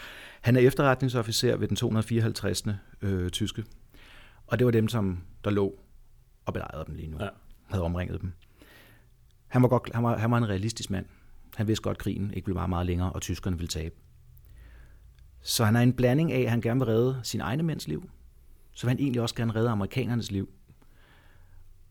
Han 0.41 0.57
er 0.57 0.61
efterretningsofficer 0.61 1.57
ved 1.57 1.69
den 1.69 1.77
254. 1.77 2.65
Øh, 3.03 3.31
tyske. 3.31 3.65
Og 4.47 4.59
det 4.59 4.65
var 4.65 4.71
dem, 4.71 4.89
som 4.89 5.23
der 5.45 5.51
lå 5.51 5.81
og 6.45 6.53
belejrede 6.53 6.85
dem 6.87 6.95
lige 6.95 7.09
nu. 7.09 7.17
Ja. 7.21 7.29
Havde 7.71 7.83
omringet 7.85 8.21
dem. 8.21 8.33
Han 9.49 9.63
var, 9.63 9.69
godt, 9.69 9.91
han, 9.95 10.03
var, 10.05 10.19
han 10.19 10.31
var 10.31 10.39
en 10.39 10.49
realistisk 10.49 10.91
mand. 10.91 11.07
Han 11.57 11.67
vidste 11.67 11.83
godt, 11.83 11.97
at 11.97 12.03
krigen 12.03 12.35
ikke 12.35 12.47
ville 12.47 12.59
vare 12.59 12.69
meget 12.69 12.87
længere, 12.87 13.13
og 13.13 13.23
tyskerne 13.23 13.57
ville 13.57 13.69
tabe. 13.69 13.95
Så 15.41 15.65
han 15.65 15.77
er 15.77 15.81
en 15.81 15.93
blanding 15.93 16.33
af, 16.33 16.41
at 16.41 16.51
han 16.51 16.61
gerne 16.61 16.81
vil 16.81 16.87
redde 16.87 17.21
sin 17.23 17.41
egne 17.41 17.63
mænds 17.63 17.89
liv, 17.89 18.11
så 18.73 18.87
vil 18.87 18.89
han 18.89 18.99
egentlig 18.99 19.23
også 19.23 19.35
gerne 19.35 19.55
redde 19.55 19.71
amerikanernes 19.71 20.31
liv. 20.31 20.49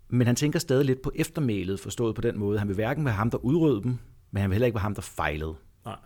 Men 0.09 0.27
han 0.27 0.35
tænker 0.35 0.59
stadig 0.59 0.85
lidt 0.85 1.01
på 1.01 1.11
eftermælet, 1.15 1.79
forstået 1.79 2.15
på 2.15 2.21
den 2.21 2.39
måde. 2.39 2.59
Han 2.59 2.67
vil 2.67 2.75
hverken 2.75 3.05
være 3.05 3.13
ham, 3.13 3.31
der 3.31 3.37
udrydde 3.37 3.83
dem, 3.83 3.97
men 4.31 4.41
han 4.41 4.49
vil 4.49 4.55
heller 4.55 4.65
ikke 4.65 4.75
være 4.75 4.81
ham, 4.81 4.95
der 4.95 5.01
fejlede. 5.01 5.55
Nej. 5.85 5.97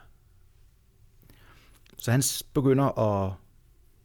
Så 1.97 2.11
han 2.11 2.23
begynder 2.53 2.99
at 2.99 3.33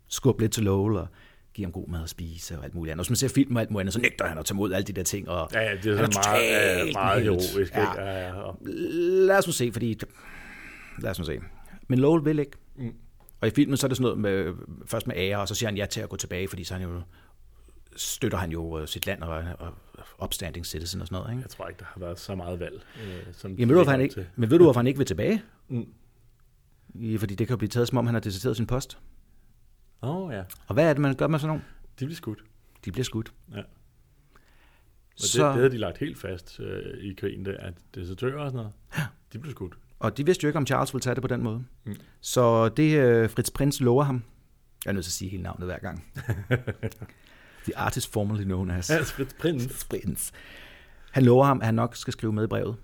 skubbe 0.09 0.43
lidt 0.43 0.53
til 0.53 0.63
Lowell 0.63 0.97
og 0.97 1.09
give 1.55 1.65
ham 1.65 1.73
god 1.73 1.89
mad 1.89 2.03
at 2.03 2.09
spise 2.11 2.59
og 2.59 2.65
alt 2.65 2.75
muligt 2.75 2.93
andet. 2.93 3.01
Og 3.01 3.05
hvis 3.05 3.11
man 3.11 3.17
ser 3.17 3.35
film 3.35 3.57
og 3.57 3.63
alt 3.63 3.71
muligt 3.71 3.83
andet, 3.83 3.93
så 3.95 4.01
nægter 4.01 4.27
han 4.27 4.39
at 4.39 4.45
tage 4.45 4.55
imod 4.55 4.73
alle 4.73 4.85
de 4.87 4.93
der 4.93 5.03
ting. 5.03 5.29
Og 5.29 5.49
Ja, 5.53 5.61
ja, 5.61 5.77
det 5.77 5.87
er 5.93 5.97
han 5.97 6.13
sådan 6.13 6.33
meget, 6.33 6.87
ja, 6.87 6.93
meget 6.93 7.23
heroisk, 7.23 7.75
Ja. 7.75 8.03
Ja, 8.03 8.27
ja, 8.27 8.33
og, 8.35 8.59
Lad 9.27 9.39
os 9.39 9.47
nu 9.47 9.53
se, 9.53 9.71
fordi... 9.73 10.01
Lad 10.99 11.11
os 11.11 11.19
nu 11.19 11.25
se. 11.25 11.41
Men 11.89 11.99
Lowell 11.99 12.25
vil 12.25 12.39
ikke. 12.39 12.53
Mm. 12.77 12.95
Og 13.41 13.49
i 13.49 13.51
filmen 13.51 13.77
så 13.77 13.87
er 13.87 13.89
det 13.89 13.97
sådan 13.97 14.17
noget 14.19 14.19
med, 14.47 14.55
først 14.87 15.07
med 15.07 15.17
ære, 15.17 15.39
og 15.39 15.49
så 15.49 15.55
siger 15.55 15.69
han 15.69 15.77
ja 15.77 15.87
til 15.87 16.01
at 16.01 16.09
gå 16.09 16.17
tilbage, 16.17 16.49
fordi 16.49 16.65
så 16.65 16.75
er 16.75 16.79
han 16.79 16.89
jo, 16.89 17.01
støtter 17.97 18.39
han 18.39 18.51
jo 18.51 18.79
øh, 18.81 18.89
sit 18.89 19.07
land 19.07 19.23
og, 19.23 19.45
og 19.59 19.75
upstanding 20.25 20.67
citizen 20.67 21.01
og 21.01 21.07
sådan 21.07 21.17
noget. 21.23 21.31
Ikke? 21.33 21.43
jeg 21.43 21.51
tror 21.51 21.69
ikke, 21.69 21.79
der 21.79 21.85
har 21.89 22.01
været 22.01 22.21
så 22.21 22.35
meget 22.35 22.61
valg. 22.61 22.83
Øh, 23.07 23.23
som 23.33 23.51
Jamen, 23.55 23.75
ved 23.77 23.85
du, 23.85 23.91
han 23.91 24.01
ikke, 24.01 24.15
til. 24.15 24.27
men 24.37 24.51
ved 24.51 24.59
du, 24.59 24.65
hvorfor 24.65 24.81
han 24.81 24.87
ikke 24.87 24.99
vil 24.99 25.07
tilbage? 25.07 25.43
Mm. 25.69 25.87
I- 26.95 27.19
Fordi 27.19 27.35
det 27.35 27.47
kan 27.47 27.55
jo 27.55 27.59
blive 27.59 27.69
taget, 27.69 27.89
som 27.89 27.99
om 27.99 28.07
han 28.07 28.15
har 28.15 28.21
deserteret 28.21 28.57
sin 28.57 28.67
post. 28.67 28.99
Oh, 30.03 30.33
ja. 30.33 30.43
Og 30.67 30.75
hvad 30.75 30.85
er 30.89 30.93
det, 30.93 31.01
man 31.03 31.15
gør 31.15 31.27
med 31.27 31.39
sådan 31.39 31.49
nogle? 31.49 31.63
De 32.01 32.05
blev 32.07 32.17
skudt. 32.17 32.45
De 32.85 32.93
bliver 32.93 33.05
skudt. 33.05 33.33
Ja. 33.53 33.59
Og 33.59 33.65
det, 35.19 35.25
Så- 35.25 35.47
det 35.47 35.55
havde 35.55 35.71
de 35.71 35.79
lagt 35.79 35.99
helt 35.99 36.19
fast 36.19 36.61
øh, 36.61 36.99
i 37.05 37.15
krigen, 37.15 37.45
det, 37.45 37.55
at 37.55 37.75
desertører 37.95 38.41
og 38.41 38.51
sådan 38.51 38.57
noget, 38.57 38.73
de 39.33 39.39
blev 39.39 39.51
skudt. 39.53 39.75
Og 39.99 40.17
de 40.17 40.25
vidste 40.27 40.45
jo 40.45 40.49
ikke, 40.49 40.57
om 40.57 40.67
Charles 40.67 40.95
ville 40.95 41.03
tage 41.03 41.15
det 41.15 41.23
på 41.23 41.29
den 41.29 41.43
måde. 41.43 41.65
Mm. 41.85 41.95
Så 42.21 42.69
det 42.69 42.99
øh, 42.99 43.31
Fritz 43.31 43.51
Prinz 43.51 43.81
lover 43.81 44.05
ham. 44.05 44.23
Jeg 44.85 44.91
er 44.91 44.95
nødt 44.95 45.05
til 45.05 45.11
at 45.11 45.13
sige 45.15 45.31
hele 45.31 45.43
navnet 45.43 45.67
hver 45.69 45.79
gang. 45.79 46.05
The 47.65 47.77
artist 47.77 48.13
formerly 48.13 48.45
known 48.45 48.71
as 48.71 48.91
Ja, 48.91 49.01
Fritz 49.03 49.35
Prinz. 49.41 49.63
Fritz 49.67 49.85
Prinz. 49.85 50.31
Han 51.11 51.25
lover 51.25 51.45
ham, 51.45 51.61
at 51.61 51.67
han 51.67 51.75
nok 51.75 51.97
skal 51.97 52.13
skrive 52.13 52.33
med 52.33 52.45
i 52.45 52.47
brevet. 52.47 52.77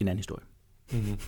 En 0.00 0.08
anden 0.08 0.18
historie. 0.18 0.44
Mm-hmm. 0.92 1.18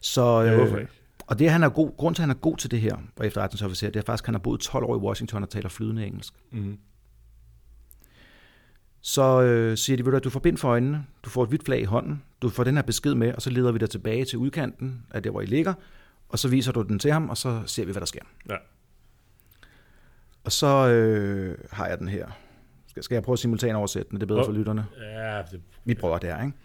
Så, 0.00 0.40
Ja, 0.40 0.56
hvorfor 0.56 0.74
øh, 0.76 0.80
ikke? 0.80 0.92
Og 1.26 1.38
det, 1.38 1.50
han 1.50 1.62
er 1.62 1.68
god, 1.68 1.96
grund 1.96 2.14
til, 2.14 2.22
at 2.22 2.28
han 2.28 2.36
er 2.36 2.40
god 2.40 2.56
til 2.56 2.70
det 2.70 2.80
her, 2.80 2.96
og 3.16 3.26
efterretningsofficer, 3.26 3.90
det 3.90 4.00
er 4.00 4.04
faktisk, 4.06 4.24
at 4.24 4.26
han 4.26 4.34
har 4.34 4.38
boet 4.40 4.60
12 4.60 4.84
år 4.84 4.94
i 4.96 4.98
Washington 4.98 5.42
og 5.42 5.50
taler 5.50 5.68
flydende 5.68 6.06
engelsk. 6.06 6.34
Mm-hmm. 6.50 6.78
Så 9.00 9.42
øh, 9.42 9.76
siger 9.76 9.96
de, 9.96 10.04
ved 10.04 10.10
du, 10.12 10.16
at 10.16 10.24
du 10.24 10.30
får 10.30 10.40
bind 10.40 10.58
for 10.58 10.68
øjnene, 10.68 11.06
du 11.24 11.30
får 11.30 11.42
et 11.42 11.48
hvidt 11.48 11.64
flag 11.64 11.80
i 11.80 11.84
hånden, 11.84 12.22
du 12.42 12.48
får 12.48 12.64
den 12.64 12.74
her 12.74 12.82
besked 12.82 13.14
med, 13.14 13.34
og 13.34 13.42
så 13.42 13.50
leder 13.50 13.72
vi 13.72 13.78
dig 13.78 13.90
tilbage 13.90 14.24
til 14.24 14.38
udkanten 14.38 15.02
af 15.10 15.22
der, 15.22 15.30
hvor 15.30 15.40
I 15.40 15.46
ligger, 15.46 15.74
og 16.28 16.38
så 16.38 16.48
viser 16.48 16.72
du 16.72 16.82
den 16.82 16.98
til 16.98 17.12
ham, 17.12 17.30
og 17.30 17.36
så 17.36 17.62
ser 17.66 17.84
vi, 17.84 17.92
hvad 17.92 18.00
der 18.00 18.06
sker. 18.06 18.20
Ja. 18.50 18.56
Og 20.44 20.52
så 20.52 20.88
øh, 20.88 21.58
har 21.70 21.86
jeg 21.86 21.98
den 21.98 22.08
her. 22.08 22.26
Skal, 22.86 23.02
skal 23.02 23.14
jeg 23.14 23.22
prøve 23.22 23.34
at 23.34 23.38
simultan 23.38 23.76
oversætte 23.76 24.08
den? 24.10 24.16
Er 24.16 24.18
det 24.18 24.28
bedre 24.28 24.38
Hvor- 24.40 24.46
for 24.46 24.52
lytterne? 24.52 24.86
Ja, 25.00 25.42
det, 25.50 25.60
Vi 25.84 25.94
prøver 25.94 26.18
det 26.18 26.30
her, 26.34 26.42
ikke? 26.44 26.56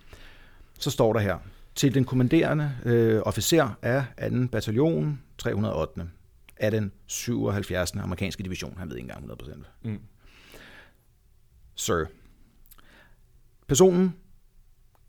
Så 0.79 0.91
står 0.91 1.13
der 1.13 1.19
her. 1.19 1.37
Til 1.77 1.93
den 1.93 2.05
kommanderende 2.05 2.71
øh, 2.85 3.21
officer 3.25 3.77
af 3.81 4.03
2. 4.31 4.47
bataljon 4.51 5.21
308. 5.37 6.09
af 6.57 6.71
den 6.71 6.91
77. 7.07 7.91
amerikanske 7.95 8.43
division. 8.43 8.75
Han 8.77 8.89
ved 8.89 8.97
ikke 8.97 9.09
engang 9.15 9.31
100%. 9.31 9.63
Mm. 9.83 9.99
Sir. 11.75 12.05
Personen, 13.67 14.15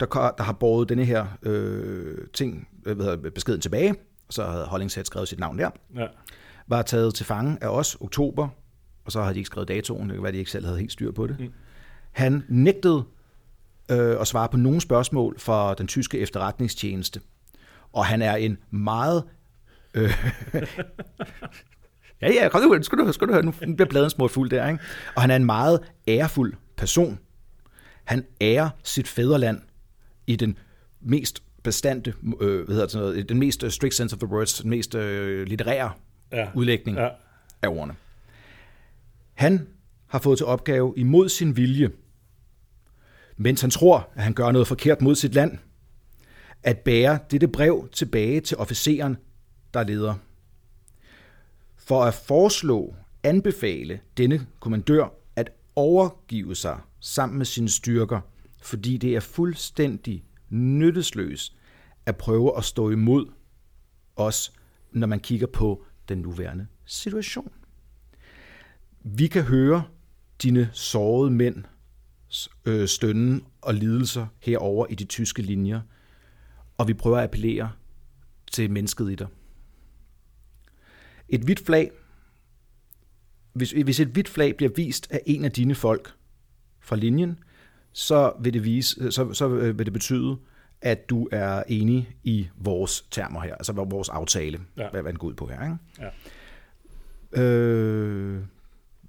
der, 0.00 0.07
der 0.38 0.42
har 0.42 0.52
båret 0.52 0.88
denne 0.88 1.04
her 1.04 1.26
øh, 1.42 2.18
ting, 2.35 2.68
øh, 2.87 2.96
hvad 2.96 3.07
hedder, 3.07 3.31
beskeden 3.31 3.61
tilbage, 3.61 3.94
så 4.31 4.44
havde 4.44 4.64
Hollingshead 4.64 5.04
skrevet 5.04 5.28
sit 5.28 5.38
navn 5.38 5.59
der, 5.59 5.70
Ja. 5.96 6.07
var 6.66 6.83
taget 6.83 7.14
til 7.14 7.26
fange 7.26 7.59
af 7.61 7.68
os 7.68 7.96
oktober, 8.00 8.48
og 9.04 9.12
så 9.12 9.20
havde 9.20 9.35
de 9.35 9.38
ikke 9.38 9.46
skrevet 9.46 9.68
datoen, 9.68 10.09
det 10.09 10.14
kan 10.16 10.22
være, 10.22 10.33
de 10.33 10.38
ikke 10.38 10.50
selv 10.50 10.64
havde 10.64 10.78
helt 10.78 10.92
styr 10.92 11.12
på 11.12 11.26
det. 11.26 11.40
Mm. 11.40 11.52
Han 12.12 12.44
nægtede 12.48 13.04
øh, 13.90 14.20
at 14.20 14.27
svare 14.27 14.48
på 14.48 14.57
nogle 14.57 14.81
spørgsmål 14.81 15.40
fra 15.40 15.74
den 15.74 15.87
tyske 15.87 16.18
efterretningstjeneste, 16.18 17.20
og 17.92 18.07
han 18.07 18.22
er 18.22 18.37
en 18.37 18.59
meget... 18.70 19.24
Øh, 19.94 20.11
ja, 22.22 22.33
ja, 22.33 22.48
kom 22.48 22.62
nu, 22.62 22.83
skal 22.83 22.98
du, 22.98 23.12
skal 23.12 23.29
du 23.29 23.33
høre, 23.33 23.42
nu 23.42 23.51
bliver 23.61 23.88
bladen 23.88 24.11
små 24.11 24.29
fuld 24.29 24.51
der, 24.51 24.68
ikke? 24.68 24.81
Og 25.14 25.22
han 25.22 25.31
er 25.31 25.37
en 25.37 25.44
meget 25.44 25.81
ærefuld 26.09 26.55
person. 26.77 27.18
Han 28.05 28.24
ærer 28.40 28.70
sit 28.85 29.09
fædreland 29.09 29.61
i 30.27 30.37
den 30.37 30.59
mest 31.01 31.42
bestandte, 31.62 32.14
øh, 32.40 32.64
hvad 32.64 32.74
hedder 32.74 32.83
det, 32.83 32.90
sådan 32.90 33.09
noget, 33.09 33.29
den 33.29 33.38
mest 33.38 33.64
øh, 33.64 33.70
strict 33.70 33.94
sense 33.94 34.16
of 34.16 34.20
the 34.20 34.29
words, 34.29 34.55
den 34.61 34.70
mest 34.70 34.94
øh, 34.94 35.46
litterære 35.46 35.90
Ja. 36.33 36.48
udlægning 36.55 36.98
Ja. 36.98 37.09
af 37.62 37.68
ordene. 37.68 37.94
Han 39.35 39.66
har 40.07 40.18
fået 40.18 40.38
til 40.38 40.46
opgave 40.46 40.94
imod 40.96 41.29
sin 41.29 41.57
vilje, 41.57 41.90
mens 43.38 43.61
han 43.61 43.70
tror, 43.70 44.11
at 44.14 44.22
han 44.22 44.33
gør 44.33 44.53
noget 44.53 44.68
forkert 44.68 45.01
mod 45.01 45.14
sit 45.14 45.35
land, 45.35 45.59
at 46.62 46.79
bære 46.79 47.18
dette 47.31 47.48
brev 47.48 47.88
tilbage 47.92 48.40
til 48.40 48.57
officeren, 48.57 49.16
der 49.74 49.85
leder. 49.85 50.14
For 51.77 52.05
at 52.05 52.14
foreslå, 52.14 52.94
anbefale 53.22 54.01
denne 54.16 54.46
kommandør 54.61 55.09
at 55.37 55.51
overgive 55.77 56.57
sig 56.57 56.81
sammen 57.01 57.38
med 57.38 57.46
sine 57.46 57.68
styrker, 57.68 58.20
fordi 58.62 58.96
det 58.96 59.16
er 59.16 59.20
fuldstændig 59.20 60.24
nyttesløst 60.51 61.57
at 62.07 62.16
prøve 62.16 62.57
at 62.57 62.64
stå 62.64 62.90
imod 62.90 63.27
os, 64.16 64.53
når 64.92 65.07
man 65.07 65.20
kigger 65.20 65.46
på 65.46 65.85
den 66.09 66.18
nuværende 66.18 66.66
situation. 66.85 67.53
Vi 69.01 69.27
kan 69.27 69.42
høre 69.42 69.85
dine 70.42 70.70
sårede 70.72 71.31
mænd 71.31 71.64
øh, 72.64 72.88
stønnen 72.88 73.44
og 73.60 73.74
lidelser 73.74 74.26
herover 74.38 74.86
i 74.90 74.94
de 74.94 75.04
tyske 75.04 75.42
linjer, 75.42 75.80
og 76.78 76.88
vi 76.88 76.94
prøver 76.94 77.18
at 77.18 77.24
appellere 77.24 77.70
til 78.52 78.70
mennesket 78.70 79.12
i 79.12 79.14
dig. 79.14 79.26
Et 81.28 81.40
hvidt 81.40 81.66
flag, 81.66 81.90
hvis, 83.52 83.70
hvis 83.70 84.00
et 84.00 84.08
hvidt 84.08 84.28
flag 84.28 84.56
bliver 84.56 84.72
vist 84.76 85.06
af 85.10 85.20
en 85.26 85.44
af 85.44 85.52
dine 85.52 85.74
folk 85.74 86.14
fra 86.80 86.96
linjen, 86.96 87.38
så 87.92 88.32
vil 88.40 88.52
det, 88.54 88.64
vise, 88.64 89.12
så, 89.12 89.32
så 89.32 89.48
vil 89.48 89.78
det 89.86 89.92
betyde, 89.92 90.38
at 90.80 91.10
du 91.10 91.28
er 91.32 91.62
enig 91.68 92.16
i 92.24 92.48
vores 92.56 93.02
termer 93.10 93.40
her, 93.40 93.54
altså 93.54 93.72
vores 93.72 94.08
aftale, 94.08 94.60
Ja. 94.76 94.90
hvad, 94.90 95.02
hvad 95.02 95.12
den 95.12 95.18
går 95.18 95.28
ud 95.28 95.34
på 95.34 95.46
her. 95.46 95.62
Ikke? 95.64 95.76
Ja. 97.36 97.42
Øh, 97.42 98.44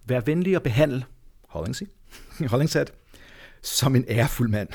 vær 0.06 0.20
venlig 0.22 0.56
og 0.56 0.64
behandle 0.64 1.06
Hollingsy, 1.48 1.84
Hollingsat 2.52 2.94
som 3.62 3.96
en 3.96 4.06
ærefuld 4.08 4.50
mand. 4.50 4.70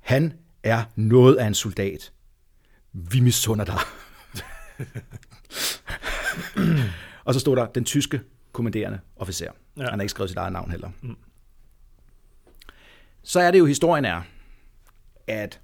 Han 0.00 0.32
er 0.62 0.84
noget 0.96 1.36
af 1.36 1.46
en 1.46 1.54
soldat. 1.54 2.12
Vi 2.92 3.20
misunder 3.20 3.64
dig. 3.64 3.78
og 7.24 7.34
så 7.34 7.40
stod 7.40 7.56
der 7.56 7.66
den 7.66 7.84
tyske 7.84 8.20
kommanderende 8.52 9.00
officer. 9.16 9.50
Ja. 9.76 9.82
Han 9.82 9.92
har 9.94 10.00
ikke 10.00 10.10
skrevet 10.10 10.30
sit 10.30 10.38
eget 10.38 10.52
navn 10.52 10.70
heller. 10.70 10.90
Mm. 11.02 11.16
Så 13.22 13.40
er 13.40 13.50
det 13.50 13.58
jo, 13.58 13.66
historien 13.66 14.04
er, 14.04 14.22
at 15.26 15.60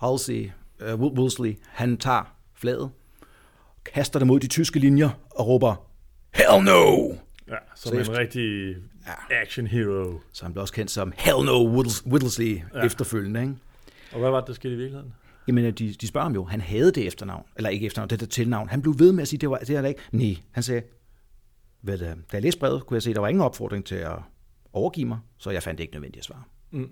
Halsey, 0.00 0.50
uh, 0.92 1.00
Wolseley, 1.00 1.58
han 1.68 1.96
tager 1.96 2.36
flaget, 2.54 2.90
kaster 3.84 4.18
det 4.18 4.26
mod 4.28 4.40
de 4.40 4.46
tyske 4.48 4.78
linjer 4.78 5.10
og 5.30 5.46
råber, 5.46 5.88
Hell 6.34 6.64
no! 6.64 7.14
Ja, 7.48 7.56
som 7.74 7.88
Så 7.90 7.94
en 7.94 8.00
efter- 8.00 8.18
rigtig 8.18 8.76
action 9.30 9.66
hero. 9.66 10.20
Så 10.32 10.44
han 10.44 10.52
blev 10.52 10.60
også 10.62 10.74
kendt 10.74 10.90
som 10.90 11.12
Hell 11.16 11.44
no 11.44 11.80
Whittles- 11.80 12.06
Whittlesey 12.10 12.56
Ja. 12.56 12.62
ja. 12.78 12.84
efterfølgende. 12.86 13.40
Ikke? 13.40 13.54
Og 14.12 14.20
hvad 14.20 14.30
var 14.30 14.40
det, 14.40 14.46
der 14.48 14.54
skete 14.54 14.74
i 14.74 14.76
virkeligheden? 14.76 15.14
Jamen, 15.48 15.64
øh, 15.64 15.72
de, 15.72 15.92
de 15.92 16.06
spørger 16.06 16.24
ham 16.24 16.34
jo, 16.34 16.44
han 16.44 16.60
havde 16.60 16.92
det 16.92 17.06
efternavn, 17.06 17.44
eller 17.56 17.70
ikke 17.70 17.86
efternavn, 17.86 18.10
det 18.10 18.20
der 18.20 18.26
tilnavn. 18.26 18.68
Han 18.68 18.82
blev 18.82 18.98
ved 18.98 19.12
med 19.12 19.22
at 19.22 19.28
sige, 19.28 19.38
det 19.40 19.50
var 19.50 19.58
det 19.58 19.70
er 19.76 19.86
ikke. 19.86 20.00
Nej, 20.12 20.36
han 20.50 20.62
sagde, 20.62 20.82
Vel, 21.84 22.02
øh, 22.02 22.08
da 22.08 22.14
jeg 22.32 22.42
læste 22.42 22.60
brevet, 22.60 22.86
kunne 22.86 22.94
jeg 22.94 23.02
se, 23.02 23.10
at 23.10 23.16
der 23.16 23.20
var 23.20 23.28
ingen 23.28 23.42
opfordring 23.44 23.84
til 23.84 23.94
at 23.94 24.18
overgive 24.72 25.08
mig, 25.08 25.18
så 25.38 25.50
jeg 25.50 25.62
fandt 25.62 25.78
det 25.78 25.84
ikke 25.84 25.94
nødvendigt 25.94 26.18
at 26.20 26.24
svare. 26.24 26.42
Mm. 26.70 26.90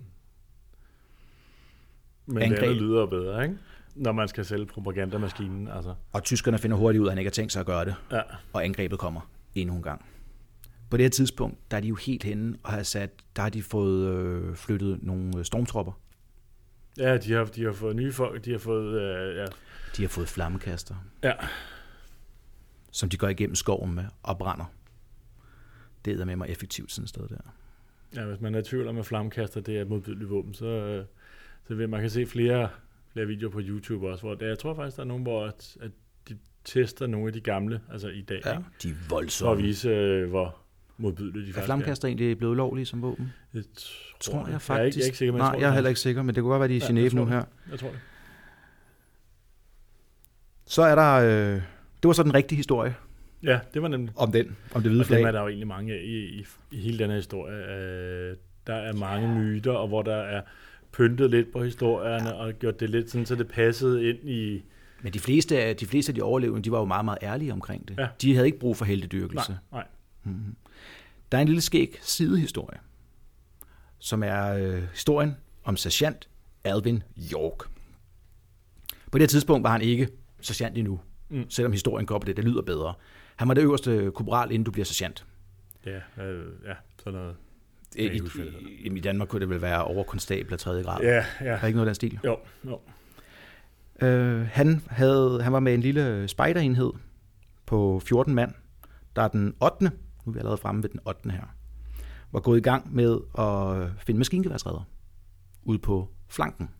Men 2.26 2.36
det 2.36 2.42
Angreb. 2.42 2.62
andet 2.62 2.76
lyder 2.76 3.06
bedre, 3.06 3.42
ikke? 3.42 3.56
Når 3.94 4.12
man 4.12 4.28
skal 4.28 4.44
sælge 4.44 4.66
propagandamaskinen, 4.66 5.68
altså. 5.68 5.94
Og 6.12 6.24
tyskerne 6.24 6.58
finder 6.58 6.76
hurtigt 6.76 7.00
ud 7.02 7.06
af, 7.06 7.10
at 7.10 7.12
han 7.12 7.18
ikke 7.18 7.28
har 7.28 7.32
tænkt 7.32 7.52
sig 7.52 7.60
at 7.60 7.66
gøre 7.66 7.84
det, 7.84 7.94
Ja, 8.12 8.20
og 8.52 8.64
angrebet 8.64 8.98
kommer 8.98 9.20
endnu 9.54 9.76
en 9.76 9.82
gang. 9.82 10.04
På 10.90 10.96
det 10.96 11.04
her 11.04 11.10
tidspunkt, 11.10 11.70
der 11.70 11.76
er 11.76 11.80
de 11.80 11.88
jo 11.88 11.94
helt 11.94 12.22
henne 12.24 12.56
og 12.62 12.72
har 12.72 12.82
sat, 12.82 13.10
der 13.36 13.42
har 13.42 13.48
de 13.50 13.62
fået 13.62 14.14
øh, 14.14 14.56
flyttet 14.56 14.98
nogle 15.02 15.38
øh, 15.38 15.44
stormtropper. 15.44 15.92
ja 16.98 17.16
de, 17.16 17.32
har, 17.32 17.44
de 17.44 17.64
har 17.64 17.72
fået 17.72 17.96
nye 17.96 18.12
folk, 18.12 18.44
de 18.44 18.50
har 18.50 18.58
fået, 18.58 19.00
øh, 19.02 19.36
ja, 19.36 19.44
De 19.96 20.02
har 20.02 20.08
fået 20.08 20.28
flammekaster, 20.28 20.94
ja, 21.22 21.32
som 22.92 23.08
de 23.08 23.16
går 23.16 23.28
igennem 23.28 23.54
skoven 23.54 23.94
med 23.94 24.04
og 24.22 24.38
brænder. 24.38 24.72
Det 26.04 26.20
er 26.20 26.24
med 26.24 26.36
mig 26.36 26.48
effektivt 26.48 26.92
sådan 26.92 27.02
et 27.04 27.08
sted 27.08 27.28
der. 27.28 27.54
ja, 28.16 28.26
hvis 28.26 28.40
man 28.40 28.54
er 28.54 28.58
i 28.58 28.62
tvivl 28.62 28.88
om, 28.88 28.98
at 28.98 29.06
flammekaster 29.06 29.60
det 29.60 29.76
er 29.76 29.82
et 29.82 29.88
modbydeligt 29.88 30.30
våben, 30.30 30.54
så, 30.54 30.66
øh, 30.66 31.04
så 31.68 31.74
vil 31.74 31.88
man 31.88 32.00
kan 32.00 32.10
se 32.10 32.26
flere, 32.26 32.68
flere 33.12 33.26
videoer 33.26 33.52
på 33.52 33.60
YouTube 33.62 34.08
også, 34.08 34.22
hvor 34.24 34.34
det, 34.34 34.46
jeg 34.48 34.58
tror 34.58 34.74
faktisk, 34.74 34.96
der 34.96 35.02
er 35.02 35.06
nogen, 35.06 35.22
hvor 35.22 35.46
at, 35.46 35.76
at 35.80 35.90
de 36.28 36.38
tester 36.64 37.06
nogle 37.06 37.26
af 37.26 37.32
de 37.32 37.40
gamle, 37.40 37.80
altså 37.92 38.08
i 38.08 38.22
dag, 38.22 38.40
Ja, 38.44 38.50
ikke? 38.52 38.64
de 38.82 38.90
er 38.90 38.94
for 38.94 39.04
at 39.04 39.10
voldsomme. 39.10 39.62
vise, 39.62 39.88
øh, 39.88 40.28
hvor 40.28 40.56
modbydelige 41.00 41.52
de 41.52 41.58
Er 41.60 41.64
flammekaster 41.64 42.08
egentlig 42.08 42.38
blevet 42.38 42.52
ulovlige 42.52 42.86
som 42.86 43.02
våben? 43.02 43.32
er. 43.54 43.58
Det 43.58 43.66
Tror 44.20 44.38
jeg 44.38 44.46
Jeg 44.48 44.54
er 44.54 44.58
faktisk. 44.58 44.86
ikke, 44.96 44.98
jeg 44.98 45.02
er 45.02 45.06
ikke 45.06 45.18
sikker, 45.18 45.32
men 45.32 45.38
Nej, 45.38 45.46
jeg, 45.46 45.52
tror, 45.54 45.60
jeg 45.60 45.68
er 45.68 45.74
heller 45.74 45.88
ikke 45.88 46.00
sikker, 46.00 46.22
men 46.22 46.34
det 46.34 46.42
kunne 46.42 46.50
godt 46.50 46.60
være, 46.60 46.68
de 46.68 46.76
er 46.76 46.90
i 46.90 46.94
Ja, 46.94 47.00
jeg 47.02 47.06
Genève 47.06 47.10
tror 47.16 47.24
nu 47.24 47.30
her. 47.30 47.44
Jeg 47.70 47.78
tror 47.78 47.88
det. 47.88 47.98
Så 50.66 50.82
er 50.82 50.94
der... 50.94 51.14
Øh, 51.14 51.62
det 52.02 52.08
var 52.08 52.12
så 52.12 52.22
den 52.22 52.34
rigtige 52.34 52.56
historie 52.56 52.94
Ja, 53.42 53.60
det 53.74 53.82
var 53.82 53.88
nemlig. 53.88 54.12
om 54.16 54.32
den, 54.32 54.56
om 54.74 54.82
det 54.82 54.90
hvide 54.90 55.02
Og 55.02 55.08
dem 55.08 55.16
er 55.16 55.20
flag. 55.22 55.32
der 55.32 55.40
jo 55.40 55.48
egentlig 55.48 55.66
mange 55.68 55.92
af 55.94 56.00
i, 56.04 56.16
i, 56.40 56.44
i 56.70 56.76
hele 56.80 56.98
den 56.98 57.10
her 57.10 57.16
historie. 57.16 57.56
Øh, 57.56 58.36
der 58.66 58.74
er 58.74 58.92
mange 58.92 59.28
myter, 59.40 59.72
og 59.72 59.88
hvor 59.88 60.02
der 60.02 60.14
er 60.16 60.42
pyntet 60.92 61.30
lidt 61.30 61.52
på 61.52 61.64
historierne, 61.64 62.28
ja. 62.28 62.34
og 62.34 62.52
gjort 62.52 62.80
det 62.80 62.90
lidt 62.90 63.10
sådan, 63.10 63.26
så 63.26 63.34
det 63.34 63.48
passede 63.48 64.08
ind 64.10 64.18
i... 64.30 64.64
Men 65.02 65.12
de 65.12 65.18
fleste, 65.20 65.62
af, 65.62 65.76
de 65.76 65.86
fleste 65.86 66.10
af 66.10 66.14
de 66.14 66.22
overlevende, 66.22 66.62
de 66.62 66.70
var 66.72 66.78
jo 66.78 66.84
meget, 66.84 67.04
meget 67.04 67.18
ærlige 67.22 67.52
omkring 67.52 67.88
det. 67.88 67.98
Ja. 67.98 68.08
De 68.22 68.34
havde 68.34 68.46
ikke 68.46 68.58
brug 68.58 68.76
for 68.76 68.84
Nej, 68.84 68.88
heldedyrkelse. 68.90 69.58
nej. 69.72 69.84
Der 71.32 71.38
er 71.38 71.42
en 71.42 71.48
lille 71.48 71.60
skæg 71.60 71.98
sidehistorie, 72.02 72.78
som 73.98 74.22
er 74.22 74.46
øh, 74.54 74.82
historien 74.82 75.36
om 75.64 75.76
sergeant 75.76 76.28
Alvin 76.64 77.02
York. 77.32 77.58
På 79.12 79.18
det 79.18 79.22
her 79.22 79.26
tidspunkt 79.28 79.64
var 79.64 79.70
han 79.72 79.82
ikke 79.82 80.08
sergeant 80.40 80.78
endnu, 80.78 81.00
Mm. 81.32 81.50
selvom 81.50 81.72
historien 81.72 82.06
går 82.06 82.18
på 82.18 82.26
det. 82.26 82.36
Det 82.36 82.44
lyder 82.44 82.62
bedre. 82.62 82.94
Han 83.36 83.48
var 83.48 83.54
det 83.54 83.62
øverste 83.62 84.10
korporal, 84.14 84.50
inden 84.50 84.64
du 84.64 84.70
bliver 84.70 84.84
sergeant. 84.84 85.26
Ja, 85.86 86.24
øh, 86.24 86.46
ja, 86.66 86.74
sådan 87.04 87.18
noget. 87.20 87.36
I, 87.96 88.02
i, 88.06 88.20
i, 88.86 88.96
I 88.96 89.00
Danmark 89.00 89.28
kunne 89.28 89.40
det 89.40 89.48
vel 89.50 89.62
være 89.62 89.84
overkonstabel 89.84 90.52
af 90.52 90.58
tredje 90.58 90.82
grad. 90.82 91.00
Ja, 91.02 91.24
ja. 91.40 91.46
Er 91.46 91.66
ikke 91.66 91.76
noget 91.76 91.86
af 91.88 91.90
den 91.90 91.94
stil? 91.94 92.18
Jo, 92.24 92.38
jo. 92.64 92.80
Øh, 94.06 94.46
han, 94.46 94.82
havde, 94.86 95.40
han 95.42 95.52
var 95.52 95.60
med 95.60 95.74
en 95.74 95.80
lille 95.80 96.28
spejderenhed 96.28 96.92
på 97.66 98.02
14 98.04 98.34
mand, 98.34 98.52
der 99.16 99.22
er 99.22 99.28
den 99.28 99.54
8. 99.62 99.90
Nu 100.24 100.30
er 100.30 100.32
vi 100.32 100.38
allerede 100.38 100.58
fremme 100.58 100.82
ved 100.82 100.90
den 100.90 101.00
8. 101.06 101.30
her. 101.30 101.44
Var 102.32 102.40
gået 102.40 102.58
i 102.58 102.62
gang 102.62 102.94
med 102.94 103.18
at 103.38 103.90
finde 104.04 104.18
maskingeværsredder 104.18 104.82
ude 105.62 105.78
på 105.78 106.08
flanken. 106.28 106.70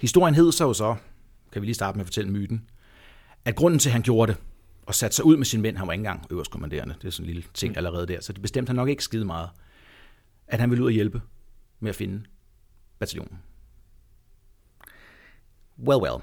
Historien 0.00 0.34
hed 0.34 0.52
så 0.52 0.64
jo 0.64 0.72
så, 0.72 0.96
kan 1.52 1.62
vi 1.62 1.66
lige 1.66 1.74
starte 1.74 1.98
med 1.98 2.02
at 2.02 2.06
fortælle 2.06 2.30
myten, 2.30 2.70
at 3.44 3.56
grunden 3.56 3.78
til, 3.78 3.88
at 3.88 3.92
han 3.92 4.02
gjorde 4.02 4.32
det, 4.32 4.40
og 4.86 4.94
satte 4.94 5.16
sig 5.16 5.24
ud 5.24 5.36
med 5.36 5.44
sine 5.44 5.62
mænd, 5.62 5.76
han 5.76 5.86
var 5.86 5.92
ikke 5.92 6.00
engang 6.00 6.26
øverstkommanderende, 6.30 6.94
det 6.94 7.04
er 7.04 7.10
sådan 7.10 7.24
en 7.28 7.34
lille 7.34 7.48
ting 7.54 7.76
allerede 7.76 8.06
der, 8.06 8.20
så 8.20 8.32
det 8.32 8.42
bestemte 8.42 8.70
han 8.70 8.76
nok 8.76 8.88
ikke 8.88 9.04
skide 9.04 9.24
meget, 9.24 9.50
at 10.46 10.60
han 10.60 10.70
ville 10.70 10.82
ud 10.82 10.88
og 10.88 10.92
hjælpe 10.92 11.22
med 11.80 11.88
at 11.88 11.96
finde 11.96 12.24
bataljonen. 12.98 13.38
Well, 15.78 16.02
well. 16.02 16.22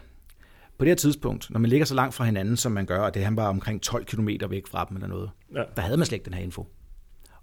På 0.78 0.86
det 0.86 0.90
her 0.90 0.96
tidspunkt, 0.96 1.50
når 1.50 1.60
man 1.60 1.70
ligger 1.70 1.86
så 1.86 1.96
langt 1.96 2.16
fra 2.16 2.24
hinanden, 2.26 2.58
som 2.58 2.72
man 2.72 2.86
gør, 2.86 3.00
og 3.00 3.14
det 3.14 3.24
han 3.26 3.36
var 3.36 3.48
omkring 3.48 3.82
12 3.82 4.06
km 4.06 4.30
væk 4.50 4.68
fra 4.68 4.86
dem 4.90 4.98
eller 4.98 5.08
noget, 5.08 5.30
Ja. 5.56 5.64
der 5.76 5.82
havde 5.82 5.98
man 5.98 6.06
slet 6.06 6.16
ikke 6.16 6.26
den 6.26 6.34
her 6.34 6.42
info. 6.42 6.68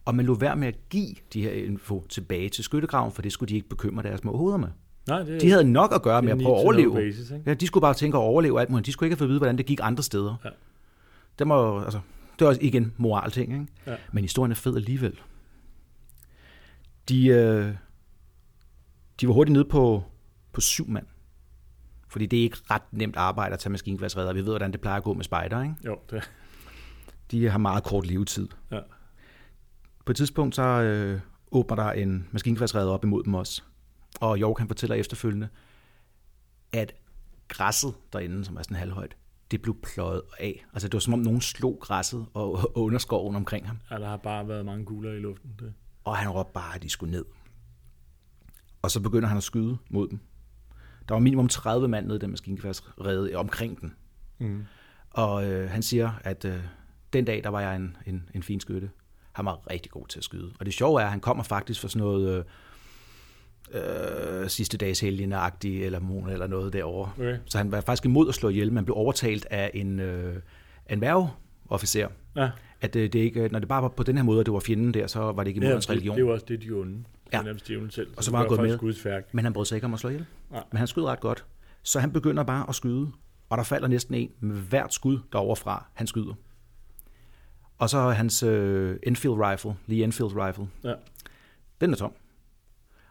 Og 0.04 0.14
man 0.14 0.26
lå 0.26 0.34
værd 0.34 0.58
med 0.58 0.68
at 0.68 0.88
give 0.90 1.14
de 1.32 1.42
her 1.42 1.50
info 1.50 2.06
tilbage 2.08 2.48
til 2.48 2.64
skyttegraven, 2.64 3.12
for 3.12 3.22
det 3.22 3.32
skulle 3.32 3.48
de 3.48 3.54
ikke 3.54 3.68
bekymre 3.68 4.02
deres 4.02 4.20
små 4.20 4.36
hoveder 4.36 4.56
med. 4.58 4.68
Nej, 5.08 5.22
det, 5.22 5.40
De 5.40 5.50
havde 5.50 5.64
nok 5.64 5.94
at 5.94 6.02
gøre 6.02 6.22
med 6.22 6.32
at 6.32 6.38
prøve 6.38 6.56
at 6.56 6.62
overleve. 6.64 6.94
basis, 6.94 7.30
ikke? 7.30 7.42
Ja, 7.46 7.54
de 7.54 7.66
skulle 7.66 7.82
bare 7.82 7.94
tænke 7.94 8.16
at 8.16 8.20
overleve 8.20 8.60
alt 8.60 8.70
muligt. 8.70 8.86
De 8.86 8.92
skulle 8.92 9.06
ikke 9.06 9.14
have 9.14 9.18
fået 9.18 9.26
at 9.26 9.30
vide, 9.30 9.38
hvordan 9.38 9.58
det 9.58 9.66
gik 9.66 9.80
andre 9.82 10.02
steder. 10.02 10.34
Ja. 10.44 10.48
Det, 11.38 11.46
må, 11.46 11.80
altså, 11.80 12.00
det 12.38 12.44
er 12.44 12.48
også 12.48 12.60
igen 12.64 12.92
moral 12.96 13.30
ting, 13.30 13.52
ikke? 13.52 13.66
Ja. 13.86 13.94
Men 14.12 14.24
historien 14.24 14.50
er 14.52 14.56
fed 14.56 14.76
alligevel. 14.76 15.18
De, 17.08 17.26
øh, 17.26 17.74
de 19.20 19.26
var 19.28 19.34
hurtigt 19.34 19.52
nede 19.52 19.64
på, 19.64 20.02
på 20.52 20.60
syv 20.60 20.88
mand. 20.88 21.06
Fordi 22.12 22.26
det 22.26 22.38
er 22.38 22.42
ikke 22.42 22.58
ret 22.70 22.82
nemt 22.90 23.16
arbejde 23.16 23.52
at 23.52 23.58
tage 23.58 23.70
maskingeværdsredder. 23.70 24.32
Vi 24.32 24.40
ved, 24.40 24.48
hvordan 24.52 24.72
det 24.72 24.80
plejer 24.80 24.96
at 24.96 25.04
gå 25.04 25.14
med 25.14 25.24
spejder, 25.24 25.62
ikke? 25.62 25.74
Jo, 25.86 25.98
det, 26.10 26.30
De 27.30 27.48
har 27.50 27.58
meget 27.58 27.84
kort 27.84 28.06
levetid. 28.06 28.48
Ja. 28.72 28.80
På 30.04 30.12
et 30.12 30.16
tidspunkt 30.16 30.54
så 30.54 30.62
øh, 30.62 31.20
åbner 31.52 31.76
der 31.76 31.92
en 31.92 32.28
maskingeværdsredder 32.30 32.92
op 32.92 33.04
imod 33.04 33.22
dem 33.24 33.34
også. 33.34 33.62
Og 34.20 34.38
York 34.38 34.58
han 34.58 34.68
fortæller 34.68 34.96
efterfølgende, 34.96 35.48
at 36.72 36.92
græsset 37.48 37.94
derinde, 38.12 38.44
som 38.44 38.56
er 38.56 38.62
sådan 38.62 38.76
halvhøjt, 38.76 39.16
det 39.50 39.62
blev 39.62 39.76
pløjet 39.82 40.22
af. 40.38 40.64
Altså 40.72 40.88
det 40.88 40.94
var 40.94 41.00
som 41.00 41.14
om 41.14 41.20
nogen 41.20 41.40
slog 41.40 41.78
græsset 41.80 42.26
og, 42.34 42.52
og 42.76 42.78
underskoven 42.78 43.36
omkring 43.36 43.66
ham. 43.66 43.78
ja, 43.90 43.98
der 43.98 44.08
har 44.08 44.16
bare 44.16 44.48
været 44.48 44.64
mange 44.66 44.86
kugler 44.86 45.12
i 45.12 45.18
luften. 45.18 45.50
Det. 45.58 45.74
Og 46.04 46.16
han 46.16 46.28
råbte 46.30 46.52
bare, 46.52 46.74
at 46.74 46.82
de 46.82 46.88
skulle 46.88 47.10
ned. 47.10 47.24
Og 48.82 48.90
så 48.90 49.00
begynder 49.00 49.28
han 49.28 49.36
at 49.36 49.42
skyde 49.42 49.78
mod 49.90 50.08
dem. 50.08 50.20
Der 51.08 51.14
var 51.14 51.20
minimum 51.20 51.48
30 51.48 51.88
mand 51.88 52.06
nede 52.06 52.16
i 52.16 52.20
den 52.20 52.30
maskingeværsrede 52.30 53.34
omkring 53.34 53.80
den. 53.80 53.94
Mm. 54.38 54.64
Og 55.10 55.50
øh, 55.50 55.70
han 55.70 55.82
siger, 55.82 56.12
at 56.24 56.44
øh, 56.44 56.56
den 57.12 57.24
dag, 57.24 57.44
der 57.44 57.50
var 57.50 57.60
jeg 57.60 57.76
en, 57.76 57.96
en, 58.06 58.28
en 58.34 58.42
fin 58.42 58.60
skytte. 58.60 58.90
Han 59.32 59.44
var 59.44 59.70
rigtig 59.70 59.92
god 59.92 60.06
til 60.06 60.18
at 60.18 60.24
skyde. 60.24 60.52
Og 60.60 60.66
det 60.66 60.74
sjove 60.74 61.00
er, 61.00 61.04
at 61.04 61.10
han 61.10 61.20
kommer 61.20 61.44
faktisk 61.44 61.80
fra 61.80 61.88
sådan 61.88 62.06
noget 62.06 62.44
øh, 63.72 64.42
øh, 64.42 64.48
sidste 64.48 64.78
dags 64.78 65.00
helgene 65.00 65.36
eller 65.64 66.00
mon 66.00 66.30
eller 66.30 66.46
noget 66.46 66.72
derovre. 66.72 67.10
Okay. 67.18 67.38
Så 67.46 67.58
han 67.58 67.72
var 67.72 67.80
faktisk 67.80 68.04
imod 68.04 68.28
at 68.28 68.34
slå 68.34 68.48
ihjel, 68.48 68.72
men 68.72 68.84
blev 68.84 68.96
overtalt 68.96 69.46
af 69.50 69.70
en, 69.74 70.00
øh, 70.00 70.36
en 70.90 71.00
værgeofficer, 71.00 72.08
Ja, 72.36 72.50
at 72.80 72.96
øh, 72.96 73.12
det 73.12 73.14
ikke, 73.14 73.48
når 73.48 73.58
det 73.58 73.68
bare 73.68 73.82
var 73.82 73.88
på 73.88 74.02
den 74.02 74.16
her 74.16 74.24
måde, 74.24 74.40
at 74.40 74.46
det 74.46 74.54
var 74.54 74.60
fjenden 74.60 74.94
der, 74.94 75.06
så 75.06 75.20
var 75.20 75.44
det 75.44 75.48
ikke 75.48 75.58
imod 75.58 75.68
ja 75.68 75.74
hans 75.74 75.86
det, 75.86 75.92
religion. 75.92 76.16
det 76.16 76.22
er 76.22 76.26
jo 76.26 76.32
også 76.32 76.46
det, 76.48 76.62
de 76.62 76.70
onde. 76.70 77.04
Ja. 77.32 77.42
Nærmest 77.42 77.68
djævlen 77.68 77.90
selv. 77.90 78.14
Og 78.16 78.24
så 78.24 78.30
var 78.30 78.38
han 78.38 78.48
gået 78.48 78.60
med. 78.60 78.78
Men 79.32 79.44
han 79.44 79.52
brød 79.52 79.64
sig 79.64 79.76
ikke 79.76 79.84
om 79.84 79.94
at 79.94 80.00
slå 80.00 80.10
ihjel. 80.10 80.26
Nej. 80.50 80.64
Men 80.72 80.78
han 80.78 80.86
skød 80.86 81.04
ret 81.04 81.20
godt. 81.20 81.44
Så 81.82 82.00
han 82.00 82.12
begynder 82.12 82.42
bare 82.42 82.68
at 82.68 82.74
skyde, 82.74 83.12
og 83.48 83.58
der 83.58 83.64
falder 83.64 83.88
næsten 83.88 84.14
en 84.14 84.30
med 84.40 84.56
hvert 84.56 84.94
skud 84.94 85.18
derovre 85.32 85.56
fra, 85.56 85.86
han 85.94 86.06
skyder. 86.06 86.34
Og 87.78 87.90
så 87.90 88.10
hans 88.10 88.42
øh, 88.42 88.98
Enfield 89.02 89.34
rifle, 89.40 89.76
Lee 89.86 90.04
Enfield 90.04 90.32
rifle, 90.36 90.68
Ja. 90.84 90.94
den 91.80 91.92
er 91.92 91.96
tom. 91.96 92.12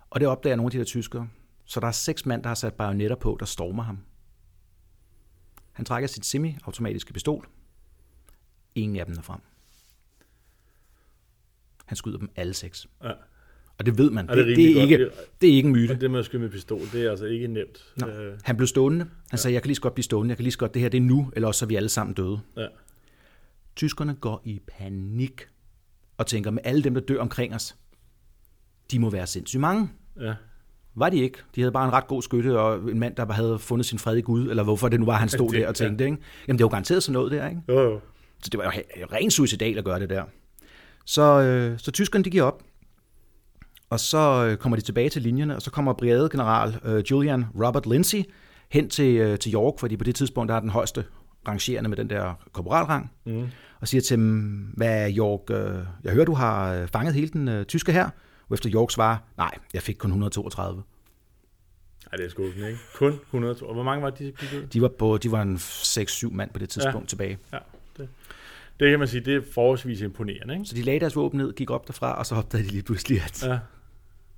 Og 0.10 0.20
det 0.20 0.28
opdager 0.28 0.56
nogle 0.56 0.68
af 0.68 0.72
de 0.72 0.78
der 0.78 0.84
tyskere. 0.84 1.28
Så 1.66 1.80
der 1.80 1.88
er 1.88 1.92
seks 1.92 2.26
mand, 2.26 2.44
der 2.44 2.48
har 2.50 2.56
sat 2.56 2.74
bajonetter 2.74 3.16
på, 3.16 3.38
der 3.40 3.46
stormer 3.46 3.84
ham. 3.84 4.00
Han 5.72 5.86
trækker 5.86 6.08
sit 6.08 6.26
semi-automatiske 6.26 7.14
pistol. 7.14 7.48
Ingen 8.76 9.00
af 9.00 9.06
dem 9.06 9.18
er 9.18 9.22
frem. 9.22 9.40
Han 11.86 11.96
skyder 11.96 12.18
dem 12.18 12.30
alle 12.36 12.54
seks. 12.54 12.88
Ja. 13.04 13.12
Og 13.82 13.86
det 13.86 13.98
ved 13.98 14.10
man. 14.12 14.30
Og 14.30 14.36
det 14.38 14.42
er 14.42 14.46
Det, 14.48 14.58
det, 14.58 14.78
er, 14.78 14.82
ikke, 14.82 14.98
godt. 14.98 15.42
det 15.42 15.50
er 15.50 15.54
ikke 15.54 15.68
en 15.68 15.74
myte. 15.74 15.92
Og 15.92 16.02
det 16.02 16.12
med 16.12 16.20
at 16.20 16.26
skyde 16.26 16.42
med 16.42 16.50
pistol, 16.50 16.80
det 16.94 17.06
er 17.06 17.10
altså 17.10 17.26
ikke 17.26 17.48
nemt. 17.48 17.84
Nå. 17.98 18.08
Øh, 18.08 18.34
Han 18.44 18.58
blev 18.58 18.68
stående. 18.68 19.06
Han 19.30 19.40
sagde, 19.40 19.54
jeg 19.54 19.62
kan 19.62 19.68
lige 19.68 19.76
så 19.76 19.82
godt 19.82 19.94
blive 19.94 20.04
stående. 20.04 20.30
Jeg 20.30 20.38
kan 20.38 20.44
lige 20.44 20.52
så 20.52 20.58
godt, 20.60 20.74
det 20.74 20.82
her 20.82 20.90
det 20.90 20.98
er 20.98 21.02
nu, 21.02 21.32
eller 21.36 21.48
også 21.48 21.60
så 21.60 21.66
er 21.66 21.68
vi 21.68 21.76
alle 21.76 21.90
sammen 21.90 22.14
døde. 22.14 22.40
ja. 22.58 22.66
Tyskerne 23.76 24.14
går 24.16 24.42
i 24.46 24.60
panik 24.78 25.48
og 26.18 26.28
tænker, 26.28 26.52
med 26.52 26.62
alle 26.66 26.84
dem, 26.84 26.94
der 26.94 27.02
dør 27.02 27.20
omkring 27.22 27.56
os, 27.56 27.76
de 28.92 29.00
må 29.00 29.10
være 29.10 29.28
sindssygt 29.28 29.62
mange. 29.62 29.90
ja. 30.22 30.34
Var 30.96 31.10
de 31.10 31.18
ikke? 31.18 31.38
De 31.56 31.62
havde 31.62 31.72
bare 31.72 31.86
en 31.88 31.94
ret 31.94 32.08
god 32.08 32.22
skytte, 32.22 32.60
og 32.60 32.92
en 32.92 33.00
mand, 33.00 33.16
der 33.16 33.32
havde 33.34 33.60
fundet 33.60 33.86
sin 33.86 34.00
fred 34.00 34.18
i 34.18 34.22
Gud, 34.22 34.50
eller 34.50 34.64
hvorfor 34.64 34.90
det 34.90 35.00
nu 35.00 35.06
var, 35.06 35.14
han 35.18 35.30
stod 35.30 35.50
Det- 35.52 35.62
der 35.62 35.68
og 35.68 35.76
tænkte. 35.76 36.06
Ikke? 36.06 36.18
Jamen, 36.48 36.58
det 36.58 36.64
var 36.64 36.70
garanteret 36.70 37.04
sådan 37.04 37.14
noget 37.14 37.32
der, 37.32 37.50
ikke? 37.50 37.62
Jo, 37.70 37.80
jo. 37.82 38.00
Så 38.44 38.50
det 38.52 38.58
var 38.58 38.64
jo 38.64 39.06
rent 39.14 39.34
suicidalt 39.34 39.78
at 39.78 39.86
gøre 39.86 40.00
det 40.00 40.10
der. 40.10 40.24
Så, 41.06 41.22
øh, 41.42 41.80
så 41.80 41.92
tyskerne, 41.92 42.24
de 42.26 42.30
giver 42.30 42.44
op. 42.44 42.64
Og 43.92 44.00
så 44.00 44.46
øh, 44.50 44.58
kommer 44.58 44.76
de 44.76 44.82
tilbage 44.82 45.10
til 45.10 45.22
linjerne, 45.22 45.56
og 45.56 45.62
så 45.62 45.72
kommer 45.72 45.94
brigadegeneral 45.94 46.80
øh, 46.86 47.04
Julian 47.12 47.46
Robert 47.56 47.86
Lindsay 47.86 48.24
hen 48.70 48.90
til, 48.90 49.16
øh, 49.18 49.40
til 49.40 49.54
York, 49.54 49.80
fordi 49.80 49.98
på 49.98 50.04
det 50.04 50.16
tidspunkt, 50.16 50.50
der 50.50 50.56
er 50.56 50.60
den 50.60 50.70
højeste 50.70 51.04
rangerende 51.48 51.90
med 51.90 51.98
den 51.98 52.10
der 52.10 52.34
korporalrang, 52.54 53.12
Mm. 53.26 53.48
og 53.82 53.88
siger 53.88 54.02
til 54.02 54.18
dem, 54.18 54.40
hvad 54.78 55.12
York, 55.18 55.40
øh, 55.50 55.86
jeg 56.04 56.14
hører, 56.14 56.26
du 56.26 56.34
har 56.34 56.86
fanget 56.94 57.14
hele 57.14 57.28
den 57.28 57.48
øh, 57.48 57.66
tyske 57.66 57.92
her, 57.92 58.10
og 58.50 58.54
efter 58.54 58.70
York 58.74 58.92
svarer, 58.92 59.18
nej, 59.38 59.52
jeg 59.74 59.82
fik 59.82 59.96
kun 59.96 60.10
132. 60.10 60.84
Ej, 62.12 62.18
det 62.18 62.26
er 62.26 62.30
skuffende, 62.30 62.68
ikke? 62.68 62.80
Kun 62.96 63.12
100. 63.26 63.56
Og 63.62 63.74
hvor 63.74 63.84
mange 63.84 64.04
var 64.04 64.10
de? 64.10 64.34
De 64.74 64.82
var, 64.82 64.88
på, 65.00 65.18
de 65.18 65.32
var 65.32 65.42
en 65.42 65.56
6-7 65.56 66.32
mand 66.34 66.50
på 66.54 66.60
det 66.60 66.70
tidspunkt 66.70 67.06
ja. 67.06 67.10
tilbage. 67.10 67.38
Ja, 67.54 67.58
det, 67.98 68.10
det 68.80 68.90
kan 68.90 69.00
man 69.00 69.08
sige, 69.08 69.22
det 69.26 69.36
er 69.36 69.42
forholdsvis 69.54 70.02
imponerende, 70.02 70.54
ikke? 70.54 70.66
Så 70.66 70.76
de 70.76 70.82
lagde 70.82 71.00
deres 71.00 71.16
våben 71.16 71.38
ned, 71.38 71.54
gik 71.54 71.70
op 71.70 71.88
derfra, 71.88 72.18
og 72.18 72.26
så 72.26 72.36
opdagede 72.36 72.68
de 72.68 72.72
lige 72.74 72.84
pludselig, 72.84 73.22
at 73.24 73.44
Ja. 73.48 73.60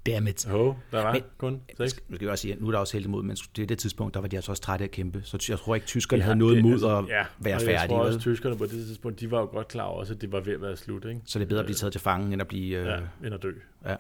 Damn 0.06 0.28
it, 0.28 0.48
Jo, 0.50 0.76
der 0.92 1.04
var 1.04 1.14
Men- 1.14 1.22
kun 1.38 1.62
seks. 1.78 1.92
skal- 1.92 2.04
Nu 2.10 2.16
skal 2.16 2.26
jeg 2.26 2.32
også 2.32 2.42
sige, 2.42 2.56
nu 2.60 2.68
er 2.68 2.72
der 2.72 2.80
også 2.80 2.94
heldig 2.94 3.10
mod, 3.12 3.24
men 3.24 3.36
det 3.56 3.62
er 3.64 3.68
det 3.68 3.80
tidspunkt, 3.80 4.14
der 4.14 4.20
var 4.22 4.28
de 4.28 4.36
altså 4.36 4.52
også 4.52 4.64
trætte 4.64 4.84
af 4.84 4.88
at 4.88 4.92
kæmpe. 4.92 5.22
Så 5.24 5.46
jeg 5.50 5.60
tror 5.60 5.76
ikke, 5.76 5.88
tyskerne 5.88 6.20
Ja, 6.22 6.24
havde 6.26 6.36
noget 6.36 6.56
det- 6.56 6.64
mod 6.64 6.72
altså, 6.72 6.98
at 6.98 7.08
ja, 7.08 7.26
være 7.40 7.56
og 7.56 7.62
Jeg 7.62 7.62
færdige. 7.62 7.88
tror 7.98 8.06
også, 8.06 8.20
tyskerne 8.20 8.58
på 8.58 8.64
det 8.64 8.72
tidspunkt, 8.72 9.20
de 9.20 9.32
var 9.32 9.40
jo 9.40 9.46
godt 9.46 9.68
klar 9.68 9.84
over, 9.84 10.00
også, 10.00 10.14
at 10.14 10.22
det 10.22 10.32
var 10.32 10.40
ved 10.40 10.54
at 10.54 10.62
være 10.62 10.78
slut, 10.78 11.06
ikke? 11.06 11.22
Så 11.26 11.40
det 11.40 11.46
er 11.46 11.50
bedre 11.50 11.60
at 11.60 11.66
blive 11.66 11.76
taget 11.76 11.92
til 11.92 12.02
fange, 12.02 12.34
end 12.34 12.42
at 12.42 12.48
blive... 12.48 12.78
Øh, 12.80 12.86
Ja, 12.86 12.98
end 13.26 13.34
at 13.36 13.44
dø. 13.44 13.52
ja. 13.86 13.96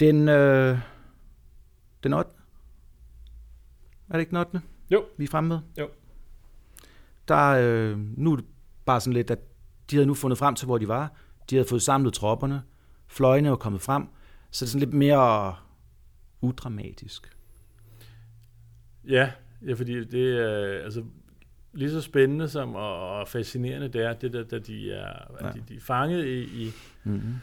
Den, 0.00 0.28
øh, 0.28 0.78
den 2.02 2.12
8. 2.12 2.30
Er 4.08 4.12
det 4.12 4.20
ikke 4.20 4.30
den 4.30 4.36
8. 4.38 4.60
Jo. 4.90 5.04
Vi 5.16 5.24
er 5.24 5.28
fremme 5.28 5.48
med? 5.48 5.58
Jo. 5.78 5.88
Der, 7.28 7.46
øh, 7.50 7.98
nu 8.18 8.32
er 8.32 8.36
det 8.36 8.44
bare 8.84 9.00
sådan 9.00 9.12
lidt, 9.12 9.30
at 9.30 9.38
de 9.90 9.96
havde 9.96 10.06
nu 10.06 10.14
fundet 10.14 10.38
frem 10.38 10.54
til, 10.54 10.66
hvor 10.66 10.78
de 10.78 10.88
var. 10.88 11.12
De 11.50 11.56
havde 11.56 11.68
fået 11.68 11.82
samlet 11.82 12.12
tropperne. 12.14 12.62
Fløjene 13.10 13.50
var 13.50 13.56
kommet 13.56 13.82
frem. 13.82 14.06
Så 14.50 14.64
det 14.64 14.68
er 14.68 14.70
sådan 14.70 14.80
lidt 14.80 14.94
mere 14.94 15.54
udramatisk. 16.40 17.36
Ja, 19.08 19.30
ja 19.66 19.72
fordi 19.74 20.04
det 20.04 20.38
er 20.38 20.84
altså, 20.84 21.04
lige 21.72 21.90
så 21.90 22.00
spændende 22.00 22.48
som 22.48 22.74
og, 22.74 23.18
og 23.18 23.28
fascinerende 23.28 23.88
det 23.88 24.04
er, 24.04 24.12
det 24.12 24.32
der, 24.32 24.42
da 24.44 24.58
de 24.58 24.92
er, 24.92 25.12
ja. 25.40 25.52
De, 25.52 25.62
de 25.68 25.76
er 25.76 25.80
fanget 25.80 26.24
i, 26.26 26.42
i, 26.64 26.70
Mm-hmm. 27.04 27.34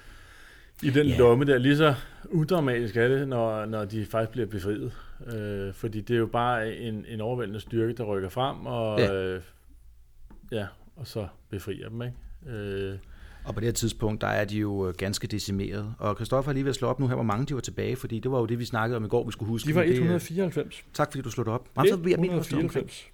i 0.83 0.89
den 0.89 1.07
yeah. 1.07 1.19
lomme 1.19 1.45
der. 1.45 1.57
Lige 1.57 1.77
så 1.77 1.95
udramatisk 2.29 2.97
er 2.97 3.07
det, 3.07 3.27
når, 3.27 3.65
når 3.65 3.85
de 3.85 4.05
faktisk 4.05 4.31
bliver 4.31 4.47
befriet. 4.47 4.93
Øh, 5.33 5.73
fordi 5.73 6.01
det 6.01 6.13
er 6.13 6.17
jo 6.17 6.25
bare 6.25 6.75
en, 6.75 7.05
en 7.07 7.21
overvældende 7.21 7.59
styrke, 7.59 7.93
der 7.93 8.03
rykker 8.03 8.29
frem, 8.29 8.65
og 8.65 8.99
Ja. 8.99 9.13
øh, 9.13 9.41
ja, 10.51 10.67
og 10.95 11.07
så 11.07 11.27
befrier 11.49 11.89
dem, 11.89 12.01
ikke? 12.01 12.15
Øh, 12.57 12.97
Og 13.47 13.53
på 13.53 13.59
det 13.59 13.67
her 13.67 13.73
tidspunkt, 13.73 14.21
der 14.21 14.27
er 14.27 14.45
de 14.45 14.57
jo 14.57 14.87
øh, 14.87 14.93
ganske 14.95 15.27
decimeret. 15.27 15.93
Og 15.99 16.15
Christoffer 16.15 16.49
har 16.49 16.53
lige 16.53 16.63
ved 16.63 16.69
at 16.69 16.75
slå 16.75 16.87
op 16.87 16.99
nu 16.99 17.07
her, 17.07 17.15
hvor 17.15 17.23
mange 17.23 17.45
de 17.45 17.53
var 17.53 17.61
tilbage, 17.61 17.95
fordi 17.95 18.19
det 18.19 18.31
var 18.31 18.39
jo 18.39 18.45
det, 18.45 18.59
vi 18.59 18.65
snakkede 18.65 18.97
om 18.97 19.05
i 19.05 19.07
går, 19.07 19.25
vi 19.25 19.31
skulle 19.31 19.49
huske. 19.49 19.67
de 19.67 19.75
var 19.75 19.81
Men 19.81 19.89
det, 19.89 19.97
øh, 19.97 20.03
194. 20.03 20.85
Tak 20.93 21.11
fordi 21.11 21.21
du 21.21 21.31
slog 21.31 21.45
det 21.45 21.53
op. 21.53 21.67
Jamen, 21.77 21.89
så 21.89 21.93
er 21.93 21.97
er 21.97 22.17
omkring. 22.17 22.33
194. 22.33 23.11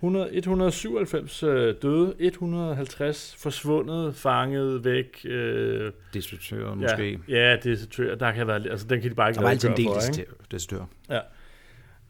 100, 0.00 0.34
197 0.36 1.42
øh, 1.42 1.74
døde, 1.82 2.14
150 2.18 3.36
forsvundet, 3.38 4.14
fanget 4.14 4.84
væk. 4.84 5.20
Øh, 5.24 5.92
Desertører 6.14 6.74
måske. 6.74 7.20
Ja, 7.28 7.50
ja 7.50 7.56
desertører. 7.56 8.14
Der 8.14 8.32
kan 8.32 8.46
være, 8.46 8.56
altså, 8.70 8.86
den 8.86 9.00
kan 9.00 9.10
de 9.10 9.14
bare 9.14 9.28
ikke 9.28 9.36
Der 9.38 9.42
var 9.42 9.50
altid 9.50 9.68
en 9.68 9.76
del 9.76 9.86
for, 9.86 10.34
desertører. 10.50 10.86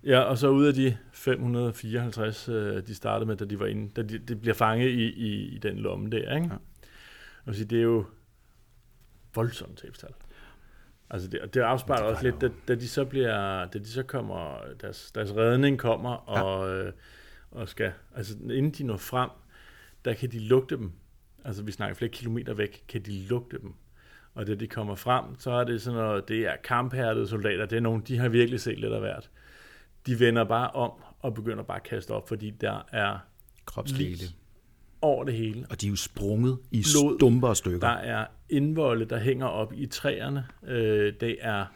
Ja, 0.05 0.21
og 0.21 0.39
så 0.39 0.49
ud 0.49 0.67
af 0.67 0.75
de 0.75 0.97
554, 1.13 2.49
øh, 2.49 2.83
de 2.87 2.95
startede 2.95 3.27
med, 3.27 3.37
da 3.37 3.45
de 3.45 3.61
var 3.61 3.67
inde, 3.67 3.91
da 3.97 4.03
de, 4.03 4.19
de 4.19 4.37
bliver 4.37 4.55
fanget 4.55 4.89
i, 4.89 5.05
i, 5.05 5.55
i 5.55 5.59
den 5.59 5.77
lomme 5.77 6.11
der, 6.11 6.35
ikke? 6.35 6.49
Ja. 6.51 6.57
Og 7.49 7.55
sige, 7.55 7.67
det 7.67 7.79
er 7.79 7.83
jo 7.83 8.05
voldsomt 9.35 9.79
tabstal. 9.79 10.11
Altså 11.11 11.29
det, 11.29 11.55
det 11.55 11.61
afspejler 11.61 12.05
også 12.07 12.23
lidt, 12.23 12.41
da, 12.41 12.51
da, 12.69 12.75
de 12.75 12.89
så 12.89 13.05
bliver, 13.05 13.65
da 13.65 13.79
de 13.79 13.89
så 13.89 14.03
kommer, 14.03 14.61
deres, 14.81 15.13
deres 15.13 15.37
redning 15.37 15.79
kommer, 15.79 16.11
og, 16.11 16.71
øh, 16.71 16.93
og 17.51 17.69
skal, 17.69 17.93
altså 18.15 18.35
inden 18.43 18.71
de 18.71 18.85
når 18.85 18.97
frem, 18.97 19.31
der 20.05 20.15
kan 20.15 20.33
de 20.33 20.39
lugte 20.39 20.77
dem. 20.77 20.93
Altså 21.45 21.63
vi 21.63 21.73
snakker 21.73 21.95
flere 21.95 22.11
kilometer 22.11 22.55
væk, 22.55 22.85
kan 22.89 23.03
de 23.03 23.23
lugte 23.23 23.59
dem. 23.59 23.75
Og 24.35 24.47
da 24.47 24.55
de 24.55 24.67
kommer 24.69 24.95
frem, 24.95 25.25
så 25.39 25.51
er 25.51 25.65
det 25.65 25.83
sådan 25.83 26.01
noget, 26.01 26.29
det 26.29 26.47
er 26.47 26.57
kamphærdede 26.65 27.29
soldater, 27.29 27.67
det 27.67 27.77
er 27.77 27.81
nogen, 27.81 28.03
de 28.03 28.19
har 28.19 28.29
virkelig 28.29 28.61
set 28.61 28.79
lidt 28.79 28.93
af 28.93 29.01
hvert. 29.01 29.31
De 30.07 30.21
vender 30.21 30.45
bare 30.45 30.71
om 30.71 30.93
og 31.21 31.35
begynder 31.35 31.63
bare 31.63 31.77
at 31.77 31.83
kaste 31.83 32.11
op, 32.11 32.29
fordi 32.29 32.51
der 32.51 32.87
er 32.93 33.19
Kropsdele. 33.65 34.25
Over 35.03 35.25
det 35.25 35.35
hele. 35.35 35.67
Og 35.71 35.81
de 35.81 35.87
er 35.87 35.91
jo 35.91 35.97
sprunget 35.97 36.59
i 36.71 36.85
Blod. 36.93 37.19
stumper 37.19 37.49
og 37.49 37.57
stykker. 37.57 37.81
Der 37.81 37.97
er 37.97 38.27
indvolde, 38.51 39.05
der 39.05 39.19
hænger 39.19 39.47
op 39.47 39.73
i 39.77 39.87
træerne. 39.87 40.47
Øh, 40.67 41.13
det 41.21 41.37
er 41.41 41.67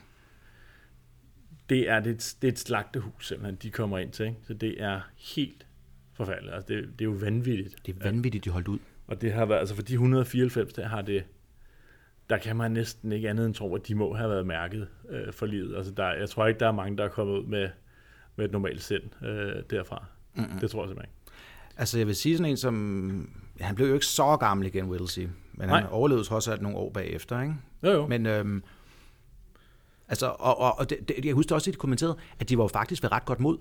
det 1.69 1.89
er, 1.89 2.01
det, 2.01 2.11
et, 2.11 2.37
det 2.43 2.49
er 2.49 2.53
et 2.53 2.59
slagtehus, 2.59 3.29
simpelthen, 3.29 3.59
de 3.63 3.71
kommer 3.71 3.99
ind 3.99 4.11
til. 4.11 4.27
Ikke? 4.27 4.39
Så 4.43 4.55
det 4.55 4.83
er 4.83 5.01
helt 5.17 5.67
forfærdeligt. 6.13 6.55
Altså, 6.55 6.75
det, 6.75 6.85
det 6.99 7.05
er 7.05 7.11
jo 7.11 7.17
vanvittigt. 7.21 7.77
Det 7.87 7.95
er 7.95 8.05
vanvittigt, 8.05 8.45
de 8.45 8.51
holdt 8.51 8.69
ud. 8.69 8.79
Og 9.07 9.21
det 9.21 9.33
har 9.33 9.45
været, 9.47 9.59
altså 9.59 9.75
for 9.75 9.83
de 9.83 9.93
194, 9.93 10.73
der 10.73 10.89
har 10.89 11.03
det, 11.03 11.25
der 12.31 12.39
kan 12.39 12.57
man 12.57 12.71
næsten 12.71 13.13
ikke 13.13 13.31
andet 13.31 13.47
end 13.47 13.55
tro, 13.55 13.75
at 13.75 13.89
de 13.89 13.95
må 13.95 14.15
have 14.15 14.31
været 14.31 14.47
mærket 14.47 14.89
øh, 15.09 15.33
for 15.33 15.47
livet. 15.47 15.77
Altså 15.77 15.93
der, 15.93 16.13
jeg 16.13 16.29
tror 16.29 16.47
ikke, 16.47 16.61
der 16.61 16.69
er 16.69 16.73
mange, 16.73 16.97
der 16.97 17.05
er 17.05 17.09
kommet 17.09 17.39
ud 17.39 17.47
med, 17.47 17.69
med 18.37 18.45
et 18.45 18.53
normalt 18.53 18.83
sind 18.83 19.25
øh, 19.25 19.63
derfra. 19.71 20.05
Mm-hmm. 20.35 20.59
Det 20.59 20.71
tror 20.71 20.83
jeg 20.83 20.89
simpelthen 20.89 21.11
ikke. 21.11 21.22
Altså 21.77 21.99
jeg 21.99 22.07
vil 22.07 22.17
sige 22.17 22.37
sådan 22.37 22.51
en 22.51 22.57
som, 22.57 23.29
ja, 23.61 23.65
han 23.65 23.75
blev 23.75 23.87
jo 23.89 23.95
ikke 23.95 24.07
så 24.07 24.37
gammel 24.37 24.67
igen, 24.67 24.85
Whittlesey, 24.85 25.29
men 25.53 25.69
Nej. 25.69 25.81
han 25.81 25.91
overlevede 25.91 26.25
trods 26.25 26.49
alt 26.49 26.63
nogle 26.63 26.79
år 26.79 26.91
bagefter, 26.91 27.41
ikke? 27.41 27.55
Jo, 27.83 27.91
jo. 27.91 28.07
Men 28.07 28.27
øhm, 28.27 28.63
altså, 30.09 30.27
og, 30.27 30.59
og, 30.59 30.79
og 30.79 30.91
det, 30.91 31.09
det, 31.09 31.25
jeg 31.25 31.35
husker 31.35 31.55
også, 31.55 31.71
at 31.71 31.75
de 31.75 31.79
kommenterede, 31.79 32.17
at 32.39 32.49
de 32.49 32.59
var 32.59 32.65
jo 32.65 32.69
faktisk 32.69 33.03
ved 33.03 33.13
ret 33.13 33.25
godt 33.25 33.41
mod. 33.41 33.59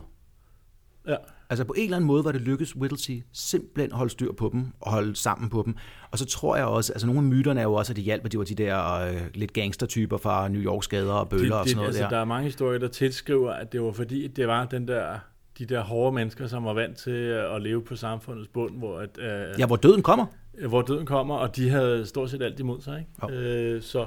Ja. 1.07 1.15
Altså 1.49 1.63
på 1.63 1.73
en 1.73 1.83
eller 1.83 1.97
anden 1.97 2.07
måde 2.07 2.25
var 2.25 2.31
det 2.31 2.41
lykkedes 2.41 2.75
Whittlesey 2.75 3.23
simpelthen 3.31 3.91
at 3.91 3.97
holde 3.97 4.11
styr 4.11 4.31
på 4.31 4.49
dem 4.53 4.67
og 4.79 4.91
holde 4.91 5.15
sammen 5.15 5.49
på 5.49 5.63
dem. 5.65 5.75
Og 6.11 6.19
så 6.19 6.25
tror 6.25 6.55
jeg 6.55 6.65
også, 6.65 6.93
altså 6.93 7.07
nogle 7.07 7.19
af 7.19 7.23
myterne 7.23 7.59
er 7.59 7.63
jo 7.63 7.73
også, 7.73 7.91
at 7.91 7.97
de 7.97 8.01
hjalp, 8.01 8.25
at 8.25 8.31
de 8.31 8.37
var 8.37 8.43
de 8.43 8.55
der 8.55 8.91
øh, 8.93 9.21
lidt 9.33 9.53
gangstertyper 9.53 10.17
fra 10.17 10.47
New 10.47 10.61
Yorks 10.61 10.87
gader 10.87 11.13
og 11.13 11.29
bøller 11.29 11.55
og 11.55 11.67
sådan 11.67 11.75
noget 11.75 11.87
altså, 11.87 12.03
der. 12.03 12.09
Der 12.09 12.17
er 12.17 12.25
mange 12.25 12.45
historier, 12.45 12.79
der 12.79 12.87
tilskriver, 12.87 13.51
at 13.51 13.71
det 13.71 13.81
var 13.81 13.91
fordi, 13.91 14.27
det 14.27 14.47
var 14.47 14.65
den 14.65 14.87
der, 14.87 15.19
de 15.59 15.65
der 15.65 15.81
hårde 15.81 16.15
mennesker, 16.15 16.47
som 16.47 16.65
var 16.65 16.73
vant 16.73 16.97
til 16.97 17.11
at 17.55 17.61
leve 17.61 17.83
på 17.83 17.95
samfundets 17.95 18.47
bund, 18.47 18.77
hvor, 18.77 18.99
at, 18.99 19.17
øh, 19.19 19.59
Ja, 19.59 19.65
hvor 19.65 19.75
døden 19.75 20.03
kommer. 20.03 20.25
hvor 20.67 20.81
døden 20.81 21.05
kommer, 21.05 21.35
og 21.35 21.55
de 21.55 21.69
havde 21.69 22.05
stort 22.05 22.29
set 22.29 22.41
alt 22.41 22.59
imod 22.59 22.81
sig. 22.81 23.05
Ikke? 23.23 23.35
Øh, 23.37 23.81
så, 23.81 24.05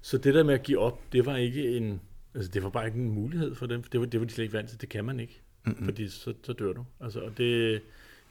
så 0.00 0.18
det 0.18 0.34
der 0.34 0.42
med 0.42 0.54
at 0.54 0.62
give 0.62 0.78
op, 0.78 1.00
det 1.12 1.26
var 1.26 1.36
ikke 1.36 1.76
en, 1.76 2.00
altså 2.34 2.50
det 2.50 2.62
var 2.62 2.68
bare 2.68 2.86
ikke 2.86 2.98
en 2.98 3.10
mulighed 3.10 3.54
for 3.54 3.66
dem. 3.66 3.82
Det 3.82 4.00
var, 4.00 4.06
det 4.06 4.20
var 4.20 4.26
de 4.26 4.32
slet 4.32 4.44
ikke 4.44 4.56
vant 4.56 4.68
til. 4.68 4.80
Det 4.80 4.88
kan 4.88 5.04
man 5.04 5.20
ikke, 5.20 5.42
mm-hmm. 5.64 5.84
fordi 5.84 6.08
så, 6.08 6.32
så 6.42 6.52
dør 6.52 6.72
du. 6.72 6.84
Altså, 7.00 7.20
og 7.20 7.30
det, 7.38 7.80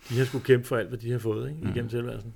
de 0.09 0.17
har 0.17 0.25
skulle 0.25 0.43
kæmpe 0.43 0.67
for 0.67 0.77
alt, 0.77 0.87
hvad 0.89 0.97
de 0.97 1.11
har 1.11 1.19
fået 1.19 1.49
ikke? 1.49 1.61
igennem 1.61 1.89
tilværelsen. 1.89 2.33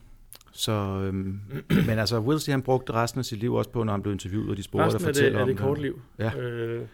Så, 0.51 0.71
øhm, 0.71 1.39
men 1.87 1.99
altså, 1.99 2.19
Whittlesey 2.19 2.51
han 2.51 2.61
brugte 2.61 2.93
resten 2.93 3.19
af 3.19 3.25
sit 3.25 3.39
liv 3.39 3.53
også 3.53 3.69
på, 3.69 3.83
når 3.83 3.93
han 3.93 4.01
blev 4.01 4.13
interviewet, 4.13 4.49
og 4.49 4.57
de 4.57 4.63
spurgte 4.63 4.85
at 4.85 4.93
Resten 4.93 5.07
af 5.07 5.13
det, 5.13 5.19
fortælle 5.19 5.37
er 5.37 5.41
om 5.41 5.47
det 5.47 5.57
kort 5.57 5.81
liv. 5.81 6.01
Ja. 6.19 6.35
Øh, 6.37 6.85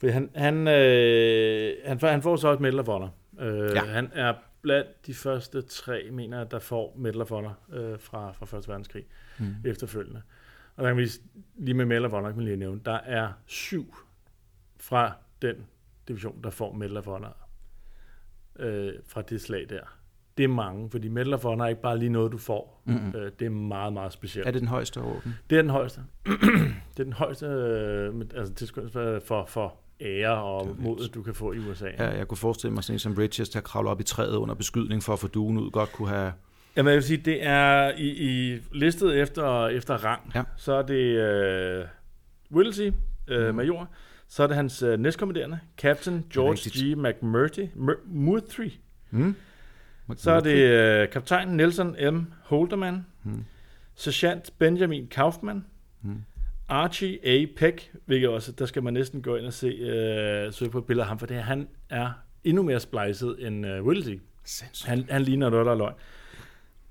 for 0.00 0.08
han, 0.10 0.30
han, 0.34 0.68
øh, 0.68 1.72
han, 1.84 2.00
får- 2.00 2.08
han 2.08 2.22
får 2.22 2.36
så 2.36 2.48
også 2.48 2.62
Medal 2.62 2.80
of 2.80 2.86
Honor. 2.86 3.14
Øh, 3.40 3.70
Ja. 3.74 3.84
Han 3.84 4.10
er 4.14 4.34
blandt 4.62 5.06
de 5.06 5.14
første 5.14 5.62
tre, 5.62 6.08
mener 6.12 6.38
jeg, 6.38 6.50
der 6.50 6.58
får 6.58 6.94
Medal 6.98 7.20
of 7.20 7.28
Honor 7.30 7.58
øh, 7.72 7.98
fra, 8.00 8.32
fra 8.32 8.46
Første 8.46 8.68
Verdenskrig 8.68 9.04
Mm. 9.38 9.46
efterfølgende. 9.64 10.22
Og 10.76 10.84
der 10.84 10.90
kan 10.90 10.96
vi 10.96 11.08
lige 11.56 11.74
med 11.74 11.84
Medal 11.84 12.04
of 12.04 12.10
Honor, 12.10 12.28
kan 12.28 12.36
man 12.36 12.44
lige 12.44 12.56
nævne, 12.56 12.80
der 12.84 12.92
er 13.04 13.28
syv 13.46 13.94
fra 14.80 15.12
den 15.42 15.54
division, 16.08 16.42
der 16.44 16.50
får 16.50 16.72
Medal 16.72 16.96
of 16.96 17.04
Honor 17.06 17.36
øh, 18.58 18.92
fra 19.06 19.22
det 19.22 19.40
slag 19.40 19.66
der. 19.68 19.80
Det 20.36 20.44
er 20.44 20.48
mange, 20.48 20.90
fordi 20.90 21.08
Medal 21.08 21.34
of 21.34 21.42
Honor 21.42 21.64
er 21.64 21.68
ikke 21.68 21.82
bare 21.82 21.98
lige 21.98 22.08
noget, 22.08 22.32
du 22.32 22.38
får. 22.38 22.82
Mm-mm. 22.84 23.12
Øh, 23.16 23.32
det 23.38 23.46
er 23.46 23.50
meget, 23.50 23.92
meget 23.92 24.12
specielt. 24.12 24.48
Er 24.48 24.50
det 24.50 24.60
den 24.60 24.68
højeste 24.68 24.98
orden? 24.98 25.34
Det 25.50 25.58
er 25.58 25.62
den 25.62 25.70
højeste. 25.70 26.00
det 26.96 27.00
er 27.00 27.04
den 27.04 27.12
højeste 27.12 27.46
øh, 27.46 28.14
altså, 28.34 28.54
tilskyndelse 28.54 29.20
for, 29.26 29.44
for 29.46 29.74
ære 30.00 30.42
og 30.42 30.76
mod, 30.78 31.08
du 31.08 31.22
kan 31.22 31.34
få 31.34 31.52
i 31.52 31.58
USA. 31.58 31.88
Ja, 31.98 32.08
jeg 32.08 32.28
kunne 32.28 32.38
forestille 32.38 32.74
mig 32.74 32.84
sådan 32.84 32.94
en 32.94 32.98
som 32.98 33.14
Bridges, 33.14 33.48
der 33.48 33.60
kravler 33.60 33.90
op 33.90 34.00
i 34.00 34.04
træet 34.04 34.36
under 34.36 34.54
beskydning 34.54 35.02
for 35.02 35.12
at 35.12 35.18
få 35.18 35.28
duen 35.28 35.58
ud, 35.58 35.70
godt 35.70 35.92
kunne 35.92 36.08
have... 36.08 36.32
Jamen, 36.76 36.88
jeg 36.90 36.96
vil 36.96 37.02
sige, 37.02 37.16
det 37.16 37.46
er 37.46 37.92
i, 37.96 38.08
i 38.08 38.58
listet 38.72 39.20
efter, 39.20 39.66
efter 39.66 39.94
rang. 40.04 40.32
Ja. 40.34 40.42
Så 40.56 40.72
er 40.72 40.82
det 40.82 40.94
øh, 41.20 41.84
Whittlesey, 42.52 42.92
øh, 43.28 43.46
Mhm. 43.46 43.56
major. 43.56 43.88
Så 44.28 44.42
er 44.42 44.46
det 44.46 44.56
hans 44.56 44.82
øh, 44.82 44.98
næstkommanderende, 45.00 45.58
Captain 45.78 46.24
George. 46.32 46.70
G. 46.94 46.96
McMurtry. 46.98 47.66
Mur- 47.74 48.00
Murtry. 48.06 48.70
Mm? 49.10 49.34
Så 50.16 50.30
er 50.30 50.40
det 50.40 50.56
øh, 50.56 51.08
kaptajn 51.10 51.48
Nelson 51.48 51.96
M. 52.14 52.26
Holderman. 52.44 53.06
Mm. 53.24 53.44
Sergeant 53.94 54.50
Benjamin 54.58 55.06
Kaufman. 55.06 55.64
Mm. 56.02 56.22
Archie 56.68 57.18
A. 57.26 57.46
Peck, 57.56 57.92
hvilket 58.06 58.28
også, 58.28 58.52
der 58.52 58.66
skal 58.66 58.82
man 58.82 58.92
næsten 58.92 59.22
gå 59.22 59.36
ind 59.36 59.46
og 59.46 59.52
se, 59.52 59.66
øh, 59.66 60.52
søge 60.52 60.70
på 60.70 60.78
et 60.78 60.84
billede 60.84 61.02
af 61.02 61.08
ham, 61.08 61.18
for 61.18 61.26
det, 61.26 61.36
han 61.36 61.68
er 61.90 62.10
endnu 62.44 62.62
mere 62.62 62.80
splicet 62.80 63.46
end 63.46 63.66
øh. 63.66 64.18
Sindssygt. 64.44 64.88
Han, 64.88 65.06
han 65.10 65.22
ligner 65.22 65.50
noget, 65.50 65.66
der 65.66 65.72
er 65.72 65.76
løgn. 65.76 65.94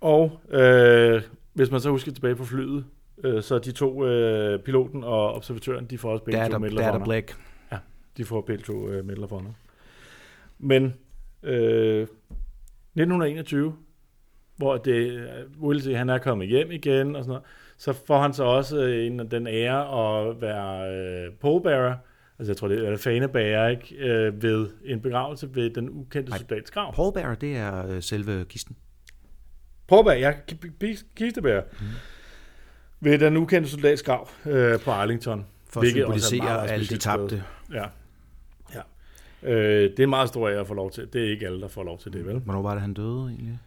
Og 0.01 0.41
øh, 0.49 1.21
hvis 1.53 1.71
man 1.71 1.81
så 1.81 1.89
husker 1.89 2.11
tilbage 2.11 2.35
på 2.35 2.45
flyet, 2.45 2.85
øh, 3.23 3.43
så 3.43 3.59
de 3.59 3.71
to, 3.71 4.05
øh, 4.05 4.59
piloten 4.59 5.03
og 5.03 5.33
observatøren, 5.33 5.85
de 5.85 5.97
får 5.97 6.11
også 6.11 6.23
begge 6.23 6.39
to 6.39 6.45
er 6.45 6.69
der 6.69 6.91
Honor. 6.91 7.05
Black. 7.05 7.37
De 8.17 8.25
får 8.25 8.41
begge 8.41 8.63
to 8.63 8.89
øh, 8.89 9.05
Medal 9.05 9.23
of 9.23 9.29
Honor. 9.29 9.55
Men 10.59 10.93
øh, 11.43 12.01
1921, 12.01 13.75
hvor 14.55 14.77
det, 14.77 15.11
øh, 15.11 15.27
Whittlesey, 15.61 15.95
han 15.95 16.09
er 16.09 16.17
kommet 16.17 16.47
hjem 16.47 16.71
igen 16.71 17.15
og 17.15 17.23
sådan 17.23 17.29
noget, 17.29 17.43
så 17.77 17.93
får 18.07 18.21
han 18.21 18.33
så 18.33 18.43
også 18.43 18.77
øh, 18.83 19.05
en, 19.05 19.31
den 19.31 19.47
ære 19.47 19.81
at 20.29 20.41
være 20.41 20.95
øh, 20.95 21.33
påbærer, 21.33 21.95
altså 22.39 22.51
jeg 22.51 22.57
tror 22.57 22.67
det 22.67 22.87
er 22.87 22.97
fanebærer, 22.97 23.67
ikke, 23.69 23.95
øh, 23.95 24.41
ved 24.43 24.67
en 24.85 25.01
begravelse 25.01 25.55
ved 25.55 25.69
den 25.69 25.89
ukendte 25.89 26.29
Nej. 26.29 26.37
soldats 26.37 26.71
grav. 26.71 26.93
Pallbearer, 26.95 27.35
det 27.35 27.57
er 27.57 27.87
øh, 27.87 28.01
selve 28.01 28.45
kisten. 28.49 28.75
Påbærer, 29.87 30.17
ja, 30.17 30.31
ki- 30.51 30.83
ki- 30.83 31.05
kistebærer. 31.15 31.63
Mm. 31.79 31.85
Ved 32.99 33.19
den 33.19 33.37
ukendte 33.37 33.69
soldats 33.69 34.03
grav 34.03 34.29
øh, 34.45 34.79
på 34.79 34.91
Arlington. 34.91 35.45
For 35.69 35.81
at 35.81 35.87
er 35.87 35.91
symbolisere 35.91 36.37
meget, 36.39 36.53
meget 36.59 36.71
alle 36.71 36.81
de 36.81 36.85
sted. 36.85 36.97
tabte. 36.97 37.43
Ja. 37.73 37.85
ja. 38.73 38.81
Øh, 39.43 39.89
det 39.91 39.99
er 39.99 40.03
en 40.03 40.09
meget 40.09 40.29
stor 40.29 40.49
ære 40.49 40.59
at 40.59 40.67
få 40.67 40.73
lov 40.73 40.91
til. 40.91 41.13
Det 41.13 41.25
er 41.25 41.29
ikke 41.31 41.45
alle, 41.45 41.61
der 41.61 41.67
får 41.67 41.83
lov 41.83 41.99
til 41.99 42.13
det, 42.13 42.25
vel? 42.25 42.39
Hvornår 42.39 42.61
var 42.61 42.71
det, 42.71 42.81
han 42.81 42.93
døde 42.93 43.25
egentlig? 43.29 43.59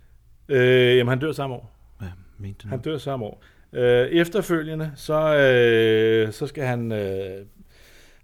Øh, 0.48 0.96
jamen, 0.96 1.08
han 1.08 1.18
dør 1.18 1.32
samme 1.32 1.56
år. 1.56 1.72
Ja, 2.02 2.06
mente 2.38 2.62
Han 2.62 2.70
han. 2.70 2.80
dør 2.80 2.98
samme 2.98 3.24
år. 3.26 3.42
Øh, 3.72 4.06
efterfølgende, 4.08 4.92
så, 4.96 5.36
øh, 5.36 6.32
så 6.32 6.46
skal 6.46 6.64
han 6.64 6.92
øh, 6.92 7.46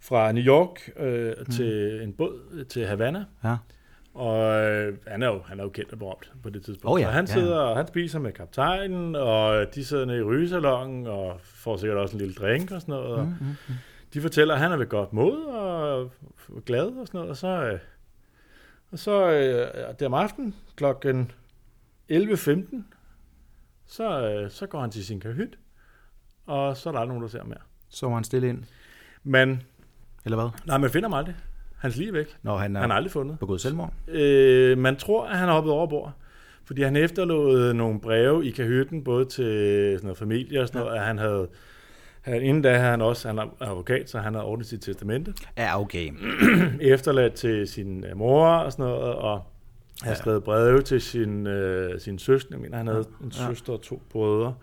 fra 0.01 0.33
New 0.33 0.43
York 0.45 0.91
øh, 0.99 1.33
til 1.51 2.01
en 2.03 2.13
båd 2.13 2.65
til 2.65 2.87
Havana. 2.87 3.25
Ja. 3.45 3.57
Og 4.15 4.63
øh, 4.63 4.97
han, 5.07 5.23
er 5.23 5.27
jo, 5.27 5.43
han 5.47 5.61
er 5.61 5.65
jo 5.65 5.71
kendt 5.71 5.93
og 5.93 5.99
berømt 5.99 6.33
på 6.43 6.51
det 6.51 6.65
tidspunkt. 6.65 6.95
Åh 6.95 7.01
ja, 7.01 7.07
så 7.07 7.11
han 7.11 7.25
ja. 7.27 7.33
sidder 7.33 7.59
og 7.59 7.77
han 7.77 7.87
spiser 7.87 8.19
med 8.19 8.33
kaptajnen, 8.33 9.17
og 9.17 9.67
de 9.75 9.85
sidder 9.85 10.05
nede 10.05 10.19
i 10.19 10.23
rygesalongen, 10.23 11.07
og 11.07 11.41
får 11.43 11.77
sikkert 11.77 11.99
også 11.99 12.17
en 12.17 12.21
lille 12.21 12.35
drink 12.35 12.71
og 12.71 12.81
sådan 12.81 12.93
noget. 12.95 13.13
Og 13.15 13.25
Mm, 13.25 13.31
mm, 13.41 13.47
mm. 13.69 13.75
de 14.15 14.21
fortæller, 14.21 14.55
at 14.55 14.61
han 14.61 14.73
er 14.73 14.77
ved 14.77 14.87
godt 14.87 15.13
mod 15.13 15.45
og 15.45 16.11
glad 16.67 16.87
og 16.87 17.07
sådan 17.07 17.19
noget. 17.19 17.31
Og 17.31 17.37
så, 17.37 17.49
øh, 17.49 17.79
og 18.93 18.99
så 18.99 19.31
øh, 19.31 19.95
der 20.01 20.07
om 20.07 20.15
aftenen 20.15 20.55
klokken 20.77 21.31
11.15, 22.13 22.94
så, 23.87 24.29
øh, 24.31 24.51
så 24.51 24.67
går 24.67 24.81
han 24.81 24.91
til 24.91 25.05
sin 25.05 25.21
kahyt, 25.21 25.59
og 26.47 26.77
så 26.77 26.89
er 26.89 26.93
der 26.93 27.01
aldrig 27.01 27.09
nogen, 27.09 27.23
der 27.23 27.29
ser 27.29 27.39
ham 27.39 27.49
mere. 27.49 27.59
Så 27.89 28.07
var 28.07 28.15
han 28.15 28.25
stille 28.25 28.49
ind, 28.49 28.65
Men, 29.25 29.63
eller 30.25 30.37
hvad? 30.37 30.49
nej, 30.67 30.79
man 30.79 30.91
finder 30.91 31.09
ham 31.09 31.19
aldrig. 31.19 31.35
Hans 31.79 31.97
liv 31.97 32.09
er 32.09 32.13
væk. 32.13 32.37
Når 32.43 32.57
han 32.59 32.77
er 32.77 32.81
Han 32.81 32.91
er 32.91 32.95
aldrig 32.95 33.13
fundet. 33.13 33.39
begået 33.39 33.61
selvmord. 33.61 33.93
Øh, 34.09 34.79
man 34.79 34.97
tror, 34.97 35.27
at 35.27 35.39
han 35.39 35.49
har 35.49 35.55
hoppet 35.55 35.73
over 35.73 35.87
bord. 35.87 36.13
Fordi 36.65 36.83
han 36.83 36.97
efterlod 36.97 37.73
nogle 37.73 38.01
breve 38.01 38.47
i 38.47 38.51
kahytten, 38.51 39.05
både 39.05 39.25
til 39.25 39.45
sådan 39.93 40.01
noget 40.03 40.19
familie 40.19 40.61
og 40.61 40.69
sådan 40.69 40.81
noget, 40.81 40.97
at 40.97 41.05
han 41.05 41.19
havde... 41.19 41.49
Han, 42.21 42.43
inden 42.43 42.63
da 42.63 42.77
havde 42.77 42.91
han 42.91 43.01
også, 43.03 43.29
han 43.29 43.39
er 43.39 43.47
advokat, 43.61 44.11
så 44.11 44.19
han 44.19 44.35
havde 44.35 44.47
ordnet 44.47 44.67
sit 44.67 44.81
testamente. 44.81 45.35
Ja, 45.57 45.81
okay. 45.81 46.11
efterladt 46.81 47.33
til 47.35 47.69
sin 47.69 48.05
øh, 48.05 48.17
mor 48.17 48.47
og 48.49 48.73
sådan 48.73 48.85
noget, 48.85 49.15
og 49.15 49.43
har 50.05 50.11
Ja. 50.11 50.17
skrevet 50.17 50.45
breve 50.45 50.83
til 50.83 51.01
sin, 51.01 51.47
øh, 51.47 52.01
sin 52.01 52.19
søster. 52.19 52.49
Jeg 52.53 52.61
mener, 52.61 52.77
han 52.77 52.87
havde 52.87 53.05
en 53.25 53.33
Ja. 53.39 53.47
søster 53.49 53.73
og 53.73 53.83
to 53.83 54.03
brødre. 54.11 54.55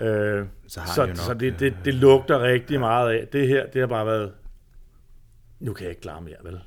Øh, 0.00 0.46
Så 0.66 0.80
har 0.80 0.94
så 0.94 1.00
han 1.00 1.08
nok, 1.08 1.16
så 1.16 1.34
det, 1.34 1.52
øh, 1.52 1.58
det, 1.58 1.74
det 1.84 1.94
lugter 1.94 2.40
rigtig 2.42 2.80
meget 2.80 3.10
af. 3.12 3.28
Det 3.32 3.48
her, 3.48 3.66
det 3.66 3.80
har 3.80 3.86
bare 3.86 4.06
været, 4.06 4.32
nu 5.60 5.72
kan 5.72 5.82
jeg 5.84 5.90
ikke 5.90 6.02
klare 6.02 6.20
mere, 6.22 6.34
vel? 6.44 6.60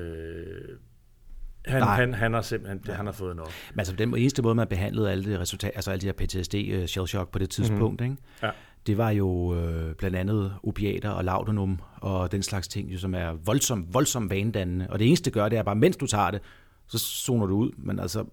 Øh, 0.00 0.76
han, 1.66 1.80
Nej. 1.82 1.96
han, 1.96 2.14
han 2.14 2.32
har 2.34 2.40
simpelthen, 2.42 2.78
det, 2.86 2.94
han 2.94 3.06
har 3.06 3.12
fået 3.12 3.36
nok. 3.36 3.48
Men 3.72 3.80
altså, 3.80 3.96
den 3.96 4.16
eneste 4.16 4.42
måde, 4.42 4.54
man 4.54 4.66
behandlede 4.66 5.10
alle 5.10 5.32
de 5.32 5.40
resultater, 5.40 5.72
altså 5.76 5.90
alle 5.90 6.00
de 6.00 6.06
her 6.06 6.12
PTSD, 6.12 6.54
uh, 6.54 6.84
shell 6.86 7.06
shock 7.06 7.30
på 7.30 7.38
det 7.38 7.50
tidspunkt, 7.50 8.00
mm-hmm. 8.00 8.12
ikke? 8.12 8.22
Ja. 8.42 8.50
det 8.86 8.98
var 8.98 9.10
jo 9.10 9.54
øh, 9.56 9.94
blandt 9.94 10.16
andet 10.16 10.54
opiater 10.62 11.10
og 11.10 11.24
laudanum 11.24 11.80
og 12.00 12.32
den 12.32 12.42
slags 12.42 12.68
ting, 12.68 12.92
jo, 12.92 12.98
som 12.98 13.14
er 13.14 13.32
voldsomt, 13.44 13.94
voldsomt 13.94 14.30
vanedannende. 14.30 14.86
Og 14.90 14.98
det 14.98 15.06
eneste, 15.06 15.24
det 15.24 15.32
gør, 15.32 15.48
det 15.48 15.58
er 15.58 15.62
bare, 15.62 15.74
mens 15.74 15.96
du 15.96 16.06
tager 16.06 16.30
det, 16.30 16.40
så 16.86 16.98
zoner 16.98 17.46
du 17.46 17.54
ud. 17.56 17.70
Men 17.76 17.98
altså, 17.98 18.24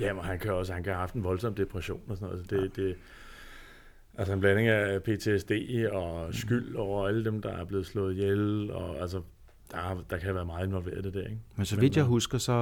Ja, 0.00 0.12
men 0.12 0.24
han 0.24 0.38
kan 0.38 0.52
også, 0.52 0.72
han 0.72 0.82
kan 0.82 0.92
have 0.92 1.00
haft 1.00 1.14
en 1.14 1.24
voldsom 1.24 1.54
depression 1.54 2.00
og 2.08 2.16
sådan 2.16 2.32
noget. 2.32 2.46
Så 2.50 2.56
det, 2.56 2.76
det, 2.76 2.96
altså 4.14 4.32
en 4.32 4.40
blanding 4.40 4.68
af 4.68 5.02
PTSD 5.02 5.52
og 5.92 6.34
skyld 6.34 6.74
over 6.76 7.08
alle 7.08 7.24
dem, 7.24 7.42
der 7.42 7.52
er 7.52 7.64
blevet 7.64 7.86
slået 7.86 8.12
ihjel, 8.12 8.70
og 8.70 8.98
altså, 9.00 9.22
der, 9.72 10.04
der 10.10 10.18
kan 10.18 10.34
være 10.34 10.44
meget 10.44 10.66
involveret 10.66 10.98
i 10.98 11.02
det 11.02 11.14
der, 11.14 11.22
ikke? 11.22 11.40
men 11.56 11.66
så 11.66 11.80
vidt 11.80 11.96
jeg 11.96 12.02
øh, 12.02 12.08
husker, 12.08 12.38
så 12.38 12.52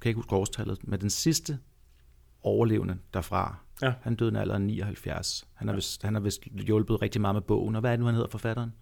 kan 0.00 0.06
jeg 0.06 0.10
ikke 0.10 0.18
huske 0.18 0.34
årstallet, 0.36 0.88
men 0.88 1.00
den 1.00 1.10
sidste 1.10 1.58
overlevende 2.42 2.96
derfra, 3.14 3.56
Ja. 3.82 3.92
han 4.02 4.14
døde 4.14 4.28
i 4.28 4.32
en 4.32 4.36
alder 4.36 4.54
af 4.54 4.60
79. 4.60 5.48
Han 5.54 5.68
har, 5.68 5.74
vist, 5.74 6.02
han 6.02 6.14
har 6.14 6.20
vist 6.20 6.42
hjulpet 6.44 7.02
rigtig 7.02 7.20
meget 7.20 7.34
med 7.34 7.42
bogen. 7.42 7.74
Og 7.74 7.80
hvad 7.80 7.90
er 7.90 7.96
det 7.96 8.00
nu, 8.00 8.06
han 8.06 8.14
hedder, 8.14 8.28
forfatteren? 8.30 8.72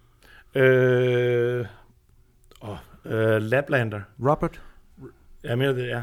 Øh, 0.55 1.67
åh, 2.63 2.77
øh, 3.05 3.43
Laplander. 3.43 4.01
Robert? 4.21 4.63
Jeg 5.45 5.59
mener 5.59 5.73
det, 5.73 5.87
ja. 5.89 6.03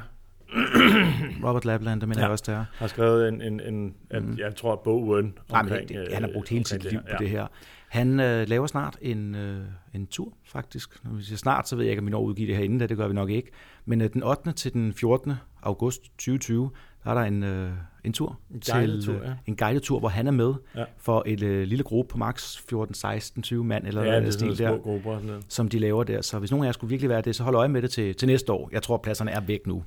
Robert 1.47 1.65
Lapland, 1.65 2.01
der 2.01 2.07
mener 2.07 2.19
Ja. 2.21 2.25
jeg 2.25 2.31
også, 2.31 2.43
det 2.47 2.53
er. 2.55 2.65
har 2.77 2.87
skrevet 2.87 3.27
en, 3.27 3.41
en, 3.41 3.59
en 3.59 3.95
at, 4.09 4.23
Mhm. 4.23 4.37
jeg 4.39 4.55
tror, 4.55 4.73
et 4.73 4.79
bog 4.79 5.03
Word 5.07 5.23
Nej, 5.23 5.61
omkring... 5.61 5.89
det, 5.89 5.97
øh, 5.99 6.05
han 6.13 6.23
har 6.23 6.29
brugt 6.33 6.49
hele 6.49 6.59
omkring 6.59 6.81
sit 6.83 6.91
liv 6.91 6.99
på 7.11 7.15
det 7.19 7.29
her. 7.29 7.47
Han 7.89 8.19
øh, 8.19 8.47
laver 8.49 8.67
snart 8.67 8.97
en, 9.01 9.35
øh, 9.35 9.61
en 9.93 10.07
tur, 10.07 10.33
faktisk. 10.45 11.03
Når 11.03 11.11
vi 11.11 11.23
siger 11.23 11.37
snart, 11.37 11.67
så 11.69 11.75
ved 11.75 11.83
jeg 11.83 11.91
ikke, 11.91 11.99
om 11.99 12.05
vi 12.05 12.11
når 12.11 12.19
at 12.21 12.25
udgive 12.25 12.47
det 12.47 12.55
her 12.55 12.63
inden, 12.63 12.79
da 12.79 12.87
det 12.87 12.97
gør 12.97 13.07
vi 13.07 13.13
nok 13.13 13.29
ikke. 13.29 13.51
Men 13.85 14.01
øh, 14.01 14.09
den 14.13 14.23
8. 14.23 14.51
til 14.51 14.73
den 14.73 14.93
14. 14.93 15.33
august 15.63 16.03
2020, 16.03 16.71
der 17.03 17.09
er 17.09 17.13
der 17.13 17.21
en, 17.21 17.43
øh, 17.43 17.71
en 18.03 18.13
tur. 18.13 18.39
En 18.53 18.61
guided 18.71 19.01
tur, 19.01 19.13
øh, 19.15 19.21
ja. 19.25 19.33
En 19.45 19.55
guided 19.55 19.81
tur, 19.81 19.99
hvor 19.99 20.09
han 20.09 20.27
er 20.27 20.31
med 20.31 20.53
Ja. 20.75 20.83
for 20.97 21.23
et 21.25 21.43
øh, 21.43 21.67
lille 21.67 21.83
gruppe 21.83 22.11
på 22.11 22.17
max 22.17 22.57
14, 22.69 22.93
16, 22.95 23.43
20 23.43 23.63
mand, 23.63 23.87
eller 23.87 24.03
Ja, 24.03 24.09
er 24.09 24.19
sådan 24.31 24.31
stil 24.31 24.57
der, 24.65 24.77
grupper 24.77 25.13
sådan 25.15 25.27
noget. 25.27 25.45
som 25.49 25.67
de 25.69 25.79
laver 25.79 26.03
der. 26.03 26.21
Så 26.21 26.39
hvis 26.39 26.51
nogen 26.51 26.63
af 26.63 26.67
jer 26.67 26.71
skulle 26.71 26.89
virkelig 26.89 27.09
være 27.09 27.21
det, 27.21 27.35
så 27.35 27.43
hold 27.43 27.55
øje 27.55 27.67
med 27.67 27.81
det 27.81 27.91
til, 27.91 28.15
til 28.15 28.27
næste 28.27 28.51
år. 28.53 28.69
Jeg 28.71 28.83
tror, 28.83 28.97
pladserne 28.97 29.31
er 29.31 29.39
væk 29.41 29.67
nu. 29.67 29.83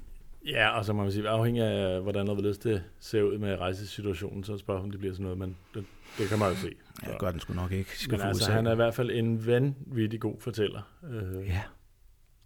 Ja, 0.47 0.69
og 0.79 0.85
så 0.85 0.93
må 0.93 1.03
man 1.03 1.13
sige, 1.13 1.29
afhængig 1.29 1.63
af, 1.63 2.03
hvordan 2.03 2.29
og 2.29 2.35
hvorledes 2.35 2.59
det 2.59 2.83
ser 3.01 3.23
ud 3.23 3.39
med 3.39 3.57
rejsesituationen, 3.59 4.45
så 4.45 4.59
spørger 4.59 4.81
om 4.83 4.91
det 4.91 5.01
bliver 5.01 5.15
sådan 5.15 5.23
noget, 5.25 5.39
men 5.39 5.57
det, 5.75 5.85
det 6.19 6.29
kan 6.29 6.39
man 6.39 6.49
jo 6.49 6.55
se. 6.57 6.69
Ja, 7.07 7.11
det 7.11 7.19
gør 7.19 7.31
den 7.31 7.41
sgu 7.41 7.55
nok 7.55 7.73
ikke. 7.73 7.91
De 7.95 7.99
skal 7.99 8.19
Men 8.19 8.27
altså, 8.27 8.43
USA. 8.45 8.53
han 8.53 8.67
er 8.67 8.73
i 8.73 8.77
hvert 8.77 8.95
fald 8.95 9.11
en 9.11 9.47
vanvittig 9.47 10.21
god 10.21 10.35
fortæller. 10.41 10.81
Øh, 11.13 11.47
Ja. 11.47 11.61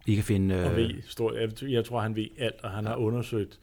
I 0.05 0.15
kan 0.15 0.23
finde... 0.23 0.55
og 0.65 0.71
Øh, 0.71 0.77
ved 0.77 0.89
stor, 1.07 1.33
jeg, 1.33 1.71
jeg 1.71 1.85
tror, 1.85 1.99
han 2.01 2.15
ved 2.15 2.27
alt, 2.39 2.63
og 2.63 2.71
han 2.71 2.85
har 2.85 2.95
undersøgt 2.95 3.59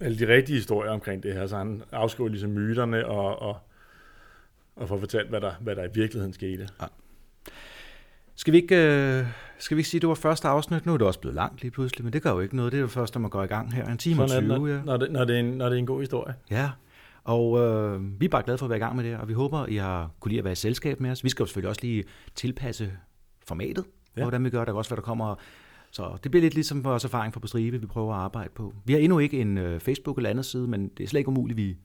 alle 0.00 0.18
de 0.18 0.34
rigtige 0.34 0.56
historier 0.56 0.90
omkring 0.90 1.22
det 1.22 1.34
her, 1.34 1.46
så 1.46 1.56
han 1.56 1.82
afskriver 1.92 2.30
ligesom 2.30 2.50
myterne 2.50 3.06
og, 3.06 3.42
og, 3.42 3.58
og 4.76 4.88
får 4.88 4.98
fortalt, 4.98 5.28
hvad 5.28 5.40
der, 5.40 5.52
hvad 5.60 5.76
der 5.76 5.84
i 5.84 5.88
virkeligheden 5.94 6.32
skete. 6.32 6.68
Skal 8.34 8.52
vi 8.52 8.58
ikke, 8.58 8.76
øh, 8.76 9.26
skal 9.58 9.76
vi 9.76 9.80
ikke 9.80 9.88
sige, 9.88 9.98
at 9.98 10.02
det 10.02 10.08
var 10.08 10.14
første 10.14 10.48
afsnit? 10.48 10.86
Nu 10.86 10.94
er 10.94 10.98
det 10.98 11.06
også 11.06 11.20
blevet 11.20 11.34
langt 11.34 11.62
lige 11.62 11.70
pludselig, 11.70 12.04
men 12.04 12.12
det 12.12 12.22
gør 12.22 12.30
jo 12.30 12.40
ikke 12.40 12.56
noget. 12.56 12.72
Det 12.72 12.78
er 12.78 12.82
jo 12.82 12.88
først, 12.88 13.14
når 13.14 13.20
man 13.20 13.30
går 13.30 13.42
i 13.42 13.46
gang 13.46 13.74
her. 13.74 13.86
En 13.86 13.98
time 13.98 14.22
og 14.22 14.28
Sådan 14.28 14.50
er 14.50 14.56
20, 14.56 14.68
det, 14.68 14.74
ja. 14.74 14.78
når, 14.78 14.84
når, 14.84 14.96
det, 14.96 15.12
når, 15.12 15.24
det 15.24 15.36
er 15.36 15.40
en, 15.40 15.44
når 15.46 15.68
det 15.68 15.74
er 15.74 15.78
en 15.78 15.86
god 15.86 16.00
historie. 16.00 16.34
ja. 16.50 16.70
Og 17.24 17.58
øh, 17.58 18.20
vi 18.20 18.24
er 18.24 18.28
bare 18.28 18.42
glade 18.42 18.58
for 18.58 18.66
at 18.66 18.70
være 18.70 18.76
i 18.76 18.80
gang 18.80 18.96
med 18.96 19.04
det 19.04 19.18
og 19.18 19.28
vi 19.28 19.32
håber, 19.32 19.66
I 19.66 19.76
har 19.76 20.10
kunne 20.20 20.30
lide 20.30 20.38
at 20.38 20.44
være 20.44 20.52
i 20.52 20.56
selskab 20.56 21.00
med 21.00 21.10
os. 21.10 21.24
Vi 21.24 21.28
skal 21.28 21.42
jo 21.42 21.46
selvfølgelig 21.46 21.68
også 21.68 21.80
lige 21.82 22.04
tilpasse 22.34 22.92
formatet, 23.46 23.84
ja. 24.16 24.20
Ja. 24.20 24.24
hvordan 24.24 24.44
vi 24.44 24.50
gør. 24.50 24.58
Der 24.58 24.64
kan 24.64 24.74
også 24.74 24.90
være, 24.90 24.96
der 24.96 25.02
kommer... 25.02 25.34
Så 25.90 26.18
det 26.22 26.30
bliver 26.30 26.42
lidt 26.42 26.54
ligesom 26.54 26.84
vores 26.84 27.04
erfaring 27.04 27.34
fra 27.34 27.40
på 27.40 27.46
stribe, 27.46 27.80
vi 27.80 27.86
prøver 27.86 28.14
at 28.14 28.20
arbejde 28.20 28.50
på. 28.54 28.74
Vi 28.84 28.92
har 28.92 29.00
endnu 29.00 29.18
ikke 29.18 29.40
en 29.40 29.58
øh, 29.58 29.80
Facebook 29.80 30.16
eller 30.16 30.30
andet 30.30 30.44
side, 30.44 30.68
men 30.68 30.88
det 30.88 31.04
er 31.04 31.08
slet 31.08 31.20
ikke 31.20 31.28
umuligt, 31.28 31.56
vi, 31.56 31.76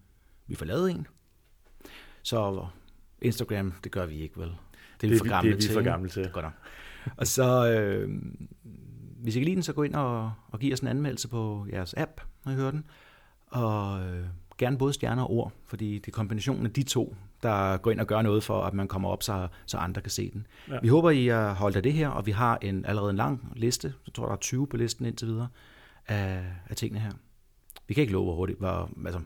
vi 0.48 0.56
får 0.56 0.66
lavet 0.66 0.92
en. 0.92 1.08
Så 2.24 2.66
Instagram, 3.22 3.74
det 3.84 3.92
gør 3.92 4.06
vi 4.06 4.16
ikke 4.16 4.38
vel. 4.40 4.56
Det 5.02 5.08
er 5.08 5.12
vi 5.12 5.18
for 5.18 5.28
gamle 5.28 5.52
det 5.52 5.54
er 5.54 5.58
vi 5.58 5.62
til. 5.62 5.74
for 5.74 5.82
gamle 5.82 6.10
til. 6.10 6.30
Godt 6.34 6.46
nok. 6.46 6.54
Og 7.18 7.28
så, 7.28 7.72
øh, 7.72 8.10
hvis 9.22 9.36
I 9.36 9.40
kan 9.40 9.46
lide 9.46 9.56
den, 9.56 9.64
så 9.64 9.74
gå 9.74 9.84
ind 9.84 9.96
og, 9.96 10.34
og 10.48 10.60
giv 10.60 10.74
os 10.74 10.80
en 10.80 10.88
anmeldelse 10.88 11.28
på 11.28 11.68
jeres 11.72 11.94
app, 11.98 12.22
når 12.46 12.52
I 12.52 12.56
hører 12.56 12.72
den. 12.72 12.86
Og 13.48 14.02
øh, 14.08 14.26
gerne 14.58 14.78
både 14.78 14.94
stjerner 14.94 15.24
og 15.24 15.32
ord, 15.32 15.52
fordi 15.66 16.00
det 16.00 16.08
er 16.08 16.12
kombinationen 16.12 16.66
af 16.66 16.72
de 16.72 16.84
to, 16.84 17.16
der 17.44 17.78
går 17.78 17.92
ind 17.92 18.00
og 18.00 18.08
gør 18.08 18.22
noget 18.22 18.44
for, 18.44 18.62
at 18.64 18.74
man 18.74 18.88
kommer 18.88 19.10
op, 19.10 19.24
så, 19.24 19.48
så 19.66 19.78
andre 19.78 20.02
kan 20.02 20.12
se 20.12 20.32
den. 20.32 20.48
Ja. 20.68 20.74
Ja. 20.74 20.80
Vi 20.82 20.88
håber, 20.88 21.10
I 21.10 21.28
har 21.28 21.54
holdt 21.54 21.76
af 21.76 21.84
det 21.84 21.94
her, 21.94 22.08
og 22.08 22.26
vi 22.26 22.32
har 22.32 22.58
en 22.62 22.86
allerede 22.86 23.10
en 23.10 23.16
lang 23.16 23.54
liste. 23.56 23.94
Jeg 24.08 24.14
tror, 24.14 24.26
der 24.26 24.32
er 24.34 24.38
20 24.38 24.68
på 24.68 24.78
listen 24.78 25.06
indtil 25.06 25.28
videre 25.28 25.48
af, 26.08 26.44
af 26.70 26.76
tingene 26.76 27.00
her. 27.00 27.12
Vi 27.88 27.94
kan 27.94 28.02
ikke 28.02 28.14
love, 28.14 28.24
hvor 28.24 28.36
hurtigt, 28.36 28.60
hvor, 28.60 28.90
altså, 29.06 29.20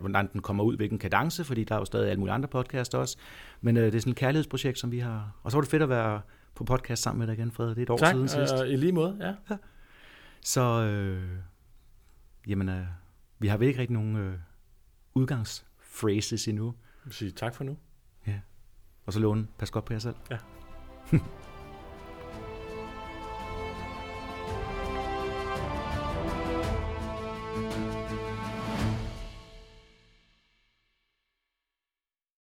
hvordan 0.00 0.28
den 0.32 0.42
kommer 0.42 0.64
ud, 0.64 0.76
hvilken 0.76 0.98
kadence, 0.98 1.44
fordi 1.44 1.64
der 1.64 1.74
er 1.74 1.78
jo 1.78 1.84
stadig 1.84 2.10
alle 2.10 2.20
mulige 2.20 2.34
andre 2.34 2.48
podcasts 2.48 2.94
også. 2.94 3.16
Men 3.60 3.76
øh, 3.76 3.84
det 3.84 3.94
er 3.94 4.00
sådan 4.00 4.10
et 4.10 4.16
kærlighedsprojekt, 4.16 4.78
som 4.78 4.92
vi 4.92 4.98
har... 4.98 5.32
Og 5.42 5.50
så 5.50 5.56
var 5.56 5.62
det 5.62 5.70
fedt 5.70 5.82
at 5.82 5.88
være 5.88 6.20
på 6.54 6.64
podcast 6.64 7.02
sammen 7.02 7.18
med 7.18 7.26
dig 7.26 7.34
igen, 7.38 7.52
Fred. 7.52 7.68
Det 7.68 7.78
er 7.78 7.82
et 7.82 7.90
år 7.90 7.96
Tak, 7.96 8.12
siden 8.14 8.28
sidst. 8.28 8.52
og 8.52 8.68
i 8.68 8.76
lige 8.76 8.92
måde, 8.92 9.36
ja. 9.48 9.56
Så, 10.40 10.62
øh, 10.62 11.22
jamen, 12.48 12.68
øh, 12.68 12.84
vi 13.38 13.48
har 13.48 13.56
vel 13.56 13.68
ikke 13.68 13.80
rigtig 13.80 13.94
nogen 13.94 14.16
øh, 14.16 14.34
udgangsphrases 15.16 16.48
endnu. 16.48 16.66
Jeg 16.66 17.04
vil 17.04 17.14
sige 17.14 17.30
tak 17.30 17.54
for 17.54 17.64
nu. 17.64 17.76
Og 19.06 19.12
så 19.12 19.20
låne, 19.20 19.46
pas 19.58 19.70
godt 19.70 19.84
på 19.84 19.92
jer 19.92 19.98
selv. 19.98 20.16
Ja. 20.30 20.38